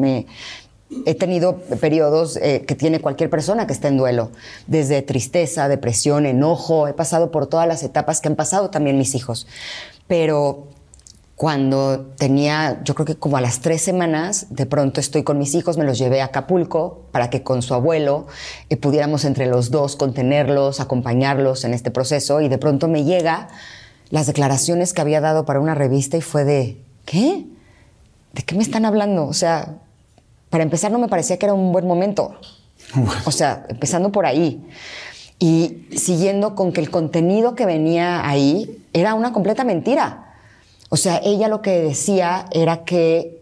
[1.06, 4.32] he tenido periodos eh, que tiene cualquier persona que esté en duelo,
[4.68, 9.16] desde tristeza, depresión, enojo, he pasado por todas las etapas que han pasado también mis
[9.16, 9.48] hijos.
[10.08, 10.68] Pero
[11.42, 15.56] cuando tenía, yo creo que como a las tres semanas, de pronto estoy con mis
[15.56, 18.28] hijos, me los llevé a Acapulco para que con su abuelo
[18.70, 23.48] eh, pudiéramos entre los dos contenerlos, acompañarlos en este proceso y de pronto me llega
[24.12, 27.48] las declaraciones que había dado para una revista y fue de, ¿qué?
[28.34, 29.26] ¿De qué me están hablando?
[29.26, 29.80] O sea,
[30.52, 32.36] para empezar, no me parecía que era un buen momento.
[33.26, 34.64] O sea, empezando por ahí.
[35.40, 40.36] Y siguiendo con que el contenido que venía ahí era una completa mentira.
[40.90, 43.41] O sea, ella lo que decía era que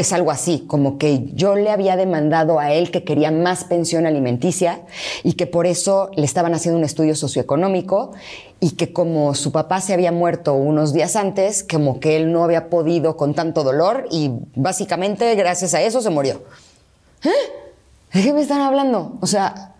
[0.00, 4.06] es algo así, como que yo le había demandado a él que quería más pensión
[4.06, 4.82] alimenticia
[5.22, 8.12] y que por eso le estaban haciendo un estudio socioeconómico
[8.60, 12.44] y que como su papá se había muerto unos días antes, como que él no
[12.44, 16.42] había podido con tanto dolor y básicamente gracias a eso se murió.
[17.24, 17.30] ¿Eh?
[18.12, 19.18] ¿De qué me están hablando?
[19.20, 19.74] O sea,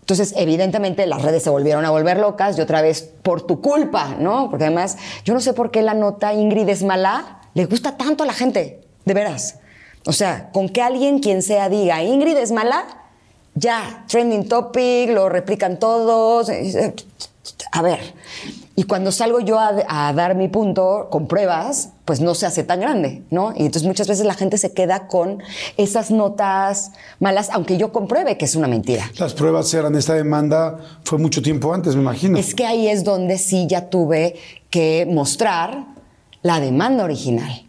[0.00, 4.16] entonces, evidentemente, las redes se volvieron a volver locas y otra vez por tu culpa,
[4.18, 4.50] ¿no?
[4.50, 8.24] Porque además, yo no sé por qué la nota Ingrid es mala, le gusta tanto
[8.24, 8.81] a la gente.
[9.04, 9.58] De veras.
[10.06, 12.84] O sea, con que alguien, quien sea, diga, Ingrid es mala,
[13.54, 16.50] ya, trending topic, lo replican todos.
[17.72, 18.00] A ver,
[18.74, 22.80] y cuando salgo yo a, dar mi punto con pruebas, pues no se hace tan
[22.80, 23.52] grande, ¿no?
[23.56, 25.42] Y entonces muchas veces la gente se queda con
[25.76, 29.10] esas notas malas, aunque yo compruebe que es una mentira.
[29.18, 32.38] Las pruebas eran, esta demanda fue mucho tiempo antes, me imagino.
[32.38, 34.36] Es que ahí es donde sí ya tuve
[34.70, 35.84] que mostrar
[36.42, 37.66] la demanda original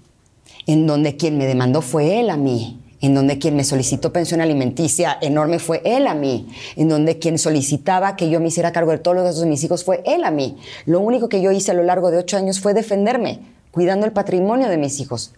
[0.68, 4.40] en donde quien me demandó fue él a mí, en donde quien me solicitó pensión
[4.40, 8.92] alimenticia enorme fue él a mí, en donde quien solicitaba que yo me hiciera cargo
[8.92, 10.58] de todos los gastos de mis hijos fue él a mí.
[10.86, 14.14] Lo único que yo hice a lo largo de ocho años fue defenderme, cuidando el
[14.14, 15.34] patrimonio de mis hijos.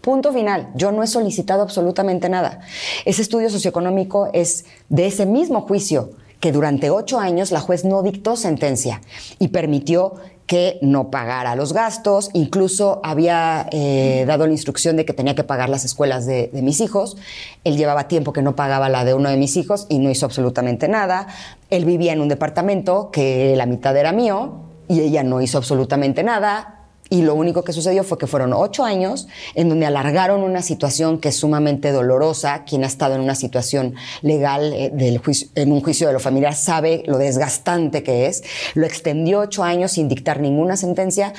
[0.00, 0.68] Punto final.
[0.74, 2.60] Yo no he solicitado absolutamente nada.
[3.04, 6.10] Ese estudio socioeconómico es de ese mismo juicio
[6.42, 9.00] que durante ocho años la juez no dictó sentencia
[9.38, 10.14] y permitió
[10.48, 15.44] que no pagara los gastos, incluso había eh, dado la instrucción de que tenía que
[15.44, 17.16] pagar las escuelas de, de, mis hijos.
[17.62, 20.26] Él llevaba tiempo que no pagaba la de uno de mis hijos y no hizo
[20.26, 21.28] absolutamente nada.
[21.70, 26.24] Él vivía en un departamento que la mitad era mío y ella no hizo absolutamente
[26.24, 26.81] nada.
[27.12, 31.18] Y lo único que sucedió fue que fueron ocho años en donde alargaron una situación
[31.18, 32.64] que es sumamente dolorosa.
[32.64, 35.20] Quien ha estado en una situación legal eh,
[35.54, 38.42] en un juicio de lo familiar sabe lo desgastante que es.
[38.72, 41.34] Lo extendió ocho años sin dictar ninguna sentencia,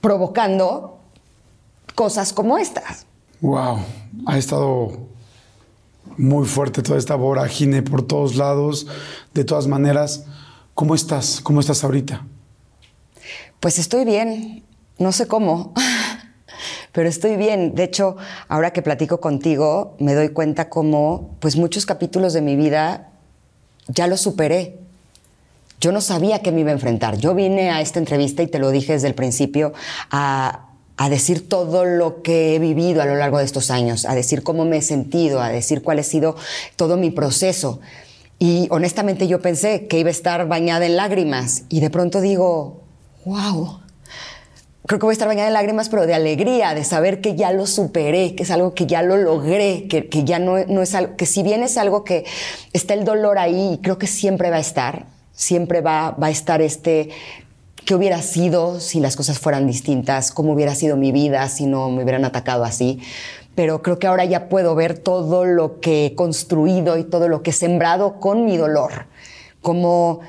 [0.00, 1.00] provocando
[1.96, 3.06] cosas como estas.
[3.40, 3.80] Wow,
[4.26, 4.92] ha estado
[6.16, 8.86] muy fuerte toda esta vorágine por todos lados.
[9.34, 10.24] De todas maneras,
[10.74, 11.40] ¿cómo estás?
[11.40, 12.24] ¿Cómo estás ahorita?
[13.62, 14.64] Pues estoy bien,
[14.98, 15.72] no sé cómo,
[16.92, 17.76] pero estoy bien.
[17.76, 18.16] De hecho,
[18.48, 23.12] ahora que platico contigo, me doy cuenta cómo, pues muchos capítulos de mi vida
[23.86, 24.80] ya lo superé.
[25.80, 27.18] Yo no sabía que me iba a enfrentar.
[27.18, 29.74] Yo vine a esta entrevista y te lo dije desde el principio
[30.10, 34.16] a, a decir todo lo que he vivido a lo largo de estos años, a
[34.16, 36.34] decir cómo me he sentido, a decir cuál ha sido
[36.74, 37.78] todo mi proceso.
[38.40, 42.81] Y honestamente yo pensé que iba a estar bañada en lágrimas y de pronto digo,
[43.24, 43.80] wow,
[44.86, 47.52] creo que voy a estar bañada en lágrimas, pero de alegría, de saber que ya
[47.52, 50.94] lo superé, que es algo que ya lo logré, que, que ya no, no, es
[50.94, 52.24] algo, que si bien es algo que
[52.72, 56.60] está el dolor ahí, creo que siempre va a estar, siempre va, va a estar
[56.60, 57.10] este,
[57.84, 61.90] qué hubiera sido si las cosas fueran distintas, cómo hubiera sido mi vida si no
[61.90, 63.00] me hubieran atacado así.
[63.54, 67.42] Pero creo que ahora ya puedo ver todo lo que he construido y todo lo
[67.42, 69.06] que he sembrado con mi dolor.
[69.60, 70.20] Como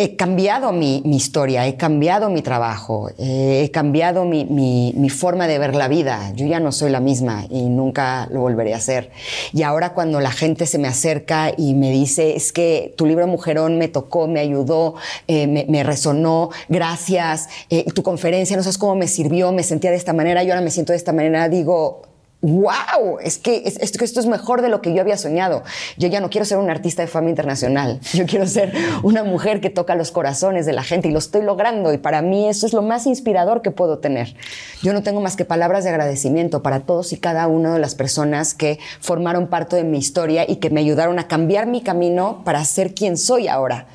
[0.00, 5.74] he cambiado mi, historia, he cambiado mi trabajo, eh, he cambiado mi, forma de ver
[5.74, 6.32] la vida.
[6.34, 9.10] Yo ya no soy la misma y nunca lo volveré a hacer.
[9.52, 13.26] Y ahora cuando la gente se me acerca y me dice, es que tu libro
[13.26, 14.94] Mujerón me tocó, me ayudó,
[15.28, 19.90] eh, me, me, resonó, gracias, eh, tu conferencia, no sabes cómo me sirvió, me sentía
[19.90, 22.09] de esta manera, yo ahora me siento de esta manera, digo,
[22.42, 25.62] wow, es que, es, es que esto es mejor de lo que yo había soñado.
[25.98, 29.60] Yo ya no quiero ser una artista de fama internacional, yo quiero ser una mujer
[29.60, 32.66] que toca los corazones de la gente y lo estoy logrando y para mí eso
[32.66, 34.34] es lo más inspirador que puedo tener.
[34.82, 37.94] Yo no tengo más que palabras de agradecimiento para todos y cada una de las
[37.94, 42.42] personas que formaron parte de mi historia y que me ayudaron a cambiar mi camino
[42.44, 43.86] para ser quien soy ahora.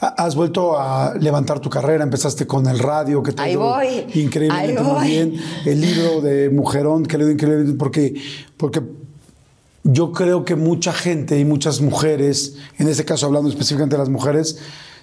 [0.00, 4.06] Has vuelto a levantar tu carrera, empezaste con el radio, que te Ahí voy.
[4.14, 4.94] increíblemente Ahí voy.
[4.94, 5.40] muy bien.
[5.64, 8.14] El libro de Mujerón, que le dio increíblemente, porque,
[8.56, 8.82] porque
[9.84, 14.08] yo creo que mucha gente y muchas mujeres, en este caso hablando específicamente de las
[14.10, 14.58] mujeres,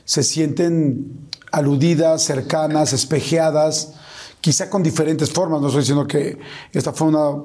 [0.05, 3.93] se sienten aludidas, cercanas, espejeadas,
[4.41, 5.61] quizá con diferentes formas.
[5.61, 6.37] No estoy diciendo que
[6.71, 7.43] esta fue una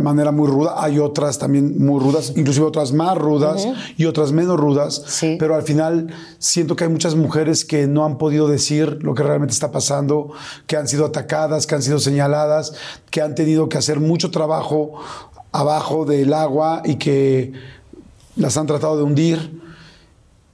[0.00, 0.82] manera muy ruda.
[0.82, 3.94] Hay otras también muy rudas, inclusive otras más rudas uh -huh.
[3.96, 5.02] y otras menos rudas.
[5.06, 5.36] Sí.
[5.38, 9.22] Pero al final siento que hay muchas mujeres que no han podido decir lo que
[9.22, 10.32] realmente está pasando,
[10.66, 12.74] que han sido atacadas, que han sido señaladas,
[13.10, 14.94] que han tenido que hacer mucho trabajo
[15.52, 17.52] abajo del agua y que
[18.36, 19.60] las han tratado de hundir.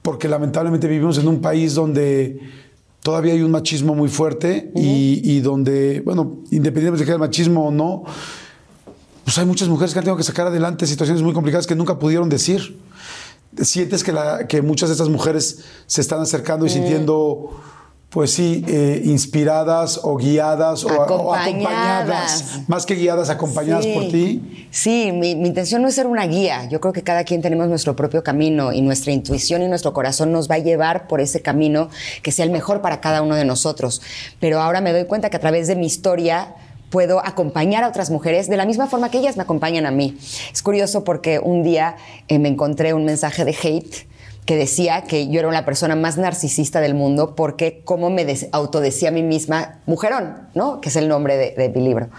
[0.01, 2.39] Porque lamentablemente vivimos en un país donde
[3.01, 4.83] todavía hay un machismo muy fuerte uh -huh.
[4.83, 8.03] y, y, donde, bueno, independientemente de que haya machismo o no,
[9.23, 11.97] pues hay muchas mujeres que han tenido que sacar adelante situaciones muy complicadas que nunca
[11.97, 12.79] pudieron decir.
[13.61, 16.73] Sientes que, la, que muchas de estas mujeres se están acercando y mm.
[16.73, 17.61] sintiendo,
[18.09, 21.11] pues sí, eh, inspiradas o guiadas acompañadas.
[21.11, 23.93] O, o, acompañadas, más que guiadas, acompañadas sí.
[23.93, 24.67] por ti.
[24.71, 26.67] Sí, mi, mi, intención no es ser una guía.
[26.67, 30.33] Yo creo que cada quien tenemos nuestro propio camino y nuestra intuición y nuestro corazón
[30.33, 31.89] nos va a llevar por ese camino
[32.23, 34.01] que sea el mejor para cada uno de nosotros.
[34.41, 36.55] Pero ahora me doy cuenta que a través de mi historia
[36.93, 40.15] puedo acompañar a otras mujeres de la misma forma que ellas me acompañan a mí.
[40.53, 41.95] Es curioso porque un día
[42.27, 44.07] eh, me encontré un mensaje de hate
[44.45, 49.09] que decía que yo era la persona más narcisista del mundo porque como me autodecía
[49.09, 50.81] a mí misma mujerón, ¿no?
[50.81, 52.09] Que es el nombre de mi libro.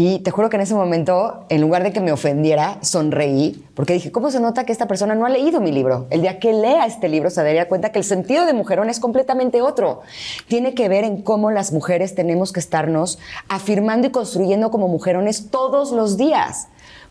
[0.00, 3.94] Y te juro que en ese momento, en lugar de que me ofendiera, sonreí, porque
[3.94, 6.06] dije, ¿cómo se nota que esta persona no ha leído mi libro?
[6.10, 9.00] El día que lea este libro se daría cuenta que el sentido de mujerón es
[9.00, 10.02] completamente otro.
[10.46, 13.18] Tiene que ver en cómo las mujeres tenemos que estarnos
[13.48, 16.68] afirmando y construyendo como mujerones todos los días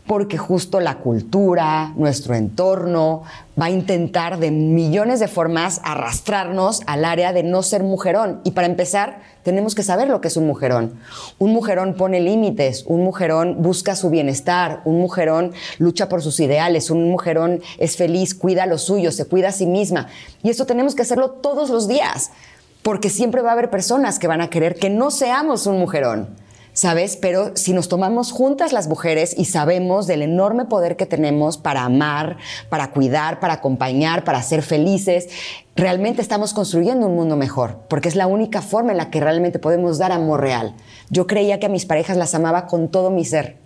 [0.08, 3.24] porque justo la cultura, nuestro entorno,
[3.60, 8.40] va a intentar de millones de formas arrastrarnos al área de no ser mujerón.
[8.42, 10.98] Y para empezar, tenemos que saber lo que es un mujerón.
[11.38, 16.90] Un mujerón pone límites, un mujerón busca su bienestar, un mujerón lucha por sus ideales,
[16.90, 20.08] un mujerón es feliz, cuida lo suyo, se cuida a sí misma.
[20.42, 22.30] Y esto tenemos que hacerlo todos los días,
[22.82, 26.47] porque siempre va a haber personas que van a querer que no seamos un mujerón.
[26.78, 27.16] ¿Sabes?
[27.16, 31.82] Pero si nos tomamos juntas las mujeres y sabemos del enorme poder que tenemos para
[31.82, 32.36] amar,
[32.68, 35.26] para cuidar, para acompañar, para ser felices,
[35.74, 39.58] realmente estamos construyendo un mundo mejor, porque es la única forma en la que realmente
[39.58, 40.76] podemos dar amor real.
[41.10, 43.56] Yo creía que a mis parejas las amaba con todo mi ser.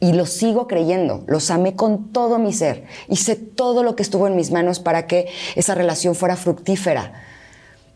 [0.00, 2.86] Y lo sigo creyendo, los amé con todo mi ser.
[3.06, 7.12] Hice todo lo que estuvo en mis manos para que esa relación fuera fructífera.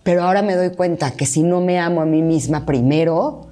[0.02, 3.47] Pero ahora me doy cuenta que si no me amo a mí misma primero,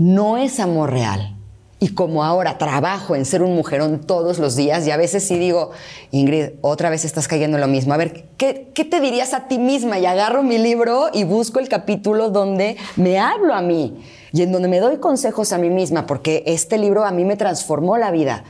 [0.00, 1.36] no es amor real.
[1.78, 5.38] Y como ahora trabajo en ser un mujerón todos los días, y a veces sí
[5.38, 5.72] digo,
[6.10, 7.92] Ingrid, otra vez estás cayendo en lo mismo.
[7.92, 9.98] A ver, ¿qué, ¿qué, te dirías a ti misma?
[9.98, 14.52] Y agarro mi libro y busco el capítulo donde me hablo a mí y en
[14.52, 18.10] donde me doy consejos a mí misma, porque este libro a mí me transformó la
[18.10, 18.44] vida.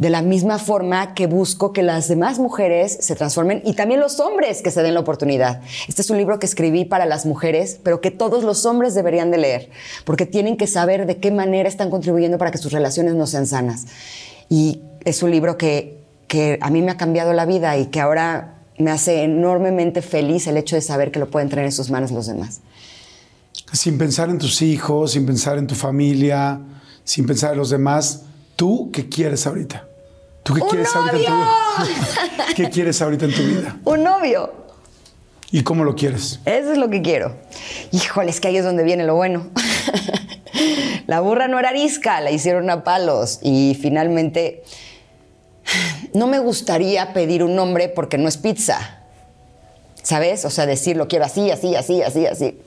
[0.00, 4.18] De la misma forma que busco que las demás mujeres se transformen y también los
[4.18, 5.60] hombres que se den la oportunidad.
[5.86, 9.30] Este es un libro que escribí para las mujeres, pero que todos los hombres deberían
[9.30, 9.70] de leer,
[10.04, 13.46] porque tienen que saber de qué manera están contribuyendo para que sus relaciones no sean
[13.46, 13.86] sanas.
[14.48, 18.00] Y es un libro que que a mí me ha cambiado la vida y que
[18.00, 21.90] ahora me hace enormemente feliz el hecho de saber que lo pueden tener en sus
[21.90, 22.60] manos los demás.
[23.72, 26.60] Sin pensar en tus hijos, sin pensar en tu familia,
[27.02, 28.22] sin pensar en los demás,
[28.54, 29.88] ¿tú qué quieres ahorita?
[30.42, 31.48] ¿Tú qué ¡Un quieres ahorita en tu vida?
[32.56, 33.76] ¿Qué quieres ahorita en tu vida?
[33.84, 34.52] Un novio.
[35.52, 36.40] ¿Y cómo lo quieres?
[36.44, 37.36] Eso es lo que quiero.
[37.90, 39.48] Híjole, es que ahí es donde viene lo bueno.
[41.06, 44.62] la burra no era arisca, la hicieron a palos y finalmente
[46.14, 48.98] no me gustaría pedir un nombre porque no es pizza.
[50.02, 50.44] ¿Sabes?
[50.44, 52.58] O sea, decir lo quiero así, así, así, así, así.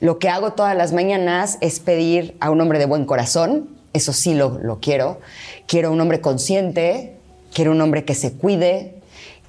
[0.00, 4.12] Lo que hago todas las mañanas es pedir a un hombre de buen corazón, eso
[4.12, 5.20] sí lo, lo quiero.
[5.66, 7.19] Quiero un hombre consciente,
[7.52, 8.94] quiero un hombre que se cuide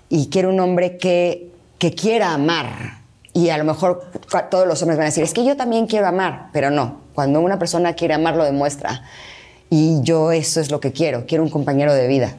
[0.09, 3.01] y quiero un hombre que, que quiera amar.
[3.33, 4.11] Y a lo mejor
[4.49, 7.01] todos los hombres van a decir, es que yo también quiero amar, pero no.
[7.13, 9.03] Cuando una persona quiere amar, lo demuestra.
[9.69, 12.35] Y yo eso es lo que quiero, quiero un compañero de vida.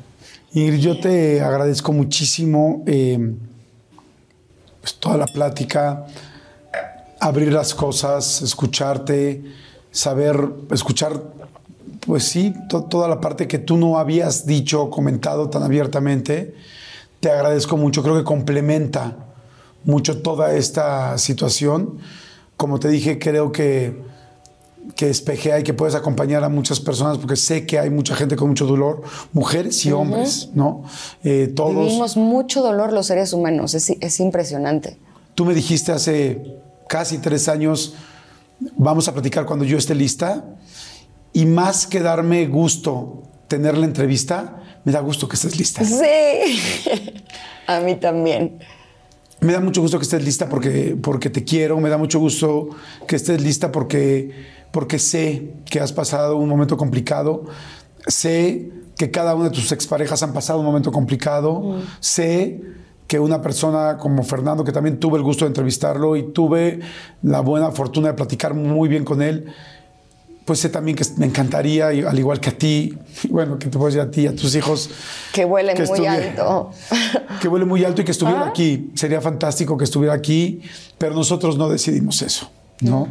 [0.52, 3.18] Ingrid, yo te agradezco muchísimo eh,
[4.82, 6.06] pues, toda la plática,
[7.18, 9.42] abrir las cosas, escucharte,
[9.90, 10.36] saber,
[10.70, 11.22] escuchar,
[12.06, 16.54] pues sí, to- toda la parte que tú no habías dicho o comentado tan abiertamente.
[17.20, 19.16] Te agradezco mucho, creo que complementa
[19.84, 21.98] mucho toda esta situación.
[22.56, 24.10] Como te dije, creo que
[24.96, 28.34] que espejea y que puedes acompañar a muchas personas, porque sé que hay mucha gente
[28.34, 30.82] con mucho dolor, mujeres y hombres, ¿no?
[31.22, 31.86] Eh, todos.
[31.86, 34.98] Vivimos mucho dolor los seres humanos, es, es impresionante.
[35.36, 36.56] Tú me dijiste hace
[36.88, 37.94] casi tres años,
[38.76, 40.44] vamos a platicar cuando yo esté lista,
[41.32, 45.84] y más que darme gusto tener la entrevista, me da gusto que estés lista.
[45.84, 45.94] Sí,
[47.66, 48.58] a mí también.
[49.40, 52.68] Me da mucho gusto que estés lista porque, porque te quiero, me da mucho gusto
[53.06, 54.30] que estés lista porque,
[54.70, 57.44] porque sé que has pasado un momento complicado,
[58.06, 62.60] sé que cada una de tus exparejas han pasado un momento complicado, sé
[63.08, 66.80] que una persona como Fernando, que también tuve el gusto de entrevistarlo y tuve
[67.22, 69.52] la buena fortuna de platicar muy bien con él,
[70.44, 72.96] pues sé también que me encantaría, al igual que a ti,
[73.28, 74.90] bueno, que te puedo decir a ti, a tus hijos,
[75.32, 76.70] Que huele Que muy alto.
[77.40, 78.90] que vuele muy alto y que estuviera aquí.
[78.94, 80.62] Sería fantástico que estuviera aquí,
[80.98, 83.08] pero nosotros no decidimos eso, ¿no?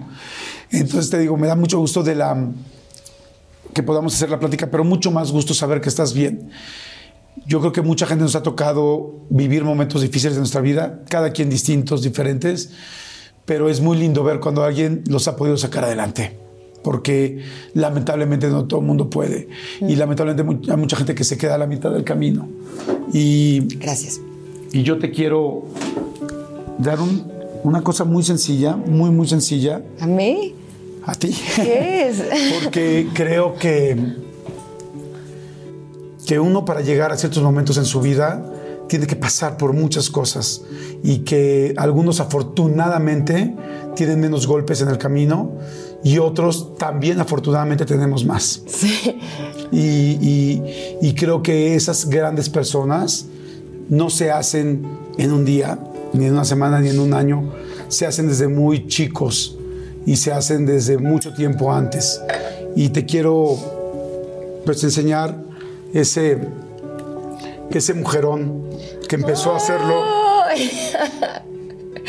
[0.71, 2.47] Entonces te digo, me da mucho gusto de la
[3.73, 6.51] que podamos hacer la plática, pero mucho más gusto saber que estás bien.
[7.45, 11.31] Yo creo que mucha gente nos ha tocado vivir momentos difíciles de nuestra vida, cada
[11.31, 12.71] quien distintos, diferentes,
[13.45, 16.37] pero es muy lindo ver cuando alguien los ha podido sacar adelante,
[16.83, 17.43] porque
[17.73, 19.47] lamentablemente no todo el mundo puede
[19.81, 22.47] y lamentablemente hay mucha gente que se queda a la mitad del camino.
[23.13, 24.19] Y Gracias.
[24.71, 25.63] y yo te quiero
[26.77, 27.23] dar un-
[27.63, 30.55] una cosa muy sencilla, muy, muy sencilla ¿A mí?
[31.05, 31.35] a ti.
[31.55, 32.23] ¿Qué es?
[32.63, 33.95] Porque creo que,
[36.25, 38.45] que uno para llegar a ciertos momentos en su vida
[38.87, 40.63] tiene que pasar por muchas cosas
[41.03, 43.55] y que algunos afortunadamente
[43.95, 45.51] tienen menos golpes en el camino
[46.03, 48.61] y otros también afortunadamente tenemos más.
[48.67, 49.19] Sí.
[49.71, 50.63] Y, y-
[51.01, 53.25] y creo que esas grandes personas
[53.89, 54.85] no se hacen
[55.17, 55.77] en un día,
[56.13, 57.51] ni en una semana, ni en un año.
[57.87, 59.57] Se hacen desde muy chicos
[60.05, 62.19] y se hacen desde mucho tiempo antes.
[62.75, 63.57] Y te quiero
[64.65, 65.35] pues enseñar
[65.93, 66.37] ese,
[67.69, 68.63] ese mujerón
[69.07, 70.01] que empezó a hacerlo.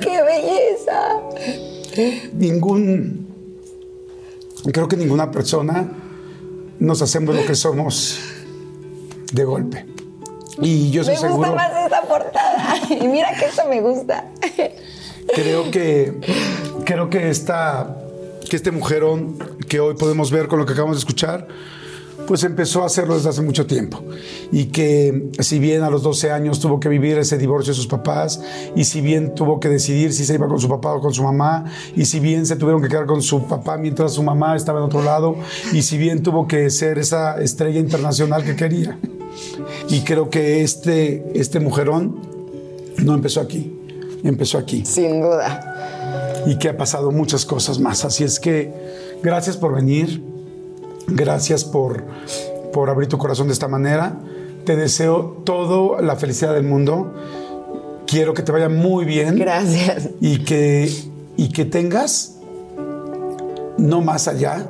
[0.00, 1.18] ¡Qué belleza!
[2.34, 3.21] Ningún,
[4.70, 5.88] creo que ninguna persona
[6.78, 8.18] nos hacemos lo que somos
[9.32, 9.86] de golpe.
[10.60, 11.54] Y yo Me estoy gusta seguro.
[11.54, 12.74] más esta portada.
[12.90, 14.30] Y mira que esta me gusta.
[15.34, 16.20] creo que
[16.84, 17.96] creo que esta
[18.48, 21.48] que este mujerón que hoy podemos ver con lo que acabamos de escuchar
[22.26, 24.02] pues empezó a hacerlo desde hace mucho tiempo
[24.50, 27.86] y que si bien a los 12 años tuvo que vivir ese divorcio de sus
[27.86, 28.40] papás
[28.76, 31.22] y si bien tuvo que decidir si se iba con su papá o con su
[31.22, 31.64] mamá
[31.96, 34.86] y si bien se tuvieron que quedar con su papá mientras su mamá estaba en
[34.86, 35.36] otro lado
[35.72, 38.98] y si bien tuvo que ser esa estrella internacional que quería
[39.88, 42.20] y creo que este este mujerón
[42.98, 43.72] no empezó aquí
[44.22, 46.42] empezó aquí Sin duda.
[46.46, 48.04] y que ha pasado muchas cosas más.
[48.04, 48.72] Así es que
[49.22, 50.22] gracias por venir,
[51.14, 52.04] gracias por,
[52.72, 54.16] por abrir tu corazón de esta manera.
[54.64, 57.12] Te deseo toda la felicidad del mundo.
[58.06, 60.10] Quiero que te vaya muy bien Gracias.
[60.20, 60.92] y que,
[61.36, 62.36] y que tengas
[63.78, 64.66] no más allá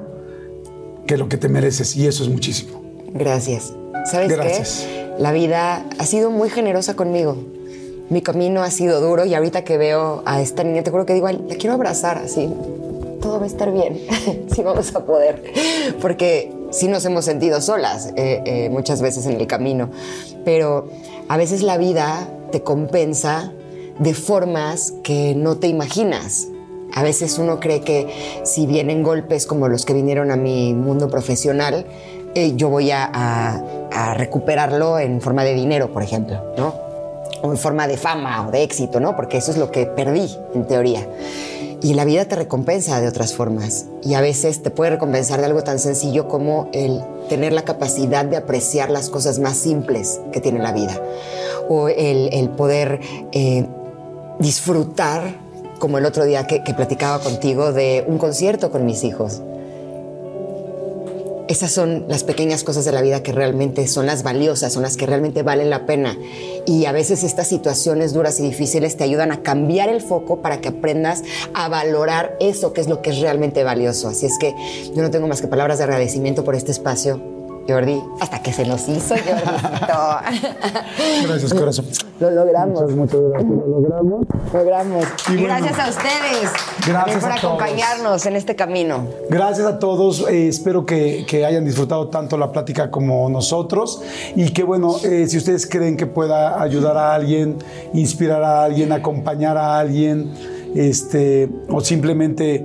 [1.06, 1.96] que lo que te mereces.
[1.96, 2.80] Y eso es muchísimo.
[3.12, 3.72] Gracias.
[4.10, 4.86] ¿Sabes Gracias.
[4.86, 5.12] qué?
[5.18, 7.36] La vida ha sido muy generosa conmigo.
[8.10, 11.14] Mi camino ha sido duro y ahorita que veo a esta niña, te juro que
[11.14, 12.48] digo, "Ay, la quiero abrazar así.
[13.22, 14.00] Todo va a estar bien.
[14.54, 15.42] sí vamos a poder.
[16.02, 19.90] Porque sí nos hemos sentido solas eh, eh, muchas veces en el camino,
[20.44, 20.88] pero
[21.28, 23.52] a veces la vida te compensa
[23.98, 26.48] de formas que no te imaginas.
[26.94, 31.08] A veces uno cree que si vienen golpes como los que vinieron a mi mundo
[31.08, 31.86] profesional,
[32.34, 36.74] eh, yo voy a, a, recuperarlo en forma de dinero, por ejemplo, ¿no?
[37.42, 39.16] O en forma de fama o de éxito, ¿no?
[39.16, 41.06] Porque eso es lo que perdí, en teoría.
[41.82, 43.86] Y la vida te recompensa de otras formas.
[44.02, 48.24] Y a veces te puede recompensar de algo tan sencillo como el tener la capacidad
[48.24, 51.00] de apreciar las cosas más simples que tiene la vida.
[51.68, 53.00] O el, poder
[53.32, 53.66] eh,
[54.38, 55.34] disfrutar,
[55.78, 59.42] como el otro día que platicaba contigo, de un concierto con mis hijos
[61.52, 64.96] esas son las pequeñas cosas de la vida que realmente son las valiosas, son las
[64.96, 66.18] que realmente valen la pena.
[66.66, 70.60] Y a veces estas situaciones duras y difíciles te ayudan a cambiar el foco para
[70.60, 71.22] que aprendas
[71.54, 74.08] a valorar eso que es lo que es realmente valioso.
[74.08, 74.54] Así es que
[74.94, 78.64] yo no tengo más que palabras de agradecimiento por este espacio Jordi, hasta que se
[78.66, 79.42] nos hizo, Jordi.
[81.26, 81.86] gracias, corazón.
[82.20, 82.80] Lo logramos.
[82.82, 83.50] Muchas, muchas gracias.
[83.52, 84.26] Lo logramos.
[84.52, 85.04] Logramos.
[85.28, 86.50] Y Y bueno, gracias a ustedes
[86.86, 87.54] gracias por a todos.
[87.54, 89.06] acompañarnos en este camino.
[89.30, 90.28] Gracias a todos.
[90.28, 94.02] eh, espero que, que hayan disfrutado tanto la plática como nosotros.
[94.36, 97.58] Y que bueno, eh, si ustedes creen que pueda ayudar a alguien,
[97.94, 100.32] inspirar a alguien, acompañar a alguien,
[100.74, 102.64] este, o simplemente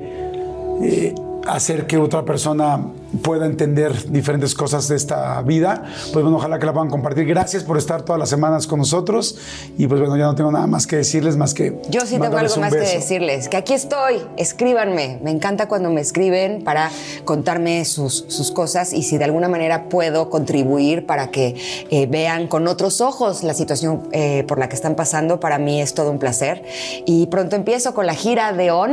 [0.81, 1.15] eh,
[1.47, 2.79] hacer que otra persona
[3.17, 7.25] pueda entender diferentes cosas de esta vida, pues bueno, ojalá que la puedan compartir.
[7.25, 9.37] Gracias por estar todas las semanas con nosotros.
[9.77, 11.79] Y pues bueno, ya no tengo nada más que decirles más que.
[11.89, 12.93] Yo sí tengo algo más que beso.
[12.95, 15.19] decirles, que aquí estoy, escríbanme.
[15.23, 16.89] Me encanta cuando me escriben para
[17.25, 21.55] contarme sus, sus cosas y si de alguna manera puedo contribuir para que
[21.89, 25.81] eh, vean con otros ojos la situación eh, por la que están pasando, para mí
[25.81, 26.63] es todo un placer.
[27.05, 28.91] Y pronto empiezo con la gira de ON,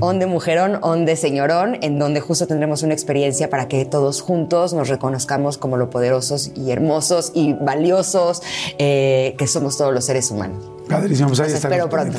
[0.00, 4.20] ON de Mujerón, ON de Señorón, en donde justo tendremos una experiencia para que todos
[4.20, 8.42] juntos nos reconozcamos como lo poderosos y hermosos y valiosos
[8.78, 10.79] eh, que somos todos los seres humanos.
[10.90, 12.18] Padrísimo, pues ahí espero pronto.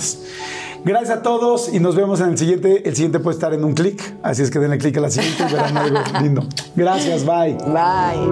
[0.84, 2.88] Gracias a todos y nos vemos en el siguiente.
[2.88, 5.44] El siguiente puede estar en un clic, así es que denle clic a la siguiente
[5.48, 6.44] y verán algo lindo.
[6.76, 7.56] Gracias, bye.
[7.68, 8.32] Bye.